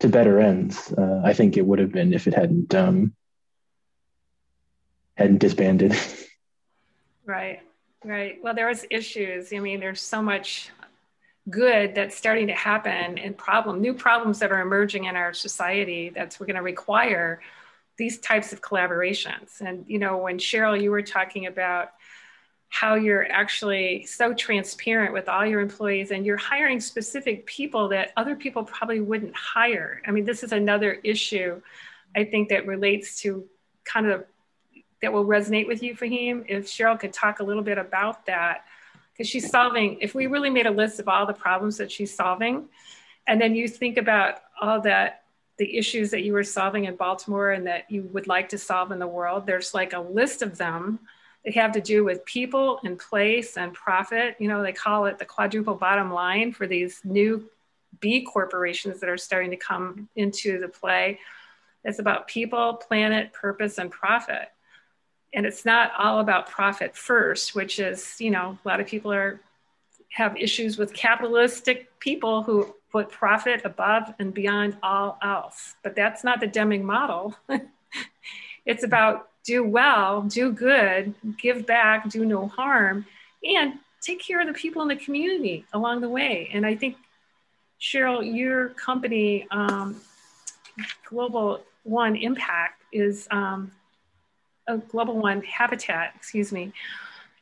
to 0.00 0.08
better 0.08 0.40
ends. 0.40 0.92
Uh, 0.92 1.22
I 1.24 1.32
think 1.32 1.56
it 1.56 1.66
would 1.66 1.78
have 1.78 1.92
been 1.92 2.12
if 2.12 2.26
it 2.26 2.34
hadn't 2.34 2.74
um, 2.74 3.14
hadn't 5.16 5.38
disbanded. 5.38 5.94
Right, 7.24 7.60
right. 8.04 8.42
Well, 8.42 8.52
there 8.52 8.66
was 8.66 8.84
issues. 8.90 9.52
I 9.52 9.60
mean, 9.60 9.78
there's 9.78 10.00
so 10.00 10.20
much 10.20 10.70
good 11.48 11.94
that's 11.94 12.16
starting 12.16 12.48
to 12.48 12.52
happen 12.52 13.16
and 13.16 13.38
problem 13.38 13.80
new 13.80 13.94
problems 13.94 14.40
that 14.40 14.50
are 14.50 14.60
emerging 14.60 15.04
in 15.04 15.14
our 15.16 15.32
society 15.32 16.10
that's 16.10 16.38
we're 16.38 16.46
going 16.46 16.56
to 16.56 16.62
require 16.62 17.40
these 18.02 18.18
types 18.18 18.52
of 18.52 18.60
collaborations 18.60 19.60
and 19.60 19.84
you 19.86 19.96
know 19.96 20.16
when 20.16 20.36
cheryl 20.36 20.80
you 20.82 20.90
were 20.90 21.06
talking 21.18 21.46
about 21.46 21.90
how 22.72 22.94
you're 22.94 23.30
actually 23.30 24.04
so 24.06 24.32
transparent 24.32 25.12
with 25.12 25.28
all 25.28 25.44
your 25.44 25.60
employees 25.60 26.10
and 26.10 26.24
you're 26.24 26.38
hiring 26.38 26.80
specific 26.80 27.46
people 27.46 27.88
that 27.90 28.12
other 28.16 28.34
people 28.34 28.64
probably 28.64 28.98
wouldn't 28.98 29.36
hire. 29.36 30.00
I 30.06 30.10
mean, 30.10 30.24
this 30.24 30.42
is 30.42 30.52
another 30.52 30.94
issue 31.04 31.60
I 32.16 32.24
think 32.24 32.48
that 32.48 32.66
relates 32.66 33.20
to 33.20 33.44
kind 33.84 34.06
of 34.06 34.24
that 35.02 35.12
will 35.12 35.26
resonate 35.26 35.66
with 35.68 35.82
you, 35.82 35.94
Fahim. 35.94 36.46
If 36.48 36.66
Cheryl 36.66 36.98
could 36.98 37.12
talk 37.12 37.40
a 37.40 37.44
little 37.44 37.62
bit 37.62 37.76
about 37.76 38.24
that, 38.24 38.64
because 39.12 39.28
she's 39.28 39.50
solving, 39.50 39.98
if 40.00 40.14
we 40.14 40.26
really 40.26 40.50
made 40.50 40.66
a 40.66 40.70
list 40.70 40.98
of 40.98 41.08
all 41.08 41.26
the 41.26 41.34
problems 41.34 41.76
that 41.76 41.92
she's 41.92 42.14
solving, 42.14 42.68
and 43.26 43.38
then 43.38 43.54
you 43.54 43.68
think 43.68 43.98
about 43.98 44.40
all 44.60 44.80
that 44.80 45.21
the 45.58 45.76
issues 45.76 46.10
that 46.10 46.22
you 46.22 46.32
were 46.32 46.44
solving 46.44 46.84
in 46.84 46.96
Baltimore 46.96 47.50
and 47.50 47.66
that 47.66 47.90
you 47.90 48.02
would 48.12 48.26
like 48.26 48.48
to 48.50 48.58
solve 48.58 48.90
in 48.90 48.98
the 48.98 49.06
world, 49.06 49.46
there's 49.46 49.74
like 49.74 49.92
a 49.92 50.00
list 50.00 50.42
of 50.42 50.58
them 50.58 51.00
they 51.44 51.52
have 51.52 51.72
to 51.72 51.80
do 51.80 52.04
with 52.04 52.24
people 52.24 52.78
and 52.84 52.98
place 52.98 53.56
and 53.56 53.74
profit. 53.74 54.36
You 54.38 54.48
know, 54.48 54.62
they 54.62 54.72
call 54.72 55.06
it 55.06 55.18
the 55.18 55.24
quadruple 55.24 55.74
bottom 55.74 56.12
line 56.12 56.52
for 56.52 56.66
these 56.66 57.00
new 57.04 57.48
B 58.00 58.22
corporations 58.22 59.00
that 59.00 59.08
are 59.08 59.18
starting 59.18 59.50
to 59.50 59.56
come 59.56 60.08
into 60.14 60.58
the 60.60 60.68
play. 60.68 61.18
It's 61.84 61.98
about 61.98 62.28
people, 62.28 62.74
planet, 62.74 63.32
purpose, 63.32 63.78
and 63.78 63.90
profit. 63.90 64.48
And 65.34 65.46
it's 65.46 65.64
not 65.64 65.92
all 65.98 66.20
about 66.20 66.48
profit 66.48 66.96
first, 66.96 67.54
which 67.54 67.80
is, 67.80 68.16
you 68.20 68.30
know, 68.30 68.58
a 68.64 68.68
lot 68.68 68.80
of 68.80 68.86
people 68.86 69.12
are 69.12 69.40
have 70.10 70.36
issues 70.36 70.76
with 70.76 70.92
capitalistic 70.92 71.98
people 71.98 72.42
who 72.42 72.74
put 72.92 73.10
profit 73.10 73.62
above 73.64 74.14
and 74.18 74.34
beyond 74.34 74.76
all 74.82 75.18
else. 75.22 75.74
But 75.82 75.96
that's 75.96 76.22
not 76.22 76.40
the 76.40 76.46
Deming 76.46 76.84
model. 76.84 77.34
it's 78.66 78.84
about 78.84 79.30
do 79.44 79.64
well, 79.64 80.22
do 80.22 80.52
good, 80.52 81.14
give 81.38 81.66
back, 81.66 82.08
do 82.08 82.24
no 82.24 82.46
harm, 82.46 83.06
and 83.42 83.74
take 84.00 84.20
care 84.20 84.40
of 84.40 84.46
the 84.46 84.52
people 84.52 84.82
in 84.82 84.88
the 84.88 84.96
community 84.96 85.64
along 85.72 86.00
the 86.00 86.08
way. 86.08 86.48
And 86.52 86.64
I 86.64 86.76
think, 86.76 86.96
Cheryl, 87.80 88.22
your 88.22 88.68
company, 88.70 89.48
um, 89.50 90.00
Global 91.08 91.62
One 91.82 92.14
Impact, 92.14 92.82
is 92.92 93.26
um, 93.30 93.72
a 94.68 94.76
Global 94.78 95.18
One 95.18 95.42
Habitat, 95.42 96.12
excuse 96.14 96.52
me, 96.52 96.72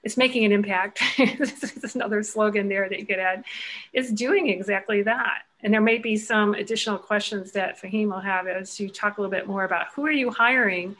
is 0.03 0.17
making 0.17 0.45
an 0.45 0.53
impact. 0.53 1.03
this 1.19 1.63
is 1.63 1.95
another 1.95 2.23
slogan 2.23 2.69
there 2.69 2.89
that 2.89 2.99
you 2.99 3.07
could 3.07 3.19
add, 3.19 3.45
is 3.93 4.11
doing 4.11 4.49
exactly 4.49 5.03
that. 5.03 5.43
And 5.63 5.75
there 5.75 5.81
may 5.81 5.99
be 5.99 6.17
some 6.17 6.55
additional 6.55 6.99
questions 6.99 7.53
that 7.53 7.81
Fahim 7.81 8.07
will 8.07 8.21
have 8.21 8.47
as 8.47 8.81
you 8.81 8.89
talk 8.89 9.19
a 9.19 9.21
little 9.21 9.31
bit 9.31 9.47
more 9.47 9.65
about 9.65 9.89
who 9.95 10.07
are 10.07 10.13
you 10.13 10.31
hiring 10.31 10.97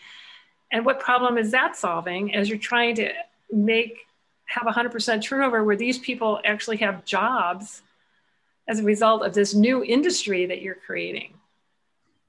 and 0.71 0.85
what 0.85 1.01
problem 1.01 1.37
is 1.37 1.51
that 1.51 1.77
solving 1.77 2.35
as 2.35 2.49
you're 2.49 2.59
trying 2.59 2.95
to 2.97 3.11
make 3.51 4.07
have 4.47 4.65
100% 4.65 5.23
turnover 5.23 5.63
where 5.65 5.77
these 5.77 5.99
people 5.99 6.41
actually 6.45 6.79
have 6.79 7.05
jobs 7.05 7.83
as 8.69 8.81
a 8.81 8.83
result 8.83 9.25
of 9.25 9.33
this 9.35 9.55
new 9.55 9.85
industry 9.85 10.47
that 10.47 10.63
you're 10.63 10.77
creating? 10.87 11.35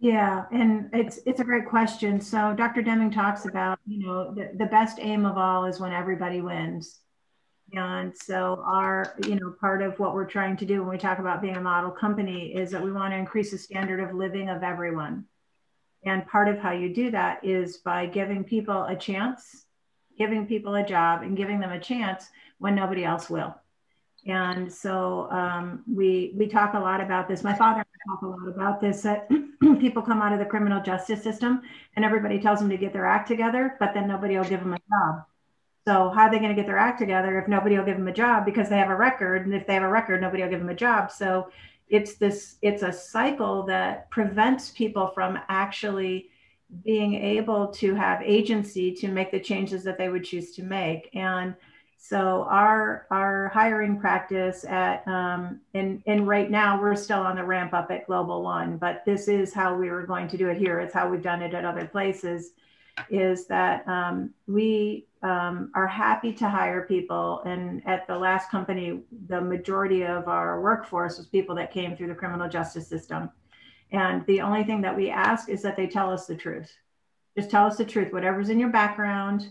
Yeah, 0.01 0.45
and 0.51 0.89
it's 0.93 1.19
it's 1.27 1.41
a 1.41 1.43
great 1.43 1.67
question. 1.67 2.19
So 2.19 2.55
Dr. 2.55 2.81
Deming 2.81 3.11
talks 3.11 3.45
about, 3.45 3.79
you 3.85 4.03
know, 4.03 4.33
the, 4.33 4.51
the 4.57 4.65
best 4.65 4.97
aim 4.99 5.27
of 5.27 5.37
all 5.37 5.65
is 5.65 5.79
when 5.79 5.93
everybody 5.93 6.41
wins. 6.41 7.01
And 7.73 8.11
so 8.17 8.63
our, 8.65 9.15
you 9.27 9.35
know, 9.35 9.53
part 9.61 9.83
of 9.83 9.99
what 9.99 10.15
we're 10.15 10.25
trying 10.25 10.57
to 10.57 10.65
do 10.65 10.81
when 10.81 10.89
we 10.89 10.97
talk 10.97 11.19
about 11.19 11.39
being 11.41 11.55
a 11.55 11.61
model 11.61 11.91
company 11.91 12.51
is 12.53 12.71
that 12.71 12.83
we 12.83 12.91
want 12.91 13.13
to 13.13 13.17
increase 13.17 13.51
the 13.51 13.59
standard 13.59 13.99
of 13.99 14.15
living 14.15 14.49
of 14.49 14.63
everyone. 14.63 15.25
And 16.03 16.27
part 16.27 16.47
of 16.47 16.57
how 16.57 16.71
you 16.71 16.93
do 16.93 17.11
that 17.11 17.45
is 17.45 17.77
by 17.77 18.07
giving 18.07 18.43
people 18.43 18.85
a 18.85 18.95
chance, 18.95 19.67
giving 20.17 20.47
people 20.47 20.73
a 20.73 20.83
job, 20.83 21.21
and 21.21 21.37
giving 21.37 21.59
them 21.59 21.71
a 21.71 21.79
chance 21.79 22.27
when 22.57 22.73
nobody 22.73 23.05
else 23.05 23.29
will. 23.29 23.55
And 24.27 24.71
so 24.71 25.29
um, 25.31 25.83
we 25.91 26.33
we 26.37 26.47
talk 26.47 26.73
a 26.75 26.79
lot 26.79 27.01
about 27.01 27.27
this. 27.27 27.43
My 27.43 27.55
father 27.55 27.83
talk 28.07 28.21
a 28.21 28.27
lot 28.27 28.47
about 28.47 28.79
this. 28.79 29.01
That 29.01 29.27
people 29.79 30.03
come 30.03 30.21
out 30.21 30.33
of 30.33 30.39
the 30.39 30.45
criminal 30.45 30.81
justice 30.81 31.23
system, 31.23 31.61
and 31.95 32.05
everybody 32.05 32.39
tells 32.39 32.59
them 32.59 32.69
to 32.69 32.77
get 32.77 32.93
their 32.93 33.05
act 33.05 33.27
together, 33.27 33.75
but 33.79 33.93
then 33.93 34.07
nobody 34.07 34.37
will 34.37 34.43
give 34.43 34.59
them 34.59 34.73
a 34.73 34.77
job. 34.77 35.25
So 35.85 36.11
how 36.11 36.23
are 36.23 36.31
they 36.31 36.37
going 36.37 36.55
to 36.55 36.55
get 36.55 36.67
their 36.67 36.77
act 36.77 36.99
together 36.99 37.39
if 37.39 37.47
nobody 37.47 37.75
will 37.75 37.85
give 37.85 37.97
them 37.97 38.07
a 38.07 38.13
job 38.13 38.45
because 38.45 38.69
they 38.69 38.77
have 38.77 38.91
a 38.91 38.95
record, 38.95 39.45
and 39.45 39.55
if 39.55 39.65
they 39.65 39.73
have 39.73 39.83
a 39.83 39.87
record, 39.87 40.21
nobody 40.21 40.43
will 40.43 40.49
give 40.49 40.59
them 40.59 40.69
a 40.69 40.75
job. 40.75 41.11
So 41.11 41.49
it's 41.89 42.15
this 42.15 42.57
it's 42.61 42.83
a 42.83 42.93
cycle 42.93 43.63
that 43.63 44.09
prevents 44.11 44.69
people 44.69 45.07
from 45.15 45.39
actually 45.49 46.29
being 46.85 47.15
able 47.15 47.67
to 47.67 47.93
have 47.95 48.21
agency 48.21 48.93
to 48.93 49.07
make 49.07 49.31
the 49.31 49.39
changes 49.39 49.83
that 49.83 49.97
they 49.97 50.09
would 50.09 50.23
choose 50.23 50.51
to 50.51 50.63
make 50.63 51.09
and 51.13 51.53
so 52.03 52.47
our 52.49 53.05
our 53.11 53.49
hiring 53.49 53.99
practice 53.99 54.65
at 54.65 55.07
um, 55.07 55.61
and 55.73 56.01
and 56.07 56.27
right 56.27 56.49
now 56.49 56.81
we're 56.81 56.95
still 56.95 57.19
on 57.19 57.35
the 57.35 57.43
ramp 57.43 57.73
up 57.73 57.91
at 57.91 58.07
global 58.07 58.41
one 58.41 58.77
but 58.77 59.03
this 59.05 59.27
is 59.27 59.53
how 59.53 59.75
we 59.75 59.89
were 59.89 60.03
going 60.03 60.27
to 60.27 60.37
do 60.37 60.49
it 60.49 60.57
here 60.57 60.79
it's 60.79 60.93
how 60.93 61.07
we've 61.07 61.21
done 61.21 61.41
it 61.41 61.53
at 61.53 61.63
other 61.63 61.85
places 61.85 62.53
is 63.09 63.47
that 63.47 63.87
um, 63.87 64.33
we 64.47 65.07
um, 65.23 65.71
are 65.75 65.87
happy 65.87 66.33
to 66.33 66.49
hire 66.49 66.81
people. 66.83 67.41
And 67.45 67.85
at 67.85 68.07
the 68.07 68.17
last 68.17 68.49
company, 68.49 69.01
the 69.27 69.41
majority 69.41 70.03
of 70.03 70.27
our 70.27 70.61
workforce 70.61 71.17
was 71.17 71.27
people 71.27 71.55
that 71.55 71.71
came 71.71 71.95
through 71.95 72.07
the 72.07 72.15
criminal 72.15 72.49
justice 72.49 72.87
system. 72.87 73.29
And 73.91 74.25
the 74.25 74.41
only 74.41 74.63
thing 74.63 74.81
that 74.81 74.95
we 74.95 75.09
ask 75.09 75.49
is 75.49 75.61
that 75.61 75.77
they 75.77 75.87
tell 75.87 76.11
us 76.11 76.25
the 76.25 76.35
truth. 76.35 76.71
Just 77.37 77.49
tell 77.49 77.65
us 77.65 77.77
the 77.77 77.85
truth, 77.85 78.11
whatever's 78.11 78.49
in 78.49 78.59
your 78.59 78.69
background. 78.69 79.49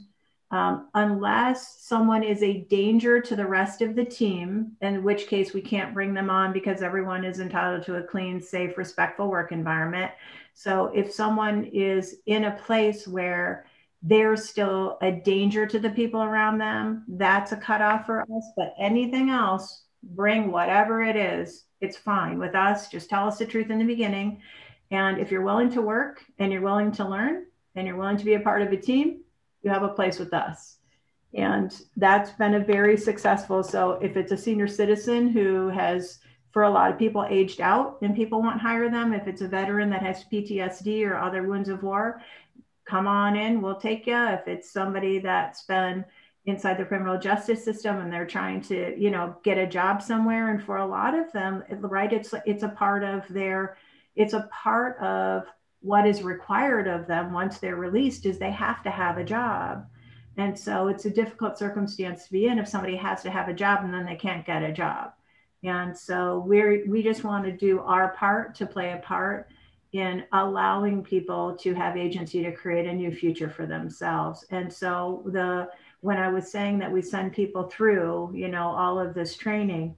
Um, 0.52 0.88
unless 0.94 1.80
someone 1.80 2.24
is 2.24 2.42
a 2.42 2.62
danger 2.62 3.20
to 3.20 3.36
the 3.36 3.46
rest 3.46 3.82
of 3.82 3.94
the 3.94 4.04
team, 4.04 4.72
in 4.80 5.04
which 5.04 5.28
case 5.28 5.52
we 5.52 5.60
can't 5.60 5.94
bring 5.94 6.12
them 6.12 6.28
on 6.28 6.52
because 6.52 6.82
everyone 6.82 7.24
is 7.24 7.38
entitled 7.38 7.84
to 7.84 7.96
a 7.96 8.02
clean, 8.02 8.40
safe, 8.40 8.76
respectful 8.76 9.28
work 9.28 9.52
environment. 9.52 10.10
So 10.54 10.86
if 10.86 11.12
someone 11.12 11.66
is 11.72 12.16
in 12.26 12.44
a 12.44 12.56
place 12.66 13.06
where 13.06 13.64
they're 14.02 14.36
still 14.36 14.98
a 15.02 15.12
danger 15.12 15.66
to 15.66 15.78
the 15.78 15.90
people 15.90 16.22
around 16.22 16.58
them, 16.58 17.04
that's 17.06 17.52
a 17.52 17.56
cutoff 17.56 18.06
for 18.06 18.22
us. 18.22 18.52
But 18.56 18.74
anything 18.78 19.30
else, 19.30 19.84
bring 20.02 20.50
whatever 20.50 21.02
it 21.02 21.14
is, 21.14 21.66
it's 21.80 21.96
fine 21.96 22.38
with 22.38 22.56
us. 22.56 22.88
Just 22.88 23.08
tell 23.08 23.28
us 23.28 23.38
the 23.38 23.46
truth 23.46 23.70
in 23.70 23.78
the 23.78 23.84
beginning. 23.84 24.40
And 24.90 25.18
if 25.18 25.30
you're 25.30 25.42
willing 25.42 25.70
to 25.70 25.82
work 25.82 26.24
and 26.38 26.52
you're 26.52 26.62
willing 26.62 26.90
to 26.92 27.08
learn 27.08 27.46
and 27.76 27.86
you're 27.86 27.96
willing 27.96 28.16
to 28.16 28.24
be 28.24 28.34
a 28.34 28.40
part 28.40 28.62
of 28.62 28.72
a 28.72 28.76
team, 28.76 29.20
you 29.62 29.70
have 29.70 29.82
a 29.82 29.88
place 29.88 30.18
with 30.18 30.32
us. 30.32 30.76
And 31.34 31.72
that's 31.96 32.32
been 32.32 32.54
a 32.54 32.60
very 32.60 32.96
successful. 32.96 33.62
So 33.62 33.92
if 34.02 34.16
it's 34.16 34.32
a 34.32 34.36
senior 34.36 34.66
citizen 34.66 35.28
who 35.28 35.68
has 35.68 36.18
for 36.52 36.64
a 36.64 36.70
lot 36.70 36.90
of 36.90 36.98
people 36.98 37.26
aged 37.28 37.60
out 37.60 37.98
and 38.02 38.14
people 38.14 38.42
won't 38.42 38.60
hire 38.60 38.90
them. 38.90 39.12
If 39.12 39.26
it's 39.26 39.42
a 39.42 39.48
veteran 39.48 39.90
that 39.90 40.02
has 40.02 40.24
PTSD 40.24 41.06
or 41.06 41.16
other 41.16 41.44
wounds 41.44 41.68
of 41.68 41.82
war, 41.82 42.20
come 42.84 43.06
on 43.06 43.36
in, 43.36 43.60
we'll 43.60 43.80
take 43.80 44.06
you. 44.06 44.16
If 44.16 44.48
it's 44.48 44.70
somebody 44.70 45.20
that's 45.20 45.62
been 45.64 46.04
inside 46.46 46.78
the 46.78 46.84
criminal 46.84 47.18
justice 47.18 47.64
system 47.64 48.00
and 48.00 48.12
they're 48.12 48.26
trying 48.26 48.62
to, 48.62 48.98
you 48.98 49.10
know, 49.10 49.36
get 49.44 49.58
a 49.58 49.66
job 49.66 50.02
somewhere, 50.02 50.50
and 50.50 50.62
for 50.62 50.78
a 50.78 50.86
lot 50.86 51.14
of 51.14 51.30
them, 51.32 51.62
right, 51.80 52.12
it's 52.12 52.34
it's 52.46 52.64
a 52.64 52.68
part 52.68 53.04
of 53.04 53.28
their, 53.28 53.76
it's 54.16 54.32
a 54.32 54.48
part 54.50 54.98
of 54.98 55.44
what 55.80 56.06
is 56.06 56.22
required 56.22 56.86
of 56.86 57.06
them 57.06 57.32
once 57.32 57.58
they're 57.58 57.76
released 57.76 58.26
is 58.26 58.38
they 58.38 58.50
have 58.50 58.82
to 58.82 58.90
have 58.90 59.18
a 59.18 59.24
job. 59.24 59.86
And 60.36 60.58
so 60.58 60.88
it's 60.88 61.06
a 61.06 61.10
difficult 61.10 61.58
circumstance 61.58 62.26
to 62.26 62.32
be 62.32 62.46
in 62.46 62.58
if 62.58 62.68
somebody 62.68 62.96
has 62.96 63.22
to 63.22 63.30
have 63.30 63.48
a 63.48 63.54
job 63.54 63.84
and 63.84 63.92
then 63.92 64.06
they 64.06 64.16
can't 64.16 64.46
get 64.46 64.62
a 64.62 64.72
job. 64.72 65.12
And 65.62 65.96
so 65.96 66.42
we're 66.46 66.88
we 66.88 67.02
just 67.02 67.24
want 67.24 67.44
to 67.44 67.52
do 67.52 67.80
our 67.80 68.14
part 68.14 68.54
to 68.56 68.66
play 68.66 68.92
a 68.92 68.98
part 68.98 69.50
in 69.92 70.24
allowing 70.32 71.02
people 71.02 71.56
to 71.56 71.74
have 71.74 71.96
agency 71.96 72.42
to 72.42 72.52
create 72.52 72.86
a 72.86 72.92
new 72.92 73.12
future 73.12 73.50
for 73.50 73.66
themselves. 73.66 74.44
And 74.50 74.72
so 74.72 75.22
the 75.26 75.68
when 76.00 76.16
I 76.16 76.28
was 76.28 76.50
saying 76.50 76.78
that 76.78 76.92
we 76.92 77.02
send 77.02 77.32
people 77.32 77.64
through, 77.64 78.32
you 78.34 78.48
know, 78.48 78.68
all 78.68 78.98
of 78.98 79.12
this 79.12 79.36
training, 79.36 79.96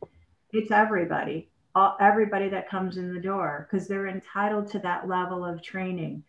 it's 0.52 0.72
everybody, 0.72 1.48
all, 1.74 1.96
everybody 2.00 2.48
that 2.50 2.68
comes 2.68 2.96
in 2.96 3.14
the 3.14 3.20
door 3.20 3.68
because 3.70 3.88
they're 3.88 4.08
entitled 4.08 4.70
to 4.70 4.78
that 4.80 5.08
level 5.08 5.44
of 5.44 5.62
training. 5.62 6.24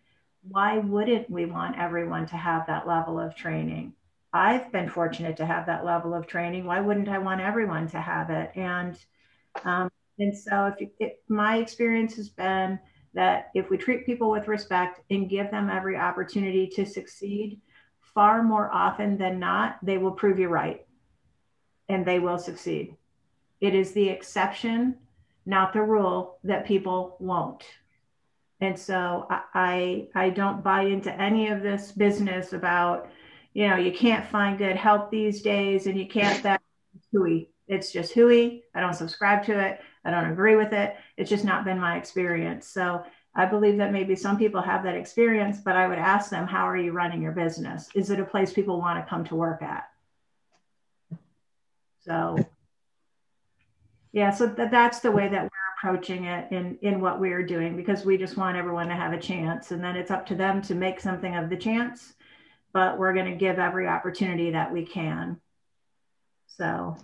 Why 0.48 0.78
wouldn't 0.78 1.30
we 1.30 1.46
want 1.46 1.78
everyone 1.78 2.26
to 2.28 2.38
have 2.38 2.68
that 2.68 2.88
level 2.88 3.20
of 3.20 3.36
training? 3.36 3.94
I've 4.34 4.72
been 4.72 4.90
fortunate 4.90 5.38
to 5.38 5.46
have 5.46 5.66
that 5.68 5.86
level 5.86 6.14
of 6.14 6.28
training. 6.28 6.66
Why 6.66 6.80
wouldn't 6.80 7.08
I 7.08 7.20
want 7.20 7.42
everyone 7.42 7.88
to 7.90 8.02
have 8.02 8.30
it? 8.30 8.52
And 8.56 8.98
um, 9.64 9.90
and 10.20 10.36
so, 10.36 10.66
if, 10.68 10.82
you, 10.82 10.90
if 11.00 11.14
my 11.28 11.58
experience 11.58 12.16
has 12.16 12.30
been 12.30 12.80
that 13.14 13.50
if 13.54 13.70
we 13.70 13.78
treat 13.78 14.06
people 14.06 14.32
with 14.32 14.48
respect 14.48 15.02
and 15.10 15.30
give 15.30 15.52
them 15.52 15.70
every 15.70 15.98
opportunity 15.98 16.68
to 16.68 16.86
succeed, 16.86 17.60
far 18.14 18.44
more 18.44 18.70
often 18.72 19.18
than 19.18 19.40
not, 19.40 19.78
they 19.84 19.98
will 19.98 20.12
prove 20.12 20.40
you 20.40 20.48
right, 20.48 20.86
and 21.90 22.06
they 22.06 22.20
will 22.20 22.38
succeed. 22.38 22.96
It 23.62 23.76
is 23.76 23.92
the 23.92 24.10
exception, 24.10 24.98
not 25.46 25.74
the 25.74 25.82
rule, 25.82 26.38
that 26.44 26.66
people 26.66 27.18
won't. 27.20 27.64
And 28.62 28.80
so 28.80 29.28
I, 29.30 30.08
I 30.16 30.30
don't 30.30 30.64
buy 30.64 30.84
into 30.84 31.14
any 31.20 31.50
of 31.50 31.62
this 31.62 31.92
business 31.92 32.54
about 32.54 33.10
you 33.54 33.68
know, 33.68 33.76
you 33.76 33.92
can't 33.92 34.26
find 34.26 34.58
good 34.58 34.76
help 34.76 35.12
these 35.12 35.42
days 35.42 35.88
and 35.88 35.98
you 35.98 36.08
can't 36.08 36.42
that 36.44 36.62
hooey. 37.12 37.50
It's 37.68 37.92
just 37.92 38.14
hooey. 38.14 38.64
I 38.76 38.82
don't 38.82 38.94
subscribe 38.94 39.44
to 39.46 39.60
it. 39.60 39.80
I 40.04 40.12
don't 40.12 40.32
agree 40.32 40.56
with 40.56 40.74
it. 40.74 40.96
It's 41.18 41.30
just 41.30 41.46
not 41.46 41.64
been 41.64 41.80
my 41.80 41.98
experience. 41.98 42.68
So 42.68 43.04
I 43.36 43.46
believe 43.46 43.78
that 43.78 43.94
maybe 43.94 44.16
some 44.16 44.38
people 44.38 44.62
have 44.62 44.84
that 44.84 44.96
experience, 44.96 45.60
but 45.64 45.76
I 45.76 45.88
would 45.88 45.98
ask 45.98 46.30
them, 46.30 46.46
how 46.46 46.68
are 46.68 46.78
you 46.78 46.92
running 46.92 47.22
your 47.22 47.32
business? 47.32 47.90
Is 47.96 48.10
it 48.10 48.20
a 48.20 48.26
place 48.26 48.54
people 48.54 48.80
want 48.80 49.04
to 49.04 49.10
come 49.10 49.24
to 49.26 49.36
work 49.36 49.62
at? 49.62 49.90
So 52.02 52.38
yeah, 54.14 54.32
so 54.32 54.50
th- 54.50 54.72
that's 54.72 55.00
the 55.00 55.12
way 55.12 55.28
that 55.28 55.44
we're 55.44 55.90
approaching 55.90 56.26
it 56.26 56.52
in 56.52 56.78
in 56.82 57.02
what 57.02 57.20
we're 57.20 57.46
doing 57.46 57.76
because 57.76 58.06
we 58.06 58.18
just 58.18 58.38
want 58.38 58.56
everyone 58.56 58.88
to 58.88 58.96
have 58.96 59.12
a 59.12 59.20
chance 59.20 59.72
and 59.72 59.84
then 59.84 59.98
it's 59.98 60.12
up 60.12 60.26
to 60.28 60.36
them 60.36 60.62
to 60.62 60.76
make 60.76 61.00
something 61.00 61.36
of 61.36 61.50
the 61.50 61.58
chance 61.58 62.14
but 62.74 62.98
we're 62.98 63.14
going 63.14 63.30
to 63.30 63.38
give 63.38 63.60
every 63.60 63.88
opportunity 63.88 64.52
that 64.52 64.74
we 64.74 64.86
can. 64.86 65.40
So, 66.58 66.98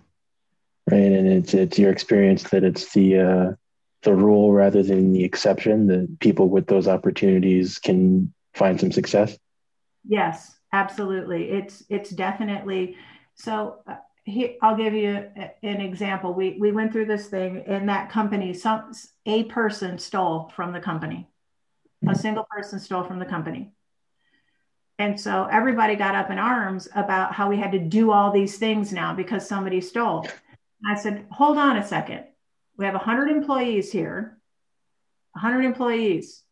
right, 0.90 0.98
and 0.98 1.26
it's 1.26 1.54
it's 1.54 1.78
your 1.78 1.92
experience 1.92 2.42
that 2.50 2.64
it's 2.64 2.92
the 2.92 3.18
uh, 3.18 3.52
the 4.02 4.14
rule 4.14 4.52
rather 4.52 4.82
than 4.82 5.12
the 5.12 5.24
exception 5.24 5.86
that 5.86 6.18
people 6.20 6.48
with 6.48 6.66
those 6.66 6.88
opportunities 6.88 7.78
can 7.78 8.32
find 8.54 8.78
some 8.78 8.92
success. 8.92 9.38
Yes, 10.06 10.54
absolutely. 10.72 11.50
It's 11.50 11.84
it's 11.88 12.10
definitely 12.10 12.96
so. 13.34 13.78
Here, 14.24 14.54
I'll 14.62 14.76
give 14.76 14.94
you 14.94 15.28
a, 15.36 15.52
an 15.62 15.80
example. 15.80 16.34
We 16.34 16.56
we 16.60 16.72
went 16.72 16.92
through 16.92 17.06
this 17.06 17.28
thing 17.28 17.64
in 17.66 17.86
that 17.86 18.10
company. 18.10 18.54
Some 18.54 18.92
a 19.26 19.44
person 19.44 19.98
stole 19.98 20.50
from 20.54 20.72
the 20.72 20.80
company. 20.80 21.28
A 22.02 22.10
hmm. 22.10 22.14
single 22.14 22.46
person 22.50 22.78
stole 22.78 23.04
from 23.04 23.18
the 23.18 23.26
company 23.26 23.72
and 25.00 25.18
so 25.18 25.48
everybody 25.50 25.96
got 25.96 26.14
up 26.14 26.30
in 26.30 26.38
arms 26.38 26.86
about 26.94 27.32
how 27.32 27.48
we 27.48 27.56
had 27.56 27.72
to 27.72 27.78
do 27.78 28.10
all 28.10 28.30
these 28.30 28.58
things 28.58 28.92
now 28.92 29.14
because 29.14 29.48
somebody 29.48 29.80
stole. 29.80 30.26
I 30.86 30.94
said, 30.94 31.24
hold 31.30 31.56
on 31.56 31.78
a 31.78 31.86
second. 31.86 32.24
We 32.76 32.84
have 32.84 32.92
100 32.92 33.30
employees 33.30 33.90
here, 33.90 34.38
100 35.32 35.64
employees. 35.64 36.42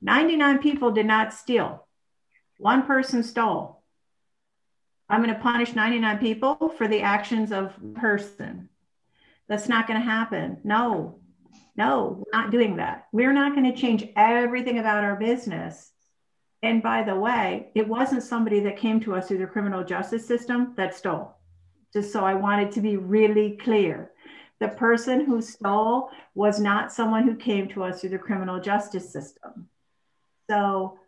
99 0.00 0.60
people 0.60 0.92
did 0.92 1.04
not 1.04 1.34
steal. 1.34 1.86
One 2.56 2.86
person 2.86 3.22
stole. 3.22 3.82
I'm 5.08 5.22
going 5.22 5.34
to 5.34 5.40
punish 5.40 5.74
99 5.74 6.18
people 6.18 6.74
for 6.76 6.88
the 6.88 7.02
actions 7.02 7.52
of 7.52 7.74
person. 7.94 8.68
That's 9.48 9.68
not 9.68 9.86
going 9.86 10.00
to 10.00 10.06
happen. 10.06 10.58
No, 10.64 11.18
no, 11.76 12.22
we're 12.24 12.38
not 12.38 12.50
doing 12.50 12.76
that. 12.76 13.06
We're 13.12 13.32
not 13.32 13.54
going 13.54 13.70
to 13.70 13.78
change 13.78 14.04
everything 14.16 14.78
about 14.78 15.04
our 15.04 15.16
business 15.16 15.92
and 16.64 16.82
by 16.82 17.02
the 17.02 17.14
way, 17.14 17.68
it 17.74 17.86
wasn't 17.86 18.22
somebody 18.22 18.58
that 18.60 18.78
came 18.78 18.98
to 19.00 19.14
us 19.14 19.28
through 19.28 19.36
the 19.36 19.46
criminal 19.46 19.84
justice 19.84 20.26
system 20.26 20.72
that 20.78 20.94
stole. 20.94 21.36
Just 21.92 22.10
so 22.10 22.24
I 22.24 22.32
wanted 22.32 22.72
to 22.72 22.80
be 22.80 22.96
really 22.96 23.58
clear. 23.58 24.12
The 24.60 24.68
person 24.68 25.26
who 25.26 25.42
stole 25.42 26.08
was 26.34 26.58
not 26.58 26.90
someone 26.90 27.24
who 27.24 27.36
came 27.36 27.68
to 27.68 27.82
us 27.84 28.00
through 28.00 28.10
the 28.10 28.18
criminal 28.18 28.60
justice 28.60 29.12
system. 29.12 29.68
So 30.48 30.98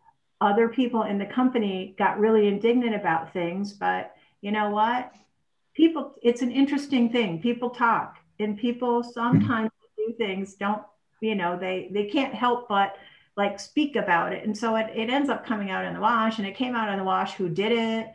other 0.41 0.69
people 0.69 1.03
in 1.03 1.19
the 1.19 1.27
company 1.27 1.95
got 1.99 2.19
really 2.19 2.49
indignant 2.49 2.95
about 2.95 3.33
things, 3.33 3.73
but 3.73 4.15
you 4.41 4.53
know 4.53 4.71
what? 4.71 5.13
People, 5.75 6.15
it's 6.23 6.43
an 6.43 6.51
interesting 6.51 7.11
thing. 7.11 7.41
People 7.41 7.71
talk 7.71 8.17
and 8.39 8.59
people 8.59 9.03
mm-hmm. 9.03 9.11
sometimes 9.11 9.71
do 9.97 10.15
things, 10.19 10.55
don't, 10.55 10.83
you 11.21 11.35
know, 11.35 11.59
they 11.59 11.89
they 11.93 12.05
can't 12.05 12.35
help 12.35 12.69
but 12.69 12.97
like 13.37 13.61
speak 13.61 13.97
about 13.97 14.33
it. 14.33 14.45
And 14.45 14.57
so 14.57 14.77
it, 14.77 14.91
it 14.95 15.11
ends 15.11 15.29
up 15.29 15.47
coming 15.47 15.71
out 15.71 15.85
in 15.85 15.95
the 15.95 16.01
wash 16.01 16.39
and 16.39 16.47
it 16.47 16.57
came 16.57 16.75
out 16.75 16.91
in 16.91 16.99
the 16.99 17.05
wash 17.05 17.35
who 17.35 17.49
did 17.49 17.73
it 17.73 18.13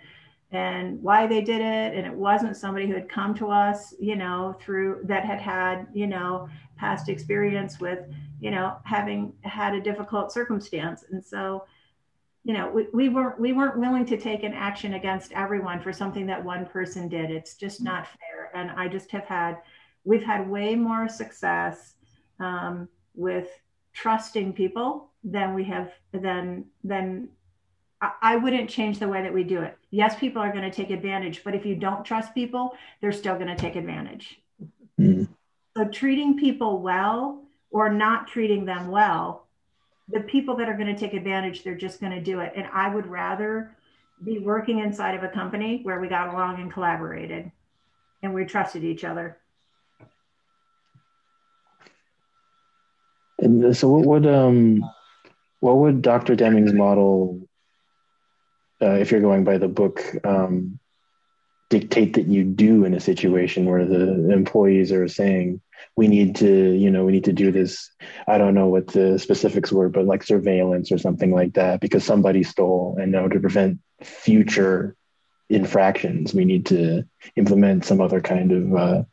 and 0.52 1.02
why 1.02 1.28
they 1.28 1.42
did 1.42 1.62
it. 1.62 1.96
And 1.96 2.06
it 2.06 2.14
wasn't 2.14 2.58
somebody 2.58 2.88
who 2.88 2.94
had 2.94 3.08
come 3.08 3.34
to 3.36 3.50
us, 3.50 3.94
you 4.00 4.16
know, 4.16 4.58
through 4.62 5.02
that 5.06 5.24
had 5.26 5.40
had, 5.40 5.88
you 5.94 6.08
know, 6.08 6.50
past 6.76 7.10
experience 7.10 7.80
with, 7.80 8.00
you 8.40 8.52
know, 8.52 8.78
having 8.84 9.34
had 9.42 9.76
a 9.76 9.82
difficult 9.82 10.32
circumstance. 10.32 11.06
And 11.12 11.24
so, 11.24 11.66
you 12.44 12.54
know, 12.54 12.70
we, 12.70 12.88
we 12.94 13.10
weren't 13.10 13.40
we 13.40 13.54
weren't 13.54 13.78
willing 13.78 14.06
to 14.08 14.18
take 14.18 14.44
an 14.44 14.54
action 14.54 14.96
against 14.96 15.32
everyone 15.34 15.80
for 15.80 15.94
something 15.94 16.26
that 16.26 16.44
one 16.44 16.66
person 16.66 17.08
did. 17.08 17.30
It's 17.30 17.56
just 17.56 17.82
not 17.82 18.08
fair. 18.08 18.52
And 18.56 18.72
I 18.72 18.88
just 18.88 19.12
have 19.12 19.26
had 19.26 19.58
we've 20.04 20.24
had 20.24 20.50
way 20.50 20.76
more 20.76 21.08
success 21.08 21.94
um, 22.40 22.88
with 23.14 23.48
trusting 23.94 24.54
people 24.54 25.10
than 25.24 25.54
we 25.54 25.64
have 25.66 25.92
then 26.12 26.66
then 26.84 27.30
I 28.22 28.36
wouldn't 28.36 28.68
change 28.68 28.98
the 28.98 29.08
way 29.08 29.22
that 29.22 29.32
we 29.32 29.44
do 29.44 29.62
it. 29.62 29.78
Yes, 29.92 30.16
people 30.18 30.42
are 30.42 30.52
going 30.52 30.64
to 30.64 30.76
take 30.76 30.90
advantage, 30.90 31.44
but 31.44 31.54
if 31.54 31.68
you 31.68 31.76
don't 31.76 32.04
trust 32.04 32.34
people, 32.34 32.74
they're 33.00 33.12
still 33.12 33.36
going 33.36 33.48
to 33.48 33.56
take 33.56 33.76
advantage. 33.76 34.42
Mm. 35.00 35.28
So 35.78 35.86
treating 35.86 36.36
people 36.36 36.80
well 36.82 37.44
or 37.70 37.90
not 37.90 38.28
treating 38.28 38.66
them 38.66 38.90
well, 38.90 39.46
the 40.12 40.22
people 40.22 40.56
that 40.58 40.68
are 40.68 40.76
going 40.76 40.94
to 40.94 41.00
take 41.00 41.14
advantage, 41.14 41.64
they're 41.64 41.76
just 41.76 42.00
going 42.00 42.12
to 42.12 42.22
do 42.22 42.40
it. 42.40 42.54
And 42.56 42.68
I 42.74 42.94
would 42.94 43.08
rather 43.08 43.76
be 44.24 44.40
working 44.40 44.80
inside 44.80 45.16
of 45.16 45.24
a 45.24 45.28
company 45.28 45.82
where 45.84 46.00
we 46.00 46.08
got 46.08 46.30
along 46.34 46.62
and 46.62 46.72
collaborated 46.72 47.52
and 48.22 48.34
we 48.34 48.46
trusted 48.46 48.84
each 48.84 49.04
other. 49.04 49.38
And 53.40 53.76
so 53.76 53.90
what 53.90 54.06
would 54.06 54.28
um 54.28 54.84
what 55.62 55.78
would 55.78 56.02
Dr. 56.02 56.36
Deming's 56.36 56.74
model, 56.74 57.48
uh, 58.82 58.94
if 58.94 59.12
you're 59.12 59.22
going 59.22 59.44
by 59.44 59.58
the 59.58 59.68
book, 59.68 60.04
um, 60.24 60.80
dictate 61.70 62.14
that 62.16 62.28
you 62.28 62.44
do 62.44 62.84
in 62.84 62.94
a 62.96 63.00
situation 63.00 63.66
where 63.66 63.86
the 63.86 64.32
employees 64.32 64.92
are 64.92 65.08
saying, 65.08 65.62
we 65.96 66.08
need 66.08 66.36
to, 66.38 66.72
you 66.72 66.90
know, 66.90 67.06
we 67.06 67.12
need 67.12 67.26
to 67.26 67.34
do 67.34 67.52
this. 67.52 67.92
I 68.28 68.38
don't 68.38 68.54
know 68.54 68.68
what 68.68 68.88
the 68.88 69.20
specifics 69.20 69.72
were, 69.72 69.90
but 69.90 70.06
like 70.06 70.24
surveillance 70.24 70.92
or 70.92 70.98
something 70.98 71.32
like 71.32 71.54
that, 71.54 71.82
because 71.82 72.04
somebody 72.04 72.44
stole. 72.44 72.98
And 73.00 73.12
now 73.12 73.28
to 73.28 73.40
prevent 73.40 73.80
future 74.02 74.96
infractions, 75.50 76.34
we 76.34 76.46
need 76.46 76.68
to 76.68 77.04
implement 77.36 77.86
some 77.86 78.02
other 78.02 78.22
kind 78.22 78.52
of 78.52 78.76
uh, 78.76 79.04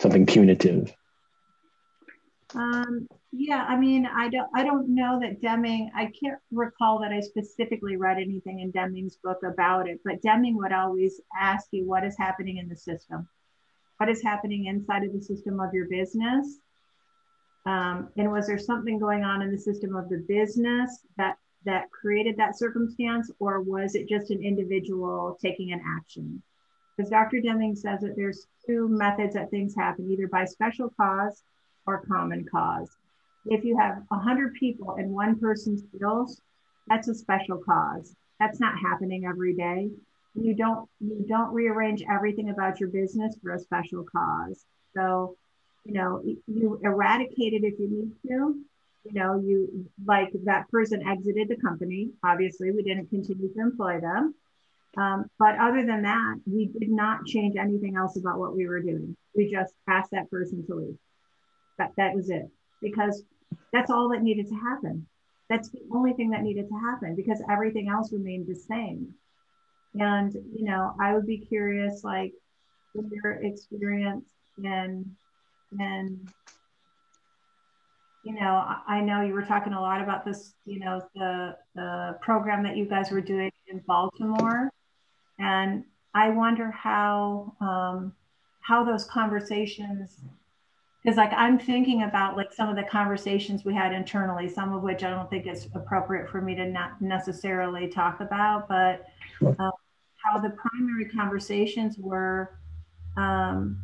something 0.00 0.26
punitive. 0.26 0.92
Um, 2.54 3.08
yeah, 3.32 3.64
I 3.66 3.76
mean, 3.76 4.06
I 4.06 4.28
don't, 4.28 4.48
I 4.54 4.62
don't 4.62 4.94
know 4.94 5.18
that 5.20 5.40
Deming. 5.40 5.90
I 5.96 6.12
can't 6.22 6.38
recall 6.50 7.00
that 7.00 7.10
I 7.10 7.20
specifically 7.20 7.96
read 7.96 8.18
anything 8.18 8.60
in 8.60 8.70
Deming's 8.70 9.16
book 9.16 9.38
about 9.42 9.88
it. 9.88 10.00
But 10.04 10.20
Deming 10.20 10.56
would 10.58 10.72
always 10.72 11.18
ask 11.38 11.66
you, 11.70 11.86
what 11.86 12.04
is 12.04 12.14
happening 12.18 12.58
in 12.58 12.68
the 12.68 12.76
system? 12.76 13.26
What 14.02 14.08
is 14.08 14.20
happening 14.20 14.66
inside 14.66 15.04
of 15.04 15.12
the 15.12 15.22
system 15.22 15.60
of 15.60 15.72
your 15.72 15.86
business? 15.86 16.58
Um, 17.66 18.08
and 18.16 18.32
was 18.32 18.48
there 18.48 18.58
something 18.58 18.98
going 18.98 19.22
on 19.22 19.42
in 19.42 19.52
the 19.52 19.58
system 19.60 19.94
of 19.94 20.08
the 20.08 20.24
business 20.26 21.06
that 21.18 21.36
that 21.64 21.88
created 21.92 22.36
that 22.36 22.58
circumstance, 22.58 23.30
or 23.38 23.60
was 23.60 23.94
it 23.94 24.08
just 24.08 24.32
an 24.32 24.42
individual 24.42 25.38
taking 25.40 25.72
an 25.72 25.80
action? 25.86 26.42
Because 26.96 27.10
Dr. 27.10 27.40
Deming 27.40 27.76
says 27.76 28.00
that 28.00 28.16
there's 28.16 28.48
two 28.66 28.88
methods 28.88 29.34
that 29.34 29.52
things 29.52 29.72
happen, 29.76 30.10
either 30.10 30.26
by 30.26 30.46
special 30.46 30.90
cause 31.00 31.44
or 31.86 32.04
common 32.04 32.44
cause. 32.50 32.90
If 33.46 33.62
you 33.62 33.78
have 33.78 34.02
100 34.08 34.54
people 34.54 34.96
and 34.98 35.12
one 35.12 35.38
person 35.38 35.78
steals, 35.78 36.40
that's 36.88 37.06
a 37.06 37.14
special 37.14 37.58
cause. 37.58 38.16
That's 38.40 38.58
not 38.58 38.74
happening 38.80 39.26
every 39.26 39.54
day. 39.54 39.90
You 40.34 40.54
don't 40.54 40.88
you 41.00 41.24
don't 41.28 41.52
rearrange 41.52 42.02
everything 42.10 42.50
about 42.50 42.80
your 42.80 42.88
business 42.88 43.36
for 43.42 43.54
a 43.54 43.58
special 43.58 44.04
cause. 44.04 44.64
So, 44.96 45.36
you 45.84 45.94
know, 45.94 46.22
you 46.46 46.80
eradicate 46.82 47.52
it 47.52 47.64
if 47.64 47.78
you 47.78 47.88
need 47.90 48.12
to. 48.28 48.56
You 49.04 49.14
know, 49.14 49.40
you 49.40 49.86
like 50.06 50.30
that 50.44 50.70
person 50.70 51.06
exited 51.06 51.48
the 51.48 51.56
company. 51.56 52.10
Obviously, 52.24 52.70
we 52.70 52.82
didn't 52.82 53.08
continue 53.08 53.52
to 53.52 53.60
employ 53.60 54.00
them. 54.00 54.34
Um, 54.96 55.24
but 55.38 55.58
other 55.58 55.84
than 55.84 56.02
that, 56.02 56.36
we 56.46 56.66
did 56.66 56.90
not 56.90 57.24
change 57.26 57.56
anything 57.56 57.96
else 57.96 58.16
about 58.16 58.38
what 58.38 58.54
we 58.54 58.68
were 58.68 58.80
doing. 58.80 59.16
We 59.34 59.50
just 59.50 59.74
asked 59.88 60.12
that 60.12 60.30
person 60.30 60.64
to 60.66 60.74
leave. 60.74 60.98
That 61.78 61.92
that 61.96 62.14
was 62.14 62.30
it. 62.30 62.48
Because 62.80 63.22
that's 63.72 63.90
all 63.90 64.10
that 64.10 64.22
needed 64.22 64.48
to 64.48 64.54
happen. 64.54 65.06
That's 65.48 65.68
the 65.70 65.82
only 65.92 66.12
thing 66.12 66.30
that 66.30 66.42
needed 66.42 66.68
to 66.68 66.74
happen 66.74 67.14
because 67.14 67.42
everything 67.50 67.88
else 67.88 68.12
remained 68.12 68.46
the 68.46 68.54
same. 68.54 69.14
And, 69.94 70.32
you 70.32 70.64
know, 70.64 70.94
I 71.00 71.14
would 71.14 71.26
be 71.26 71.38
curious, 71.38 72.02
like, 72.04 72.32
your 72.94 73.32
experience 73.42 74.26
and, 74.58 75.06
and, 75.78 76.28
you 78.24 78.34
know, 78.34 78.64
I 78.86 79.00
know 79.00 79.22
you 79.22 79.32
were 79.32 79.42
talking 79.42 79.72
a 79.72 79.80
lot 79.80 80.00
about 80.00 80.24
this, 80.24 80.54
you 80.64 80.78
know, 80.78 81.02
the, 81.14 81.56
the 81.74 82.18
program 82.20 82.62
that 82.64 82.76
you 82.76 82.84
guys 82.86 83.10
were 83.10 83.20
doing 83.20 83.50
in 83.68 83.80
Baltimore. 83.86 84.70
And 85.38 85.84
I 86.14 86.30
wonder 86.30 86.70
how, 86.70 87.54
um, 87.60 88.12
how 88.62 88.84
those 88.84 89.04
conversations 89.04 90.20
because 91.02 91.16
like 91.16 91.32
i'm 91.32 91.58
thinking 91.58 92.04
about 92.04 92.36
like 92.36 92.52
some 92.52 92.68
of 92.68 92.76
the 92.76 92.82
conversations 92.84 93.64
we 93.64 93.74
had 93.74 93.92
internally 93.92 94.48
some 94.48 94.72
of 94.72 94.82
which 94.82 95.02
i 95.02 95.10
don't 95.10 95.28
think 95.28 95.46
it's 95.46 95.66
appropriate 95.74 96.28
for 96.30 96.40
me 96.40 96.54
to 96.54 96.64
not 96.66 97.00
necessarily 97.02 97.88
talk 97.88 98.20
about 98.20 98.68
but 98.68 99.06
um, 99.58 99.71
how 100.24 100.38
the 100.38 100.50
primary 100.50 101.06
conversations 101.06 101.96
were 101.98 102.58
um, 103.16 103.82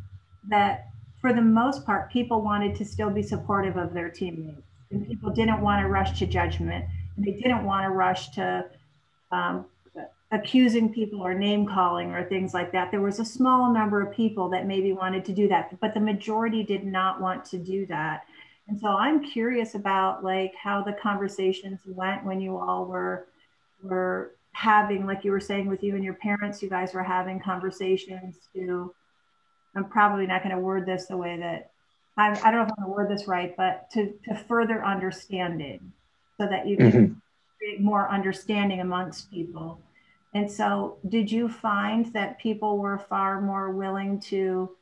that 0.49 0.87
for 1.21 1.33
the 1.33 1.41
most 1.41 1.85
part 1.85 2.11
people 2.11 2.41
wanted 2.41 2.75
to 2.75 2.85
still 2.85 3.09
be 3.09 3.21
supportive 3.21 3.77
of 3.77 3.93
their 3.93 4.09
teammates 4.09 4.61
and 4.91 5.07
people 5.07 5.29
didn't 5.29 5.61
want 5.61 5.81
to 5.81 5.87
rush 5.87 6.17
to 6.19 6.25
judgment 6.25 6.85
and 7.15 7.25
they 7.25 7.31
didn't 7.31 7.63
want 7.63 7.85
to 7.85 7.89
rush 7.89 8.29
to 8.29 8.65
um, 9.31 9.65
accusing 10.31 10.93
people 10.93 11.21
or 11.21 11.33
name 11.33 11.65
calling 11.65 12.11
or 12.11 12.23
things 12.23 12.53
like 12.53 12.71
that. 12.71 12.91
There 12.91 13.01
was 13.01 13.19
a 13.19 13.25
small 13.25 13.73
number 13.73 14.01
of 14.01 14.13
people 14.13 14.49
that 14.49 14.67
maybe 14.67 14.93
wanted 14.93 15.25
to 15.25 15.33
do 15.33 15.47
that, 15.47 15.79
but 15.79 15.93
the 15.93 15.99
majority 15.99 16.63
did 16.63 16.85
not 16.85 17.19
want 17.19 17.45
to 17.45 17.57
do 17.57 17.85
that. 17.87 18.25
And 18.67 18.79
so 18.79 18.89
I'm 18.89 19.23
curious 19.23 19.73
about 19.73 20.23
like 20.23 20.53
how 20.55 20.83
the 20.83 20.93
conversations 20.93 21.79
went 21.87 22.23
when 22.23 22.39
you 22.39 22.57
all 22.57 22.85
were 22.85 23.27
were 23.81 24.35
having, 24.53 25.05
like 25.05 25.23
you 25.23 25.31
were 25.31 25.39
saying 25.39 25.67
with 25.67 25.83
you 25.83 25.95
and 25.95 26.03
your 26.03 26.15
parents, 26.15 26.61
you 26.61 26.69
guys 26.69 26.93
were 26.93 27.03
having 27.03 27.39
conversations 27.39 28.37
to 28.53 28.93
I'm 29.75 29.85
probably 29.85 30.25
not 30.25 30.41
going 30.41 30.55
to 30.55 30.61
word 30.61 30.87
this 30.87 31.05
the 31.05 31.15
way 31.15 31.37
that 31.37 31.71
I, 32.17 32.31
I 32.43 32.51
don't 32.51 32.55
know 32.55 32.63
if 32.63 32.71
I'm 32.71 32.83
going 32.83 32.89
to 32.89 32.95
word 32.95 33.09
this 33.09 33.27
right, 33.27 33.55
but 33.55 33.89
to, 33.91 34.13
to 34.27 34.35
further 34.35 34.83
understanding 34.83 35.93
so 36.39 36.47
that 36.47 36.67
you 36.67 36.75
can 36.75 36.91
mm-hmm. 36.91 37.13
create 37.59 37.79
more 37.79 38.09
understanding 38.09 38.81
amongst 38.81 39.29
people 39.29 39.79
and 40.33 40.51
so, 40.51 40.97
did 41.07 41.31
you 41.31 41.49
find 41.49 42.05
that 42.13 42.39
people 42.39 42.77
were 42.77 42.99
far 42.99 43.41
more 43.41 43.71
willing 43.71 44.19
to 44.21 44.75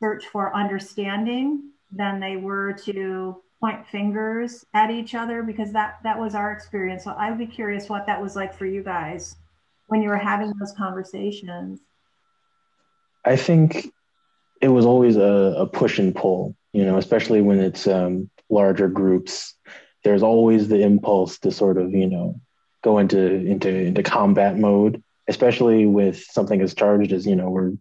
search 0.00 0.26
for 0.26 0.54
understanding 0.54 1.70
than 1.90 2.20
they 2.20 2.36
were 2.36 2.72
to 2.84 3.42
point 3.60 3.86
fingers 3.86 4.64
at 4.74 4.90
each 4.90 5.14
other? 5.14 5.42
Because 5.42 5.72
that 5.72 5.98
that 6.02 6.18
was 6.18 6.34
our 6.34 6.52
experience. 6.52 7.04
So 7.04 7.14
I'd 7.16 7.38
be 7.38 7.46
curious 7.46 7.88
what 7.88 8.06
that 8.06 8.20
was 8.20 8.36
like 8.36 8.54
for 8.54 8.66
you 8.66 8.82
guys 8.82 9.36
when 9.88 10.02
you 10.02 10.08
were 10.08 10.16
having 10.16 10.52
those 10.58 10.72
conversations. 10.76 11.80
I 13.24 13.36
think 13.36 13.92
it 14.60 14.68
was 14.68 14.86
always 14.86 15.16
a, 15.16 15.54
a 15.58 15.66
push 15.66 15.98
and 15.98 16.14
pull. 16.14 16.56
You 16.72 16.84
know, 16.84 16.98
especially 16.98 17.40
when 17.40 17.60
it's 17.60 17.86
um, 17.86 18.30
larger 18.50 18.88
groups. 18.88 19.54
There's 20.04 20.22
always 20.22 20.68
the 20.68 20.82
impulse 20.82 21.38
to 21.40 21.50
sort 21.50 21.78
of, 21.78 21.90
you 21.90 22.06
know, 22.06 22.40
go 22.82 22.98
into 22.98 23.18
into 23.18 23.68
into 23.68 24.02
combat 24.02 24.56
mode, 24.56 25.02
especially 25.26 25.86
with 25.86 26.22
something 26.22 26.60
as 26.60 26.74
charged 26.74 27.12
as 27.12 27.26
you 27.26 27.34
know 27.34 27.50
we're 27.50 27.72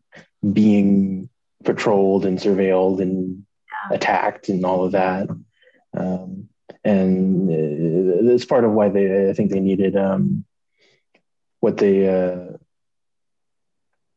being 0.51 1.30
patrolled 1.63 2.26
and 2.26 2.39
surveilled 2.39 3.01
and 3.01 3.45
attacked 3.91 4.49
and 4.49 4.65
all 4.65 4.84
of 4.84 4.93
that. 4.93 5.28
Um, 5.96 6.50
and 6.84 7.50
it's 7.52 8.46
part 8.46 8.64
of 8.64 8.72
why 8.72 8.89
they 8.89 9.30
I 9.30 9.34
think 9.34 9.52
they 9.52 9.60
needed 9.60 9.96
um, 9.96 10.46
what 11.60 11.78
they 11.78 12.08
uh, 12.08 12.58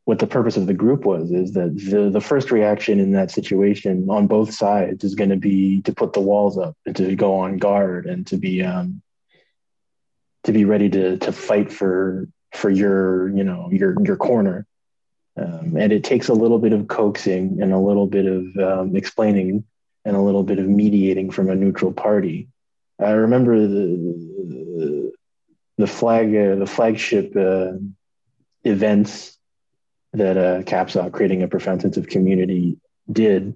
what 0.05 0.19
the 0.19 0.27
purpose 0.27 0.57
of 0.57 0.67
the 0.67 0.75
group 0.75 1.05
was 1.05 1.31
is 1.31 1.53
that 1.53 1.77
the, 1.77 2.09
the 2.11 2.21
first 2.21 2.51
reaction 2.51 2.99
in 2.99 3.13
that 3.13 3.31
situation 3.31 4.09
on 4.09 4.27
both 4.27 4.55
sides 4.55 5.05
is 5.05 5.15
going 5.15 5.31
to 5.31 5.37
be 5.37 5.83
to 5.83 5.93
put 5.93 6.15
the 6.15 6.21
walls 6.21 6.57
up 6.57 6.75
and 6.87 6.97
to 6.97 7.15
go 7.15 7.41
on 7.41 7.59
guard 7.59 8.07
and 8.07 8.27
to 8.27 8.39
be 8.39 8.63
um, 8.63 9.03
to 10.45 10.53
be 10.53 10.65
ready 10.65 10.89
to 10.89 11.19
to 11.19 11.33
fight 11.33 11.71
for 11.71 12.27
for 12.55 12.71
your 12.71 13.29
you 13.31 13.45
know 13.45 13.69
your 13.71 14.03
your 14.03 14.17
corner. 14.17 14.67
Um, 15.37 15.77
and 15.77 15.93
it 15.93 16.03
takes 16.03 16.29
a 16.29 16.35
little 16.35 16.59
bit 16.59 16.73
of 16.73 16.89
coaxing 16.89 17.63
and 17.63 17.73
a 17.73 17.79
little 17.79 18.09
bit 18.09 18.27
of 18.27 18.57
um, 18.57 18.97
explaining 18.97 19.65
and 20.05 20.17
a 20.17 20.21
little 20.21 20.43
bit 20.43 20.59
of 20.59 20.67
mediating 20.67 21.31
from 21.31 21.51
a 21.51 21.55
neutral 21.55 21.93
party 21.93 22.49
i 23.01 23.11
remember 23.11 23.67
the 23.67 25.13
the 25.77 25.87
flag 25.87 26.35
uh, 26.35 26.57
the 26.57 26.67
flagship 26.67 27.35
uh, 27.37 27.73
events 28.65 29.39
that 30.13 30.37
uh, 30.37 30.63
capsoc 30.63 31.13
creating 31.13 31.43
a 31.43 31.49
of 31.97 32.09
community 32.09 32.77
did 33.11 33.55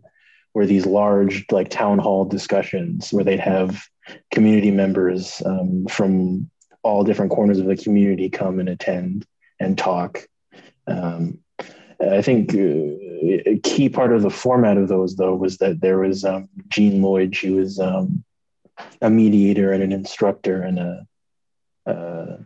were 0.54 0.66
these 0.66 0.86
large 0.86 1.44
like 1.50 1.68
town 1.68 1.98
hall 1.98 2.24
discussions 2.24 3.12
where 3.12 3.24
they'd 3.24 3.40
have 3.40 3.82
community 4.30 4.70
members 4.70 5.42
um, 5.46 5.86
from 5.86 6.50
all 6.82 7.04
different 7.04 7.30
corners 7.30 7.58
of 7.58 7.66
the 7.66 7.76
community 7.76 8.28
come 8.28 8.58
and 8.58 8.68
attend 8.68 9.26
and 9.60 9.78
talk. 9.78 10.26
Um, 10.86 11.38
I 12.00 12.22
think 12.22 12.52
uh, 12.54 12.56
a 13.22 13.58
key 13.58 13.88
part 13.88 14.12
of 14.12 14.22
the 14.22 14.30
format 14.30 14.76
of 14.76 14.88
those, 14.88 15.16
though, 15.16 15.34
was 15.34 15.58
that 15.58 15.80
there 15.80 15.98
was 15.98 16.24
um, 16.24 16.48
Jean 16.68 17.00
Lloyd. 17.02 17.34
She 17.34 17.50
was 17.50 17.78
um, 17.78 18.24
a 19.00 19.10
mediator 19.10 19.72
and 19.72 19.82
an 19.82 19.92
instructor 19.92 20.62
and 20.62 20.78
a, 20.78 21.06
a, 21.86 22.38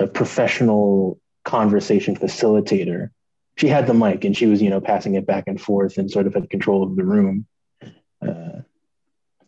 a 0.00 0.06
professional 0.06 1.18
conversation 1.44 2.16
facilitator. 2.16 3.10
She 3.56 3.68
had 3.68 3.86
the 3.86 3.94
mic 3.94 4.24
and 4.24 4.36
she 4.36 4.46
was, 4.46 4.60
you 4.60 4.68
know, 4.68 4.80
passing 4.80 5.14
it 5.14 5.26
back 5.26 5.44
and 5.46 5.60
forth 5.60 5.96
and 5.96 6.10
sort 6.10 6.26
of 6.26 6.34
had 6.34 6.50
control 6.50 6.82
of 6.82 6.96
the 6.96 7.04
room. 7.04 7.46
Uh, 8.20 8.60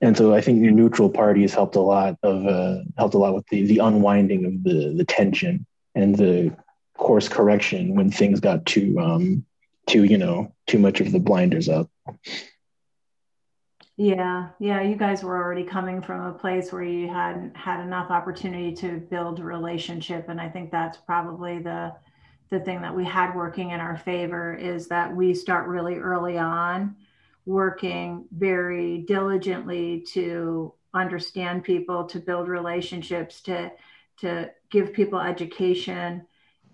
and 0.01 0.17
so 0.17 0.35
I 0.35 0.41
think 0.41 0.63
your 0.63 0.73
neutral 0.73 1.11
parties 1.11 1.53
helped 1.53 1.77
a 1.77 1.81
lot 1.81 2.17
of 2.23 2.47
uh, 2.47 2.79
helped 2.97 3.15
a 3.15 3.19
lot 3.19 3.35
with 3.35 3.47
the 3.49 3.67
the 3.67 3.79
unwinding 3.79 4.45
of 4.45 4.63
the 4.63 4.95
the 4.97 5.05
tension 5.05 5.67
and 5.95 6.17
the 6.17 6.57
course 6.97 7.29
correction 7.29 7.95
when 7.95 8.11
things 8.11 8.41
got 8.41 8.65
too 8.65 8.99
um 8.99 9.45
too 9.89 10.05
you 10.05 10.19
know 10.19 10.55
too 10.67 10.79
much 10.79 11.01
of 11.01 11.13
the 11.13 11.19
blinders 11.19 11.69
up. 11.69 11.91
Yeah, 13.97 14.51
yeah, 14.61 14.81
you 14.83 14.95
guys 14.95 15.25
were 15.25 15.37
already 15.37 15.65
coming 15.65 16.01
from 16.01 16.27
a 16.27 16.33
place 16.33 16.73
where 16.73 16.85
you 16.85 17.09
hadn't 17.09 17.57
had 17.57 17.81
enough 17.81 18.13
opportunity 18.13 18.73
to 18.77 18.99
build 18.99 19.41
relationship, 19.41 20.29
and 20.29 20.41
I 20.41 20.49
think 20.49 20.71
that's 20.71 20.99
probably 20.99 21.59
the 21.59 21.95
the 22.51 22.61
thing 22.61 22.81
that 22.83 22.95
we 22.95 23.05
had 23.05 23.35
working 23.35 23.71
in 23.71 23.81
our 23.81 23.97
favor 23.97 24.55
is 24.55 24.89
that 24.89 25.15
we 25.15 25.35
start 25.35 25.69
really 25.69 25.97
early 25.97 26.39
on 26.39 26.97
working 27.45 28.25
very 28.31 28.99
diligently 28.99 30.05
to 30.13 30.73
understand 30.95 31.65
people, 31.65 32.05
to 32.05 32.21
build 32.21 32.47
relationships, 32.49 33.41
to 33.43 33.73
to 34.19 34.51
give 34.71 34.93
people 34.93 35.21
education 35.21 36.27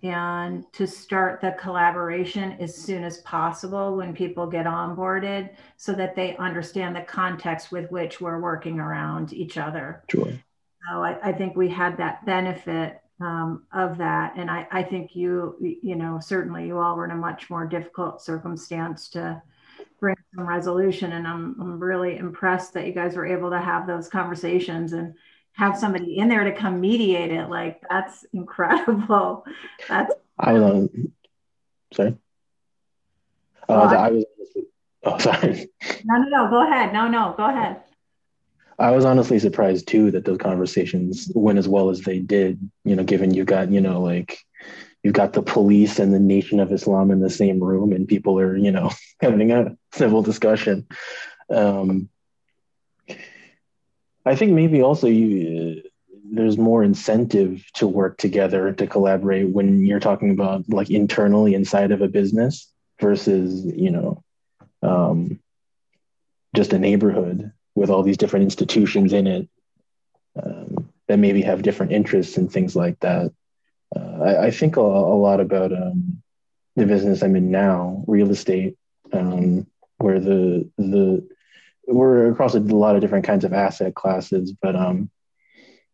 and 0.05 0.71
to 0.75 0.87
start 0.87 1.41
the 1.41 1.57
collaboration 1.59 2.53
as 2.61 2.77
soon 2.77 3.03
as 3.03 3.19
possible 3.19 3.97
when 3.97 4.15
people 4.15 4.47
get 4.47 4.67
onboarded 4.67 5.49
so 5.79 5.95
that 5.95 6.15
they 6.15 6.37
understand 6.37 6.95
the 6.95 7.01
context 7.01 7.73
with 7.73 7.91
which 7.91 8.21
we're 8.21 8.39
working 8.39 8.79
around 8.79 9.33
each 9.33 9.57
other. 9.57 10.05
Sure. 10.11 10.29
So 10.29 11.03
I, 11.03 11.31
I 11.31 11.33
think 11.33 11.57
we 11.57 11.71
had 11.71 11.97
that 11.97 12.27
benefit 12.27 13.01
um, 13.19 13.63
of 13.73 13.97
that. 13.97 14.35
And 14.37 14.51
I, 14.51 14.69
I 14.71 14.83
think 14.83 15.17
you, 15.17 15.57
you 15.61 15.97
know, 15.97 16.21
certainly 16.21 16.67
you 16.67 16.79
all 16.79 16.97
were 16.97 17.07
in 17.07 17.11
a 17.11 17.17
much 17.17 17.49
more 17.49 17.67
difficult 17.67 18.21
circumstance 18.21 19.09
to 19.11 19.41
bring 20.01 20.17
some 20.35 20.47
resolution. 20.47 21.13
And 21.13 21.27
I'm, 21.27 21.59
I'm 21.59 21.81
really 21.81 22.19
impressed 22.19 22.75
that 22.75 22.87
you 22.87 22.93
guys 22.93 23.17
were 23.17 23.25
able 23.25 23.49
to 23.49 23.59
have 23.59 23.87
those 23.87 24.09
conversations 24.09 24.93
and 24.93 25.15
have 25.55 25.77
somebody 25.79 26.19
in 26.19 26.29
there 26.29 26.45
to 26.45 26.53
come 26.53 26.81
mediate 26.81 27.31
it. 27.31 27.49
Like 27.49 27.83
that's 27.89 28.25
incredible. 28.33 29.45
That's 29.89 30.15
I 30.39 30.53
was 30.53 30.63
on. 30.63 31.13
Sorry. 31.93 32.17
Uh, 33.69 33.73
I 33.73 34.11
was. 34.11 34.25
Oh, 35.05 35.19
sorry. 35.19 35.69
No, 36.05 36.17
no, 36.17 36.29
no. 36.29 36.51
Go 36.51 36.67
ahead. 36.67 36.93
No, 36.93 37.09
no. 37.09 37.35
Go 37.37 37.45
ahead. 37.45 37.83
I 38.79 38.91
was 38.91 39.05
honestly 39.05 39.39
surprised 39.39 39.87
too 39.87 40.11
that 40.11 40.25
those 40.25 40.39
conversations 40.39 41.31
went 41.35 41.59
as 41.59 41.69
well 41.69 41.91
as 41.91 42.01
they 42.01 42.19
did. 42.19 42.59
You 42.85 42.97
know, 42.97 43.05
given 43.05 43.33
you 43.33 43.45
got 43.45 43.71
you 43.71 43.81
know 43.81 44.01
like 44.01 44.39
you've 45.05 45.15
got 45.15 45.35
the 45.35 45.43
police 45.43 46.01
and 46.01 46.13
the 46.13 46.19
Nation 46.19 46.59
of 46.59 46.73
Islam 46.73 47.13
in 47.13 47.21
the 47.21 47.31
same 47.31 47.63
room, 47.63 47.93
and 47.93 48.09
people 48.09 48.41
are, 48.41 48.57
you 48.57 48.73
know, 48.73 48.91
having 49.21 49.53
a 49.53 49.77
civil 49.93 50.23
discussion. 50.23 50.89
Um, 51.49 52.09
I 54.25 54.37
think 54.37 54.53
maybe 54.53 54.83
also 54.83 55.07
you 55.07 55.83
there's 56.31 56.57
more 56.57 56.83
incentive 56.83 57.65
to 57.75 57.87
work 57.87 58.17
together 58.17 58.73
to 58.73 58.87
collaborate 58.87 59.49
when 59.49 59.85
you're 59.85 60.01
talking 60.01 60.31
about 60.31 60.69
like 60.69 60.91
internally 60.91 61.55
inside 61.55 61.93
of 61.93 62.01
a 62.01 62.09
business 62.09 62.73
versus 63.01 63.65
you 63.65 63.91
know 63.91 64.23
um, 64.83 65.39
just 66.55 66.73
a 66.73 66.79
neighborhood 66.79 67.53
with 67.75 67.91
all 67.91 68.03
these 68.03 68.17
different 68.17 68.45
institutions 68.45 69.13
in 69.13 69.27
it 69.27 69.49
um, 70.43 70.89
that 71.09 71.19
maybe 71.19 71.43
have 71.43 71.63
different 71.63 71.93
interests 71.93 72.37
and 72.37 72.51
things 72.51 72.75
like 72.75 72.99
that. 73.01 73.33
Uh, 73.95 74.23
I, 74.23 74.47
I, 74.47 74.51
think 74.51 74.77
a, 74.77 74.81
a 74.81 75.17
lot 75.17 75.41
about 75.41 75.73
um, 75.73 76.23
the 76.77 76.87
business 76.87 77.23
I'm 77.23 77.37
in 77.37 77.51
now, 77.51 78.05
real 78.07 78.31
estate, 78.31 78.77
um, 79.13 79.67
where 79.99 80.21
the 80.21 80.69
the 80.77 81.29
we're 81.87 82.31
across 82.31 82.55
a 82.55 82.61
lot 82.61 82.95
of 82.95 83.01
different 83.01 83.27
kinds 83.27 83.45
of 83.45 83.53
asset 83.53 83.95
classes, 83.95 84.53
but 84.61 84.77
um, 84.77 85.11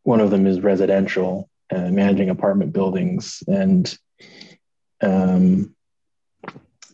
one 0.03 0.20
of 0.20 0.30
them 0.30 0.47
is 0.47 0.61
residential, 0.61 1.49
uh, 1.70 1.88
managing 1.91 2.30
apartment 2.30 2.72
buildings, 2.72 3.43
and 3.47 3.97
um, 5.03 5.74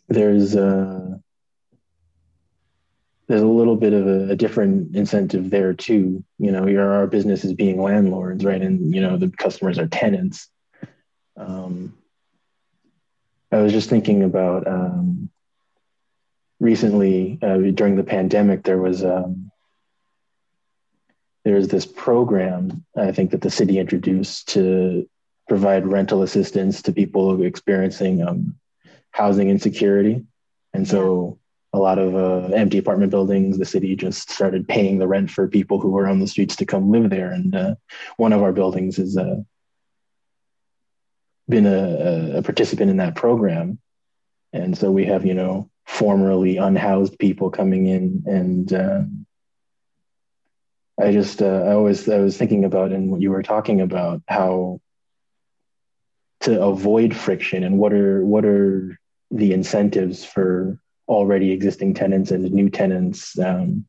there's 0.09 0.55
a 0.55 1.20
there's 3.28 3.42
a 3.42 3.47
little 3.47 3.76
bit 3.76 3.92
of 3.92 4.07
a, 4.07 4.30
a, 4.30 4.36
different 4.36 4.94
incentive 4.94 5.51
there 5.51 5.74
too. 5.74 6.24
You 6.38 6.53
know, 6.53 6.66
your 6.66 6.92
our 6.92 7.07
business 7.07 7.44
is 7.44 7.55
being 7.55 7.80
landlords, 7.80 8.44
right? 8.44 8.62
And 8.62 8.94
you 8.94 9.01
know, 9.01 9.16
the 9.16 9.30
customers 9.30 9.78
are 9.78 9.88
tenants. 9.88 10.49
Um, 11.36 11.97
I 13.53 13.59
was 13.59 13.72
just 13.72 13.90
thinking 13.90 14.22
about 14.22 14.66
um, 14.66 15.25
recently 16.61 17.38
uh, 17.42 17.57
during 17.72 17.96
the 17.96 18.04
pandemic. 18.04 18.62
There 18.62 18.78
was 18.78 19.04
um, 19.04 19.50
there's 21.44 21.68
this 21.68 21.86
program 21.86 22.84
I 22.96 23.12
think 23.12 23.30
that 23.30 23.40
the 23.40 23.50
city 23.50 23.78
introduced 23.78 24.48
to 24.50 25.09
provide 25.48 25.86
rental 25.86 26.22
assistance 26.22 26.82
to 26.82 26.92
people 26.92 27.42
experiencing 27.42 28.22
um, 28.22 28.57
housing 29.11 29.48
insecurity, 29.48 30.24
and 30.72 30.86
so 30.86 31.38
a 31.72 31.78
lot 31.78 31.98
of 31.98 32.14
uh, 32.16 32.54
empty 32.54 32.78
apartment 32.78 33.11
buildings. 33.11 33.59
The 33.59 33.64
city 33.64 33.94
just 33.96 34.30
started 34.30 34.66
paying 34.66 34.98
the 34.98 35.07
rent 35.07 35.30
for 35.30 35.46
people 35.46 35.78
who 35.78 35.90
were 35.90 36.09
on 36.09 36.20
the 36.20 36.26
streets 36.26 36.57
to 36.57 36.66
come 36.66 36.90
live 36.90 37.11
there, 37.11 37.30
and 37.30 37.54
uh, 37.54 37.74
one 38.16 38.32
of 38.32 38.42
our 38.42 38.52
buildings 38.52 38.96
has 38.96 39.16
uh, 39.16 39.36
been 41.48 41.66
a, 41.66 42.38
a, 42.38 42.42
participant 42.42 42.90
in 42.90 42.96
that 42.96 43.14
program, 43.14 43.78
and 44.52 44.76
so 44.76 44.90
we 44.90 45.04
have 45.04 45.24
you 45.24 45.34
know 45.34 45.70
formerly 45.87 46.57
unhoused 46.57 47.18
people 47.18 47.51
coming 47.51 47.87
in 47.87 48.24
and 48.26 48.72
um, 48.72 49.26
I 51.01 51.12
just 51.12 51.43
uh, 51.43 51.62
I 51.66 51.72
always 51.72 52.09
I 52.09 52.18
was 52.18 52.37
thinking 52.37 52.64
about 52.64 52.93
and 52.93 53.11
what 53.11 53.20
you 53.20 53.30
were 53.30 53.43
talking 53.43 53.80
about 53.80 54.22
how 54.28 54.80
to 56.41 56.62
avoid 56.62 57.14
friction 57.14 57.64
and 57.64 57.78
what 57.78 57.93
are 57.93 58.24
what 58.24 58.45
are 58.45 58.99
the 59.30 59.53
incentives 59.53 60.24
for 60.24 60.78
already 61.09 61.53
existing 61.53 61.95
tenants 61.95 62.30
and 62.30 62.51
new 62.53 62.68
tenants 62.70 63.39
um, 63.39 63.87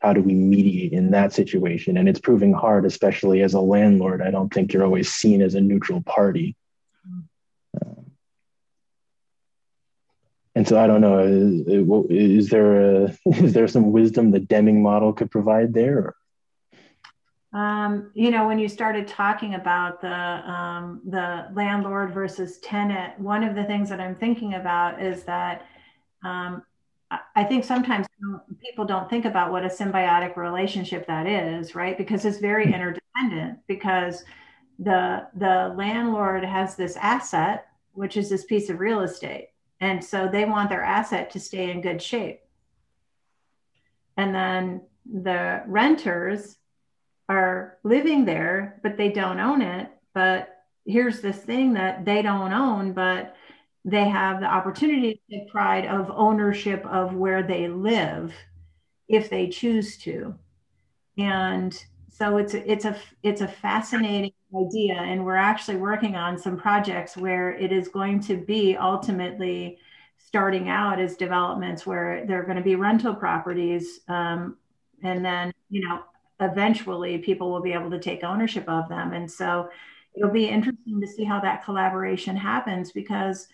how 0.00 0.12
do 0.12 0.22
we 0.22 0.34
mediate 0.34 0.92
in 0.92 1.10
that 1.10 1.32
situation? 1.32 1.96
And 1.96 2.08
it's 2.08 2.20
proving 2.20 2.52
hard 2.52 2.84
especially 2.86 3.42
as 3.42 3.54
a 3.54 3.60
landlord 3.60 4.22
i 4.22 4.30
don't 4.30 4.52
think 4.52 4.72
you're 4.72 4.84
always 4.84 5.10
seen 5.10 5.42
as 5.42 5.54
a 5.54 5.60
neutral 5.60 6.02
party 6.02 6.56
um, 7.84 8.06
and 10.56 10.66
so 10.66 10.80
i 10.80 10.86
don't 10.88 11.00
know 11.00 11.20
is, 11.20 11.62
is 12.10 12.48
there 12.50 13.04
a, 13.04 13.16
is 13.26 13.52
there 13.52 13.68
some 13.68 13.92
wisdom 13.92 14.32
the 14.32 14.40
deming 14.40 14.82
model 14.82 15.12
could 15.12 15.30
provide 15.30 15.72
there? 15.72 16.16
Um, 17.56 18.10
you 18.12 18.30
know, 18.30 18.46
when 18.46 18.58
you 18.58 18.68
started 18.68 19.08
talking 19.08 19.54
about 19.54 20.02
the 20.02 20.12
um, 20.12 21.00
the 21.06 21.48
landlord 21.54 22.12
versus 22.12 22.58
tenant, 22.58 23.18
one 23.18 23.42
of 23.42 23.54
the 23.54 23.64
things 23.64 23.88
that 23.88 23.98
I'm 23.98 24.14
thinking 24.14 24.54
about 24.54 25.02
is 25.02 25.22
that 25.22 25.66
um, 26.22 26.62
I 27.34 27.44
think 27.44 27.64
sometimes 27.64 28.06
people 28.60 28.84
don't 28.84 29.08
think 29.08 29.24
about 29.24 29.52
what 29.52 29.64
a 29.64 29.68
symbiotic 29.68 30.36
relationship 30.36 31.06
that 31.06 31.26
is, 31.26 31.74
right? 31.74 31.96
Because 31.96 32.26
it's 32.26 32.36
very 32.38 32.66
hmm. 32.66 32.74
interdependent. 32.74 33.60
Because 33.66 34.22
the 34.78 35.26
the 35.34 35.72
landlord 35.78 36.44
has 36.44 36.76
this 36.76 36.96
asset, 36.96 37.68
which 37.94 38.18
is 38.18 38.28
this 38.28 38.44
piece 38.44 38.68
of 38.68 38.80
real 38.80 39.00
estate, 39.00 39.48
and 39.80 40.02
so 40.04 40.28
they 40.28 40.44
want 40.44 40.70
their 40.70 40.82
asset 40.82 41.30
to 41.30 41.40
stay 41.40 41.70
in 41.70 41.80
good 41.80 42.00
shape. 42.00 42.40
And 44.16 44.34
then 44.34 44.82
the 45.04 45.62
renters 45.66 46.56
are 47.28 47.78
living 47.84 48.24
there, 48.24 48.80
but 48.82 48.96
they 48.96 49.10
don't 49.10 49.40
own 49.40 49.60
it. 49.60 49.90
But 50.14 50.48
here's 50.86 51.20
this 51.20 51.38
thing 51.38 51.74
that 51.74 52.04
they 52.04 52.22
don't 52.22 52.52
own, 52.52 52.92
but 52.92 53.36
they 53.84 54.08
have 54.08 54.40
the 54.40 54.46
opportunity 54.46 55.20
to 55.30 55.38
take 55.38 55.50
pride 55.50 55.86
of 55.86 56.10
ownership 56.10 56.84
of 56.86 57.14
where 57.14 57.42
they 57.42 57.68
live 57.68 58.34
if 59.08 59.28
they 59.28 59.48
choose 59.48 59.98
to. 59.98 60.34
And 61.18 61.84
so 62.08 62.38
it's 62.38 62.54
a, 62.54 62.70
it's 62.70 62.84
a 62.84 62.96
it's 63.22 63.42
a 63.42 63.48
fascinating 63.48 64.32
idea 64.54 64.94
and 64.94 65.24
we're 65.24 65.36
actually 65.36 65.76
working 65.76 66.14
on 66.14 66.38
some 66.38 66.56
projects 66.56 67.16
where 67.16 67.52
it 67.52 67.72
is 67.72 67.88
going 67.88 68.20
to 68.20 68.36
be 68.36 68.76
ultimately 68.76 69.78
starting 70.18 70.68
out 70.68 71.00
as 71.00 71.16
developments 71.16 71.86
where 71.86 72.24
they're 72.26 72.44
going 72.44 72.56
to 72.56 72.62
be 72.62 72.76
rental 72.76 73.14
properties 73.14 74.00
um, 74.08 74.56
and 75.02 75.24
then 75.24 75.52
you 75.68 75.86
know 75.86 76.02
eventually 76.40 77.18
people 77.18 77.50
will 77.50 77.62
be 77.62 77.72
able 77.72 77.90
to 77.90 77.98
take 77.98 78.22
ownership 78.22 78.68
of 78.68 78.88
them. 78.88 79.12
And 79.12 79.30
so 79.30 79.68
it'll 80.14 80.30
be 80.30 80.48
interesting 80.48 81.00
to 81.00 81.06
see 81.06 81.24
how 81.24 81.40
that 81.40 81.64
collaboration 81.64 82.36
happens 82.36 82.92
because 82.92 83.48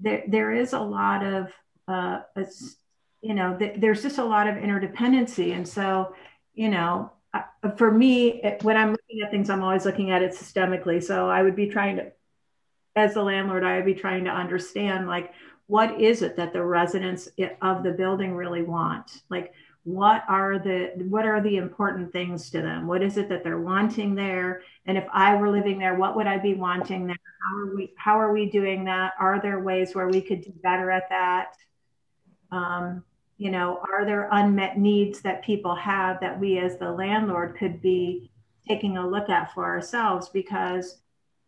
there, 0.00 0.24
there 0.28 0.52
is 0.52 0.72
a 0.72 0.80
lot 0.80 1.24
of, 1.24 1.52
uh, 1.88 2.20
you 3.22 3.34
know, 3.34 3.56
th- 3.56 3.80
there's 3.80 4.02
just 4.02 4.18
a 4.18 4.24
lot 4.24 4.48
of 4.48 4.56
interdependency. 4.56 5.54
And 5.54 5.66
so, 5.66 6.14
you 6.54 6.68
know, 6.68 7.10
for 7.76 7.90
me, 7.90 8.40
when 8.62 8.76
I'm 8.76 8.90
looking 8.92 9.22
at 9.24 9.30
things, 9.30 9.50
I'm 9.50 9.62
always 9.62 9.84
looking 9.84 10.10
at 10.10 10.22
it 10.22 10.32
systemically. 10.32 11.02
So 11.02 11.28
I 11.28 11.42
would 11.42 11.56
be 11.56 11.68
trying 11.68 11.96
to, 11.96 12.12
as 12.94 13.14
the 13.14 13.22
landlord, 13.22 13.64
I 13.64 13.76
would 13.76 13.84
be 13.84 13.94
trying 13.94 14.24
to 14.24 14.30
understand 14.30 15.06
like, 15.06 15.32
what 15.66 16.00
is 16.00 16.22
it 16.22 16.36
that 16.36 16.52
the 16.52 16.62
residents 16.62 17.28
of 17.60 17.82
the 17.82 17.90
building 17.90 18.34
really 18.34 18.62
want? 18.62 19.22
Like, 19.28 19.52
what 19.86 20.24
are 20.28 20.58
the 20.58 20.90
what 21.08 21.24
are 21.24 21.40
the 21.40 21.56
important 21.56 22.12
things 22.12 22.50
to 22.50 22.60
them? 22.60 22.88
What 22.88 23.04
is 23.04 23.18
it 23.18 23.28
that 23.28 23.44
they're 23.44 23.60
wanting 23.60 24.16
there? 24.16 24.62
And 24.84 24.98
if 24.98 25.04
i 25.12 25.36
were 25.36 25.48
living 25.48 25.78
there 25.78 25.94
what 25.94 26.16
would 26.16 26.26
i 26.26 26.38
be 26.38 26.54
wanting 26.54 27.06
there? 27.06 27.16
How 27.48 27.56
are 27.58 27.76
we 27.76 27.92
how 27.96 28.18
are 28.18 28.32
we 28.32 28.50
doing 28.50 28.84
that? 28.86 29.12
Are 29.20 29.40
there 29.40 29.60
ways 29.60 29.94
where 29.94 30.08
we 30.08 30.20
could 30.20 30.42
do 30.42 30.52
better 30.60 30.90
at 30.90 31.08
that? 31.10 31.56
Um, 32.50 33.04
you 33.38 33.50
know 33.50 33.80
are 33.92 34.04
there 34.04 34.28
unmet 34.32 34.78
needs 34.78 35.20
that 35.20 35.44
people 35.44 35.74
have 35.74 36.20
that 36.20 36.38
we 36.38 36.58
as 36.58 36.78
the 36.78 36.90
landlord 36.90 37.56
could 37.56 37.80
be 37.80 38.30
taking 38.68 38.96
a 38.96 39.06
look 39.06 39.28
at 39.28 39.52
for 39.54 39.64
ourselves 39.64 40.28
because 40.30 40.98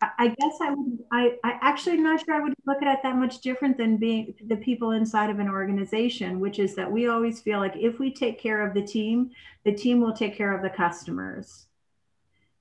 I 0.01 0.29
guess 0.29 0.59
I 0.63 0.71
would. 0.71 0.99
I, 1.11 1.39
I 1.43 1.59
actually 1.61 1.97
am 1.97 2.05
not 2.05 2.25
sure 2.25 2.35
I 2.35 2.41
would 2.41 2.55
look 2.67 2.83
at 2.83 2.95
it 2.95 3.01
that 3.03 3.17
much 3.17 3.41
different 3.41 3.77
than 3.77 3.97
being 3.97 4.33
the 4.47 4.57
people 4.57 4.93
inside 4.93 5.29
of 5.29 5.41
an 5.41 5.49
organization, 5.49 6.39
which 6.39 6.61
is 6.61 6.77
that 6.77 6.91
we 6.91 7.09
always 7.09 7.41
feel 7.41 7.59
like 7.59 7.75
if 7.77 7.99
we 7.99 8.13
take 8.13 8.39
care 8.39 8.65
of 8.65 8.75
the 8.75 8.83
team, 8.83 9.31
the 9.65 9.75
team 9.75 10.01
will 10.01 10.13
take 10.13 10.37
care 10.37 10.55
of 10.57 10.63
the 10.63 10.71
customers. 10.71 11.67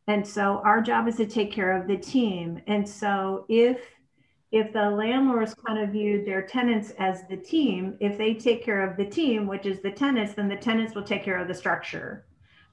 And 0.08 0.26
so 0.26 0.62
our 0.64 0.82
job 0.82 1.08
is 1.08 1.18
to 1.18 1.28
take 1.28 1.52
care 1.52 1.80
of 1.80 1.88
the 1.88 1.98
team. 1.98 2.60
And 2.66 2.88
so 2.90 3.46
if 3.50 3.82
if 4.52 4.72
the 4.72 4.90
landlords 4.90 5.54
kind 5.54 5.80
of 5.80 5.90
viewed 5.90 6.26
their 6.26 6.42
tenants 6.42 6.92
as 7.00 7.24
the 7.30 7.38
team, 7.38 7.98
if 8.00 8.18
they 8.18 8.34
take 8.34 8.64
care 8.64 8.88
of 8.88 8.96
the 8.96 9.06
team, 9.06 9.46
which 9.46 9.66
is 9.66 9.82
the 9.82 9.92
tenants, 9.92 10.34
then 10.34 10.48
the 10.48 10.56
tenants 10.56 10.96
will 10.96 11.04
take 11.04 11.24
care 11.24 11.38
of 11.38 11.48
the 11.48 11.54
structure. 11.54 12.26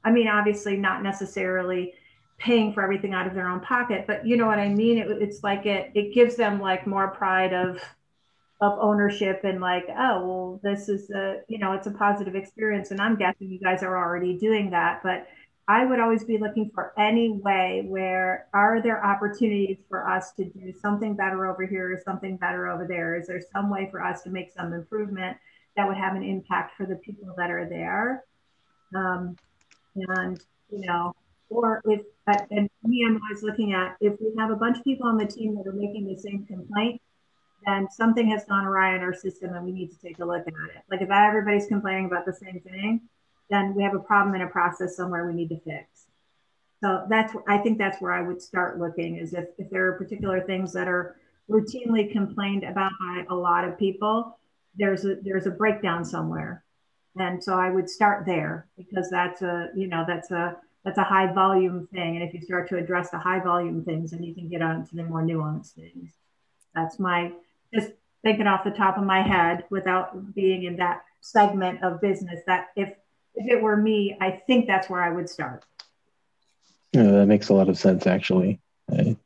I 0.05 0.11
mean, 0.11 0.29
obviously, 0.29 0.77
not 0.77 1.03
necessarily 1.03 1.95
paying 2.39 2.73
for 2.73 2.83
everything 2.83 3.15
out 3.15 3.27
of 3.27 3.35
their 3.35 3.49
own 3.49 3.61
pocket 3.61 4.05
but 4.07 4.27
you 4.27 4.37
know 4.37 4.47
what 4.47 4.59
i 4.59 4.69
mean 4.69 4.99
it, 4.99 5.11
it's 5.23 5.43
like 5.43 5.67
it 5.67 5.91
it 5.95 6.13
gives 6.13 6.37
them 6.37 6.61
like 6.61 6.87
more 6.87 7.09
pride 7.09 7.53
of 7.53 7.81
of 8.61 8.79
ownership 8.81 9.41
and 9.45 9.61
like 9.61 9.85
oh 9.91 10.27
well 10.27 10.61
this 10.63 10.89
is 10.89 11.11
a 11.11 11.37
you 11.49 11.59
know 11.59 11.73
it's 11.73 11.87
a 11.87 11.91
positive 11.93 12.35
experience 12.35 12.91
and 12.91 13.01
i'm 13.01 13.17
guessing 13.17 13.49
you 13.49 13.59
guys 13.61 13.83
are 13.83 13.97
already 13.97 14.37
doing 14.37 14.71
that 14.71 15.01
but 15.03 15.27
i 15.69 15.85
would 15.85 16.01
always 16.01 16.25
be 16.25 16.39
looking 16.39 16.71
for 16.75 16.93
any 16.99 17.31
way 17.31 17.85
where 17.87 18.47
are 18.53 18.83
there 18.83 19.05
opportunities 19.05 19.79
for 19.89 20.09
us 20.09 20.33
to 20.33 20.45
do 20.45 20.73
something 20.81 21.15
better 21.15 21.47
over 21.47 21.67
here 21.67 21.93
or 21.93 22.01
something 22.05 22.37
better 22.37 22.69
over 22.69 22.87
there 22.87 23.15
is 23.19 23.27
there 23.27 23.41
some 23.53 23.71
way 23.71 23.89
for 23.91 24.03
us 24.03 24.23
to 24.23 24.31
make 24.31 24.51
some 24.53 24.73
improvement 24.73 25.37
that 25.77 25.87
would 25.87 25.97
have 25.97 26.15
an 26.15 26.23
impact 26.23 26.77
for 26.77 26.87
the 26.87 26.97
people 26.97 27.35
that 27.37 27.51
are 27.51 27.69
there 27.69 28.25
um, 28.95 29.37
and 29.97 30.41
you 30.71 30.87
know 30.87 31.15
or 31.55 31.81
if, 31.85 32.01
and 32.51 32.69
me, 32.83 33.05
I'm 33.07 33.21
always 33.23 33.43
looking 33.43 33.73
at 33.73 33.97
if 34.01 34.19
we 34.21 34.33
have 34.39 34.51
a 34.51 34.57
bunch 34.57 34.79
of 34.79 34.85
people 34.85 35.07
on 35.07 35.17
the 35.17 35.27
team 35.27 35.55
that 35.57 35.67
are 35.67 35.73
making 35.73 36.07
the 36.07 36.19
same 36.19 36.45
complaint, 36.47 37.01
then 37.67 37.89
something 37.91 38.29
has 38.29 38.45
gone 38.45 38.65
awry 38.65 38.95
in 38.95 39.03
our 39.03 39.15
system 39.15 39.55
and 39.55 39.65
we 39.65 39.73
need 39.73 39.91
to 39.91 39.99
take 39.99 40.19
a 40.19 40.25
look 40.25 40.47
at 40.47 40.77
it. 40.77 40.83
Like 40.91 41.01
if 41.01 41.11
everybody's 41.11 41.67
complaining 41.67 42.07
about 42.07 42.27
the 42.27 42.33
same 42.33 42.61
thing, 42.61 43.03
then 43.51 43.75
we 43.75 43.83
have 43.83 43.95
a 43.95 43.99
problem 43.99 44.35
in 44.35 44.43
a 44.43 44.47
process 44.49 44.97
somewhere 44.97 45.27
we 45.27 45.35
need 45.35 45.49
to 45.49 45.61
fix. 45.61 46.07
So 46.83 47.07
that's 47.09 47.35
I 47.49 47.59
think 47.59 47.79
that's 47.79 48.01
where 48.01 48.13
I 48.13 48.23
would 48.23 48.43
start 48.43 48.79
looking 48.79 49.17
is 49.17 49.33
if, 49.33 49.47
if 49.59 49.71
there 49.71 49.87
are 49.87 49.93
particular 49.93 50.43
things 50.43 50.73
that 50.75 50.89
are 50.89 51.17
routinely 51.49 52.11
complained 52.11 52.65
about 52.65 52.93
by 53.01 53.25
a 53.31 53.35
lot 53.35 53.65
of 53.65 53.79
people, 53.79 54.39
there's 54.77 55.05
a 55.05 55.17
there's 55.17 55.47
a 55.47 55.51
breakdown 55.51 56.05
somewhere. 56.05 56.63
And 57.17 57.43
so 57.43 57.55
I 57.55 57.71
would 57.71 57.89
start 57.89 58.27
there 58.27 58.67
because 58.77 59.09
that's 59.11 59.41
a 59.43 59.71
you 59.75 59.87
know 59.87 60.05
that's 60.07 60.31
a 60.31 60.57
that's 60.85 60.99
a 60.99 61.05
high 61.05 61.33
volume 61.33 61.89
thing. 61.93 62.17
And 62.17 62.23
if 62.23 62.35
you 62.35 62.43
start 62.43 62.69
to 62.69 62.77
address 62.77 63.11
the 63.11 63.19
high 63.19 63.41
volume 63.41 63.85
things, 63.85 64.11
then 64.11 64.23
you 64.23 64.35
can 64.35 64.49
get 64.49 64.61
on 64.61 64.87
to 64.87 64.97
the 64.97 65.05
more 65.05 65.23
nuanced 65.23 65.73
things. 65.73 66.13
That's 66.75 66.99
my 66.99 67.33
just 67.73 67.93
thinking 68.23 68.47
off 68.47 68.65
the 68.65 68.71
top 68.71 68.99
of 68.99 69.05
my 69.05 69.23
head 69.23 69.65
without 69.71 70.35
being 70.35 70.65
in 70.65 70.77
that 70.77 71.03
segment 71.21 71.83
of 71.83 72.01
business 72.01 72.41
that 72.47 72.69
if 72.77 72.93
if 73.35 73.51
it 73.51 73.61
were 73.61 73.77
me, 73.77 74.17
I 74.21 74.31
think 74.47 74.67
that's 74.67 74.89
where 74.89 75.03
I 75.03 75.11
would 75.11 75.29
start. 75.29 75.65
Yeah, 76.93 77.11
that 77.11 77.27
makes 77.27 77.49
a 77.49 77.55
lot 77.55 77.69
of 77.69 77.79
sense 77.79 78.07
actually. 78.07 78.61
I... 78.91 79.17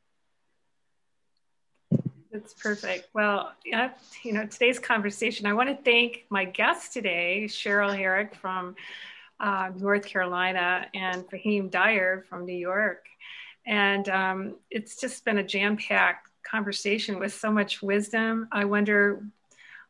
That's 2.32 2.54
perfect. 2.54 3.09
Well, 3.14 3.52
yeah, 3.64 3.90
you 4.22 4.32
know, 4.32 4.46
today's 4.46 4.78
conversation, 4.78 5.46
I 5.46 5.54
want 5.54 5.68
to 5.70 5.76
thank 5.82 6.24
my 6.30 6.44
guest 6.44 6.92
today, 6.92 7.44
Cheryl 7.48 7.94
Herrick 7.96 8.34
from 8.34 8.76
uh, 9.40 9.70
North 9.76 10.04
Carolina 10.04 10.86
and 10.94 11.28
Fahim 11.28 11.70
Dyer 11.70 12.24
from 12.28 12.44
New 12.44 12.56
York. 12.56 13.06
And 13.66 14.09
um, 14.09 14.56
it's 14.70 15.00
just 15.00 15.24
been 15.24 15.38
a 15.38 15.42
jam 15.42 15.76
packed 15.76 16.28
conversation 16.42 17.18
with 17.18 17.34
so 17.34 17.50
much 17.50 17.82
wisdom. 17.82 18.48
I 18.50 18.64
wonder 18.64 19.22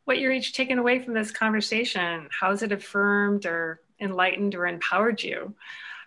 what 0.05 0.19
you're 0.19 0.33
each 0.33 0.55
taking 0.55 0.79
away 0.79 0.99
from 1.01 1.15
this 1.15 1.31
conversation. 1.31 2.29
How's 2.31 2.63
it 2.63 2.73
affirmed 2.73 3.47
or 3.47 3.81
enlightened 4.01 4.55
or 4.55 4.67
empowered 4.67 5.23
you? 5.23 5.55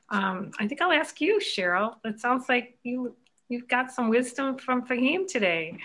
Um, 0.09 0.51
I 0.59 0.67
think 0.67 0.81
I'll 0.81 0.91
ask 0.91 1.21
you, 1.21 1.39
Cheryl. 1.39 1.95
It 2.03 2.19
sounds 2.19 2.49
like 2.49 2.77
you 2.83 3.15
you've 3.49 3.67
got 3.67 3.91
some 3.91 4.09
wisdom 4.09 4.57
from 4.57 4.85
Fahim 4.85 5.27
today. 5.27 5.77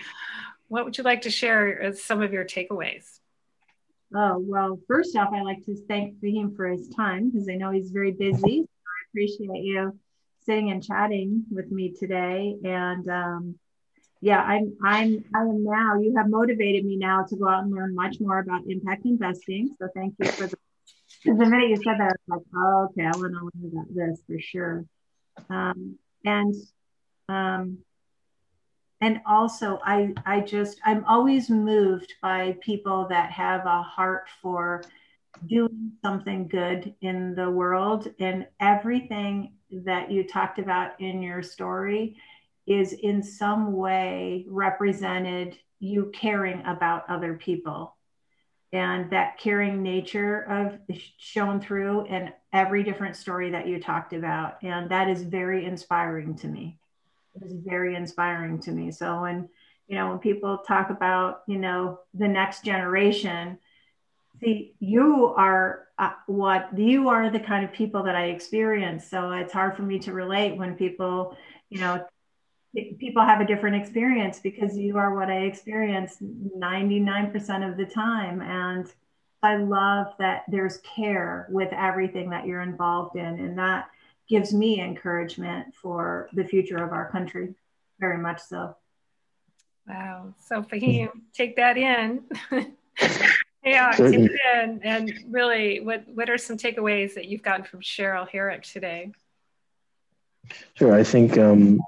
What 0.69 0.85
would 0.85 0.97
you 0.97 1.03
like 1.03 1.21
to 1.21 1.29
share 1.29 1.81
as 1.81 2.01
some 2.01 2.21
of 2.21 2.33
your 2.33 2.45
takeaways? 2.45 3.19
Oh, 4.15 4.37
well, 4.39 4.79
first 4.87 5.15
off, 5.17 5.33
I'd 5.33 5.43
like 5.43 5.65
to 5.65 5.75
thank 5.87 6.19
Fahim 6.21 6.55
for 6.55 6.67
his 6.67 6.87
time 6.89 7.29
because 7.29 7.49
I 7.49 7.55
know 7.55 7.71
he's 7.71 7.91
very 7.91 8.11
busy. 8.11 8.61
I 8.61 9.09
appreciate 9.09 9.63
you 9.63 9.97
sitting 10.45 10.71
and 10.71 10.83
chatting 10.83 11.43
with 11.51 11.71
me 11.71 11.91
today. 11.91 12.55
And 12.63 13.07
um, 13.09 13.59
yeah, 14.21 14.41
I'm 14.41 14.75
I'm 14.83 15.23
I 15.35 15.41
am 15.41 15.63
now. 15.63 15.99
You 15.99 16.15
have 16.17 16.29
motivated 16.29 16.85
me 16.85 16.97
now 16.97 17.23
to 17.23 17.35
go 17.35 17.47
out 17.47 17.63
and 17.63 17.71
learn 17.71 17.93
much 17.93 18.19
more 18.19 18.39
about 18.39 18.61
impact 18.67 19.05
investing. 19.05 19.75
So 19.77 19.89
thank 19.93 20.15
you 20.19 20.27
for 20.31 20.47
the. 20.47 20.57
The 21.25 21.33
minute 21.33 21.69
you 21.69 21.75
said 21.77 21.99
that, 21.99 22.15
I 22.31 22.35
was 22.35 22.41
like, 22.41 22.41
oh, 22.55 22.89
okay, 22.89 23.03
I 23.03 23.17
want 23.17 23.33
to 23.33 23.49
learn 23.67 23.71
about 23.71 23.95
this 23.95 24.21
for 24.27 24.39
sure. 24.39 24.85
Um, 25.49 25.97
and 26.25 26.55
um, 27.29 27.79
and 29.01 29.21
also, 29.27 29.79
I 29.83 30.13
I 30.25 30.41
just 30.41 30.79
I'm 30.85 31.05
always 31.05 31.49
moved 31.49 32.13
by 32.21 32.57
people 32.61 33.07
that 33.09 33.31
have 33.31 33.65
a 33.65 33.81
heart 33.81 34.27
for 34.41 34.83
doing 35.45 35.91
something 36.03 36.47
good 36.47 36.95
in 37.01 37.35
the 37.35 37.49
world, 37.49 38.07
and 38.19 38.47
everything 38.59 39.53
that 39.71 40.09
you 40.09 40.27
talked 40.27 40.59
about 40.59 40.99
in 40.99 41.21
your 41.21 41.43
story 41.43 42.17
is 42.65 42.93
in 42.93 43.21
some 43.21 43.73
way 43.73 44.45
represented 44.47 45.57
you 45.79 46.11
caring 46.13 46.65
about 46.65 47.09
other 47.09 47.35
people 47.35 47.96
and 48.73 49.09
that 49.11 49.37
caring 49.37 49.81
nature 49.81 50.41
of 50.41 50.77
shown 51.17 51.61
through 51.61 52.05
in 52.07 52.31
every 52.51 52.83
different 52.83 53.15
story 53.15 53.49
that 53.51 53.67
you 53.67 53.81
talked 53.81 54.13
about 54.13 54.61
and 54.61 54.89
that 54.89 55.09
is 55.09 55.23
very 55.23 55.65
inspiring 55.65 56.35
to 56.35 56.47
me. 56.47 56.77
It 57.35 57.45
is 57.45 57.53
very 57.53 57.95
inspiring 57.95 58.59
to 58.61 58.71
me. 58.71 58.91
So 58.91 59.21
when 59.21 59.49
you 59.87 59.95
know 59.95 60.09
when 60.09 60.19
people 60.19 60.57
talk 60.59 60.89
about 60.89 61.43
you 61.47 61.57
know 61.57 61.99
the 62.13 62.27
next 62.27 62.65
generation 62.65 63.57
see 64.41 64.73
you 64.79 65.27
are 65.37 65.87
uh, 65.97 66.11
what 66.27 66.77
you 66.77 67.09
are 67.09 67.29
the 67.29 67.39
kind 67.39 67.63
of 67.63 67.71
people 67.71 68.03
that 68.03 68.15
i 68.15 68.25
experience. 68.25 69.09
So 69.09 69.31
it's 69.31 69.53
hard 69.53 69.75
for 69.75 69.83
me 69.83 69.99
to 69.99 70.13
relate 70.13 70.57
when 70.57 70.75
people 70.75 71.37
you 71.69 71.79
know 71.79 72.05
people 72.99 73.23
have 73.23 73.41
a 73.41 73.45
different 73.45 73.75
experience 73.75 74.39
because 74.39 74.77
you 74.77 74.97
are 74.97 75.15
what 75.15 75.29
I 75.29 75.39
experience 75.39 76.17
99% 76.21 77.69
of 77.69 77.77
the 77.77 77.85
time. 77.85 78.41
And 78.41 78.91
I 79.41 79.57
love 79.57 80.07
that 80.19 80.43
there's 80.47 80.77
care 80.77 81.47
with 81.49 81.71
everything 81.73 82.29
that 82.31 82.45
you're 82.45 82.61
involved 82.61 83.15
in. 83.15 83.25
And 83.25 83.57
that 83.57 83.89
gives 84.29 84.53
me 84.53 84.81
encouragement 84.81 85.73
for 85.75 86.29
the 86.33 86.43
future 86.43 86.83
of 86.83 86.91
our 86.91 87.09
country, 87.09 87.55
very 87.99 88.17
much 88.17 88.41
so. 88.41 88.75
Wow. 89.87 90.33
So, 90.39 90.63
Fahim, 90.63 91.09
take 91.33 91.55
that 91.55 91.77
in. 91.77 92.23
yeah, 93.63 93.91
take 93.91 94.19
it 94.19 94.31
in. 94.55 94.81
And 94.83 95.13
really, 95.29 95.79
what, 95.79 96.03
what 96.07 96.29
are 96.29 96.37
some 96.37 96.57
takeaways 96.57 97.13
that 97.13 97.25
you've 97.25 97.43
gotten 97.43 97.63
from 97.63 97.81
Cheryl 97.81 98.27
Herrick 98.27 98.63
today? 98.63 99.13
Sure. 100.73 100.93
I 100.93 101.03
think 101.03 101.37
um, 101.37 101.79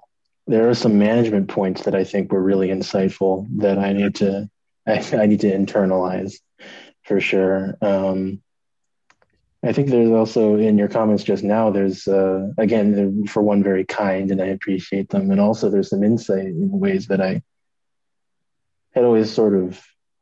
there 0.49 0.67
are 0.67 0.73
some 0.73 0.97
management 0.97 1.47
points 1.47 1.83
that 1.83 1.93
I 1.93 2.03
think 2.03 2.31
were 2.31 2.41
really 2.41 2.69
insightful 2.69 3.45
that 3.59 3.77
I 3.77 3.93
need 3.93 4.15
to 4.15 4.49
I, 4.87 4.93
I 5.13 5.27
need 5.27 5.41
to 5.41 5.51
internalize 5.51 6.33
for 7.03 7.21
sure. 7.21 7.77
Um, 7.81 8.41
I 9.63 9.73
think 9.73 9.89
there's 9.89 10.09
also 10.09 10.55
in 10.55 10.77
your 10.77 10.87
comments 10.87 11.23
just 11.23 11.43
now. 11.43 11.69
There's 11.69 12.07
uh, 12.07 12.47
again 12.57 13.27
for 13.27 13.43
one 13.43 13.61
very 13.61 13.85
kind, 13.85 14.31
and 14.31 14.41
I 14.41 14.47
appreciate 14.47 15.09
them, 15.09 15.29
and 15.29 15.39
also 15.39 15.69
there's 15.69 15.89
some 15.89 16.03
insight 16.03 16.45
in 16.45 16.71
ways 16.71 17.07
that 17.07 17.21
I 17.21 17.43
had 18.95 19.03
always 19.03 19.31
sort 19.31 19.53
of 19.53 19.79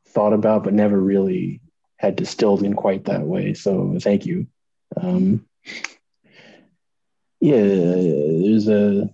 thought 0.08 0.34
about, 0.34 0.64
but 0.64 0.74
never 0.74 1.00
really 1.00 1.60
had 1.96 2.16
distilled 2.16 2.62
in 2.62 2.74
quite 2.74 3.04
that 3.04 3.22
way. 3.22 3.54
So 3.54 3.96
thank 4.00 4.26
you. 4.26 4.46
Um, 5.00 5.46
yeah, 7.40 7.62
there's 7.62 8.68
a 8.68 9.08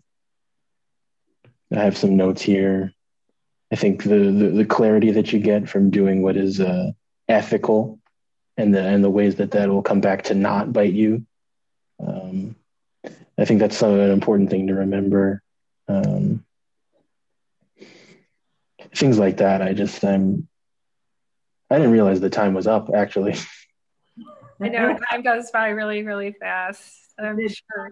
I 1.78 1.84
have 1.84 1.96
some 1.96 2.16
notes 2.16 2.42
here. 2.42 2.92
I 3.72 3.76
think 3.76 4.02
the, 4.02 4.18
the, 4.30 4.48
the 4.48 4.64
clarity 4.64 5.10
that 5.12 5.32
you 5.32 5.38
get 5.40 5.68
from 5.68 5.90
doing 5.90 6.22
what 6.22 6.36
is 6.36 6.60
uh, 6.60 6.92
ethical 7.28 7.98
and 8.56 8.74
the 8.74 8.80
and 8.80 9.02
the 9.02 9.10
ways 9.10 9.36
that 9.36 9.50
that 9.52 9.68
will 9.68 9.82
come 9.82 10.00
back 10.00 10.24
to 10.24 10.34
not 10.34 10.72
bite 10.72 10.92
you. 10.92 11.26
Um, 11.98 12.56
I 13.36 13.44
think 13.44 13.60
that's 13.60 13.82
an 13.82 14.10
important 14.10 14.50
thing 14.50 14.68
to 14.68 14.74
remember. 14.74 15.42
Um, 15.88 16.44
things 18.94 19.18
like 19.18 19.38
that. 19.38 19.60
I 19.60 19.72
just 19.72 20.04
I'm 20.04 20.46
I 21.70 21.76
didn't 21.76 21.92
realize 21.92 22.20
the 22.20 22.30
time 22.30 22.54
was 22.54 22.66
up 22.66 22.90
actually. 22.94 23.34
I 24.60 24.68
know 24.68 24.96
time 25.10 25.22
goes 25.22 25.50
by 25.50 25.70
really 25.70 26.04
really 26.04 26.32
fast. 26.38 27.14
I'm 27.18 27.38
sure. 27.48 27.90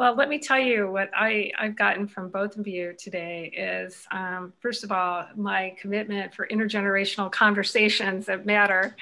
Well, 0.00 0.14
let 0.14 0.30
me 0.30 0.38
tell 0.38 0.58
you 0.58 0.90
what 0.90 1.10
I, 1.14 1.52
I've 1.58 1.76
gotten 1.76 2.08
from 2.08 2.30
both 2.30 2.56
of 2.56 2.66
you 2.66 2.94
today 2.98 3.52
is 3.54 4.06
um, 4.10 4.54
first 4.58 4.82
of 4.82 4.90
all, 4.90 5.26
my 5.36 5.76
commitment 5.78 6.32
for 6.32 6.48
intergenerational 6.48 7.30
conversations 7.30 8.24
that 8.24 8.46
matter. 8.46 8.96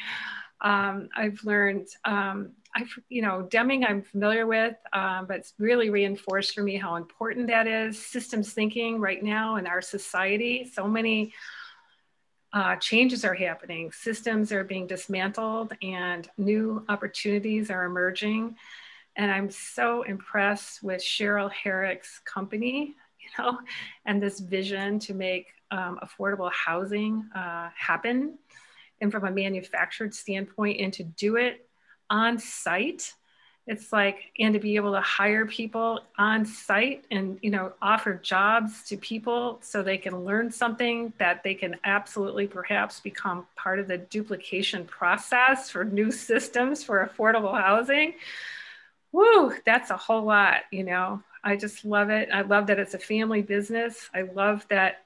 Um, 0.61 1.09
I've 1.17 1.39
learned, 1.45 1.87
um, 2.05 2.51
I've, 2.75 2.93
you 3.09 3.23
know, 3.23 3.43
Deming 3.43 3.85
I'm 3.85 4.03
familiar 4.03 4.45
with, 4.45 4.75
um, 4.93 5.27
but 5.27 5.37
it's 5.37 5.55
really 5.61 5.89
reinforced 5.89 6.53
for 6.53 6.65
me 6.65 6.77
how 6.77 6.97
important 6.97 7.47
that 7.47 7.69
is. 7.69 7.97
Systems 7.97 8.53
thinking 8.53 8.99
right 8.99 9.23
now 9.23 9.55
in 9.55 9.69
our 9.69 9.81
society, 9.81 10.69
so 10.69 10.89
many 10.89 11.33
uh, 12.53 12.75
changes 12.75 13.25
are 13.25 13.35
happening, 13.35 13.93
systems 13.93 14.51
are 14.51 14.65
being 14.65 14.89
dismantled, 14.89 15.75
and 15.81 16.29
new 16.39 16.85
opportunities 16.89 17.71
are 17.71 17.85
emerging. 17.85 18.57
And 19.19 19.33
I'm 19.33 19.51
so 19.51 20.03
impressed 20.03 20.83
with 20.83 21.03
Cheryl 21.03 21.51
Herrick's 21.51 22.21
company, 22.21 22.95
you 23.21 23.29
know, 23.37 23.59
and 24.07 24.23
this 24.23 24.39
vision 24.39 25.01
to 25.01 25.13
make 25.13 25.49
um, 25.73 25.99
affordable 26.03 26.51
housing 26.53 27.29
uh, 27.35 27.69
happen. 27.77 28.39
And 29.01 29.13
from 29.13 29.25
a 29.25 29.31
manufactured 29.31 30.15
standpoint, 30.15 30.81
and 30.81 30.93
to 30.95 31.05
do 31.05 31.37
it 31.37 31.69
on 32.11 32.39
site. 32.39 33.13
It's 33.67 33.93
like, 33.93 34.33
and 34.39 34.55
to 34.55 34.61
be 34.61 34.77
able 34.77 34.93
to 34.93 35.01
hire 35.03 35.45
people 35.45 36.01
on 36.17 36.47
site 36.47 37.05
and, 37.11 37.39
you 37.43 37.51
know, 37.51 37.75
offer 37.83 38.15
jobs 38.15 38.83
to 38.85 38.97
people 38.97 39.59
so 39.61 39.83
they 39.83 39.99
can 39.99 40.25
learn 40.25 40.51
something 40.51 41.13
that 41.19 41.43
they 41.43 41.55
can 41.55 41.77
absolutely 41.85 42.47
perhaps 42.47 42.99
become 42.99 43.47
part 43.57 43.79
of 43.79 43.87
the 43.87 43.99
duplication 43.99 44.87
process 44.87 45.71
for 45.71 45.85
new 45.85 46.11
systems 46.29 46.83
for 46.83 47.07
affordable 47.07 47.61
housing 47.61 48.15
woo, 49.13 49.53
that's 49.65 49.91
a 49.91 49.97
whole 49.97 50.25
lot, 50.25 50.63
you 50.71 50.85
know. 50.85 51.23
I 51.43 51.57
just 51.57 51.85
love 51.85 52.11
it. 52.11 52.29
I 52.33 52.43
love 52.43 52.67
that 52.67 52.79
it's 52.79 52.95
a 52.95 52.99
family 52.99 53.43
business. 53.43 54.09
I 54.13 54.23
love 54.23 54.67
that 54.69 55.05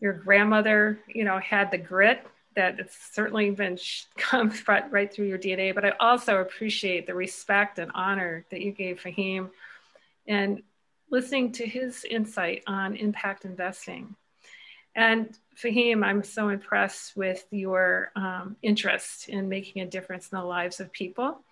your 0.00 0.12
grandmother, 0.12 1.00
you 1.08 1.24
know, 1.24 1.38
had 1.38 1.70
the 1.70 1.78
grit 1.78 2.24
that 2.54 2.78
it's 2.78 2.96
certainly 3.12 3.50
been 3.50 3.78
come 4.16 4.52
right 4.66 5.12
through 5.12 5.26
your 5.26 5.38
DNA. 5.38 5.74
But 5.74 5.84
I 5.84 5.92
also 6.00 6.40
appreciate 6.40 7.06
the 7.06 7.14
respect 7.14 7.78
and 7.78 7.90
honor 7.94 8.44
that 8.50 8.60
you 8.60 8.72
gave 8.72 9.00
Fahim 9.00 9.50
and 10.26 10.62
listening 11.10 11.52
to 11.52 11.66
his 11.66 12.04
insight 12.04 12.62
on 12.66 12.96
impact 12.96 13.44
investing. 13.44 14.14
And 14.94 15.36
Fahim, 15.56 16.04
I'm 16.04 16.22
so 16.22 16.48
impressed 16.48 17.16
with 17.16 17.44
your 17.50 18.10
um, 18.14 18.56
interest 18.62 19.28
in 19.28 19.48
making 19.48 19.82
a 19.82 19.86
difference 19.86 20.28
in 20.30 20.38
the 20.38 20.44
lives 20.44 20.80
of 20.80 20.92
people 20.92 21.42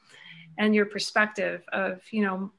and 0.59 0.75
your 0.75 0.87
perspective 0.87 1.63
of, 1.73 2.01
you 2.11 2.23
know, 2.23 2.51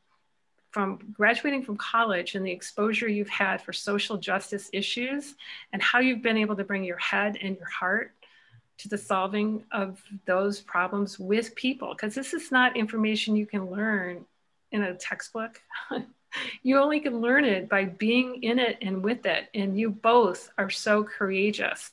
from 0.72 1.00
graduating 1.14 1.64
from 1.64 1.78
college 1.78 2.36
and 2.36 2.45
the 2.45 2.52
exposure 2.52 3.08
you've 3.08 3.30
had 3.30 3.62
for 3.62 3.74
social 3.74 4.18
justice 4.18 4.70
issues 4.74 5.36
and 5.74 5.82
how 5.82 6.00
you've 6.00 6.22
been 6.22 6.38
able 6.38 6.56
to 6.56 6.64
bring 6.64 6.84
your 6.84 6.98
head 6.98 7.38
and 7.41 7.58
your 7.58 7.70
heart 7.70 8.12
to 8.78 8.88
the 8.88 8.98
solving 8.98 9.64
of 9.72 10.02
those 10.26 10.60
problems 10.60 11.18
with 11.18 11.56
people. 11.56 11.93
Because 11.93 12.14
this 12.14 12.34
is 12.34 12.52
not 12.52 12.78
information 12.78 13.36
you 13.36 13.48
can 13.48 13.72
learn 13.72 14.26
in 14.72 14.84
a 14.84 14.93
textbook. 14.93 15.62
You 16.62 16.78
only 16.78 17.00
can 17.00 17.22
learn 17.22 17.45
it 17.45 17.70
by 17.70 17.86
being 17.86 18.43
in 18.43 18.60
it 18.60 18.78
and 18.82 19.04
with 19.04 19.26
it. 19.26 19.50
And 19.54 19.80
you 19.80 19.89
both 19.89 20.52
are 20.58 20.70
so 20.70 21.04
courageous 21.04 21.91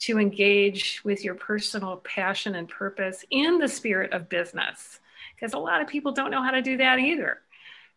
to 0.00 0.18
engage 0.18 1.00
with 1.04 1.24
your 1.24 1.34
personal 1.34 1.96
passion 1.98 2.54
and 2.54 2.68
purpose 2.68 3.24
in 3.30 3.58
the 3.58 3.68
spirit 3.68 4.12
of 4.12 4.28
business 4.28 5.00
because 5.34 5.54
a 5.54 5.58
lot 5.58 5.80
of 5.80 5.88
people 5.88 6.12
don't 6.12 6.30
know 6.30 6.42
how 6.42 6.50
to 6.50 6.62
do 6.62 6.76
that 6.76 6.98
either 6.98 7.40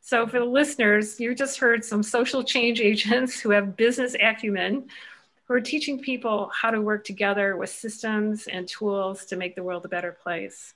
so, 0.02 0.26
for 0.26 0.40
the 0.40 0.46
listeners, 0.46 1.20
you 1.20 1.36
just 1.36 1.60
heard 1.60 1.84
some 1.84 2.04
social 2.04 2.44
change 2.44 2.82
agents 2.82 3.40
who 3.40 3.52
have 3.52 3.76
business 3.76 4.16
acumen 4.20 4.88
who 5.46 5.54
are 5.56 5.62
teaching 5.62 6.00
people 6.00 6.52
how 6.54 6.70
to 6.70 6.80
work 6.80 7.04
together 7.04 7.58
with 7.58 7.72
systems 7.72 8.48
and 8.48 8.68
tools 8.68 9.26
to 9.26 9.36
make 9.36 9.56
the 9.56 9.64
world 9.64 9.84
a 9.86 9.90
better 9.90 10.12
place. 10.12 10.76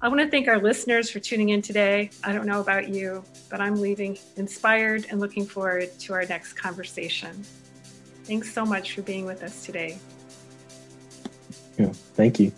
I 0.00 0.08
want 0.08 0.20
to 0.20 0.30
thank 0.30 0.48
our 0.48 0.58
listeners 0.58 1.10
for 1.10 1.20
tuning 1.20 1.50
in 1.50 1.62
today. 1.62 2.10
I 2.24 2.32
don't 2.32 2.46
know 2.46 2.60
about 2.60 2.88
you, 2.88 3.24
but 3.50 3.60
I'm 3.60 3.80
leaving 3.80 4.18
inspired 4.36 5.06
and 5.10 5.20
looking 5.20 5.46
forward 5.46 5.90
to 6.00 6.12
our 6.14 6.24
next 6.26 6.54
conversation. 6.54 7.44
Thanks 8.24 8.52
so 8.52 8.64
much 8.64 8.92
for 8.92 9.02
being 9.02 9.26
with 9.26 9.42
us 9.42 9.64
today. 9.64 9.98
Yeah, 11.78 11.92
thank 12.14 12.40
you. 12.40 12.50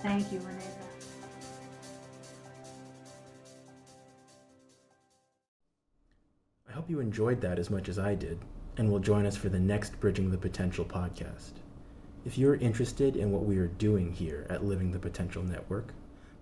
Thank 0.00 0.32
you, 0.32 0.38
Renee. 0.38 0.54
I 6.68 6.72
hope 6.72 6.88
you 6.88 7.00
enjoyed 7.00 7.40
that 7.40 7.58
as 7.58 7.70
much 7.70 7.88
as 7.88 7.98
I 7.98 8.14
did 8.14 8.38
and 8.76 8.88
will 8.90 9.00
join 9.00 9.26
us 9.26 9.36
for 9.36 9.48
the 9.48 9.58
next 9.58 9.98
Bridging 9.98 10.30
the 10.30 10.38
Potential 10.38 10.84
podcast. 10.84 11.54
If 12.24 12.38
you're 12.38 12.54
interested 12.56 13.16
in 13.16 13.32
what 13.32 13.44
we 13.44 13.58
are 13.58 13.66
doing 13.66 14.12
here 14.12 14.46
at 14.48 14.64
Living 14.64 14.92
the 14.92 15.00
Potential 15.00 15.42
Network, 15.42 15.92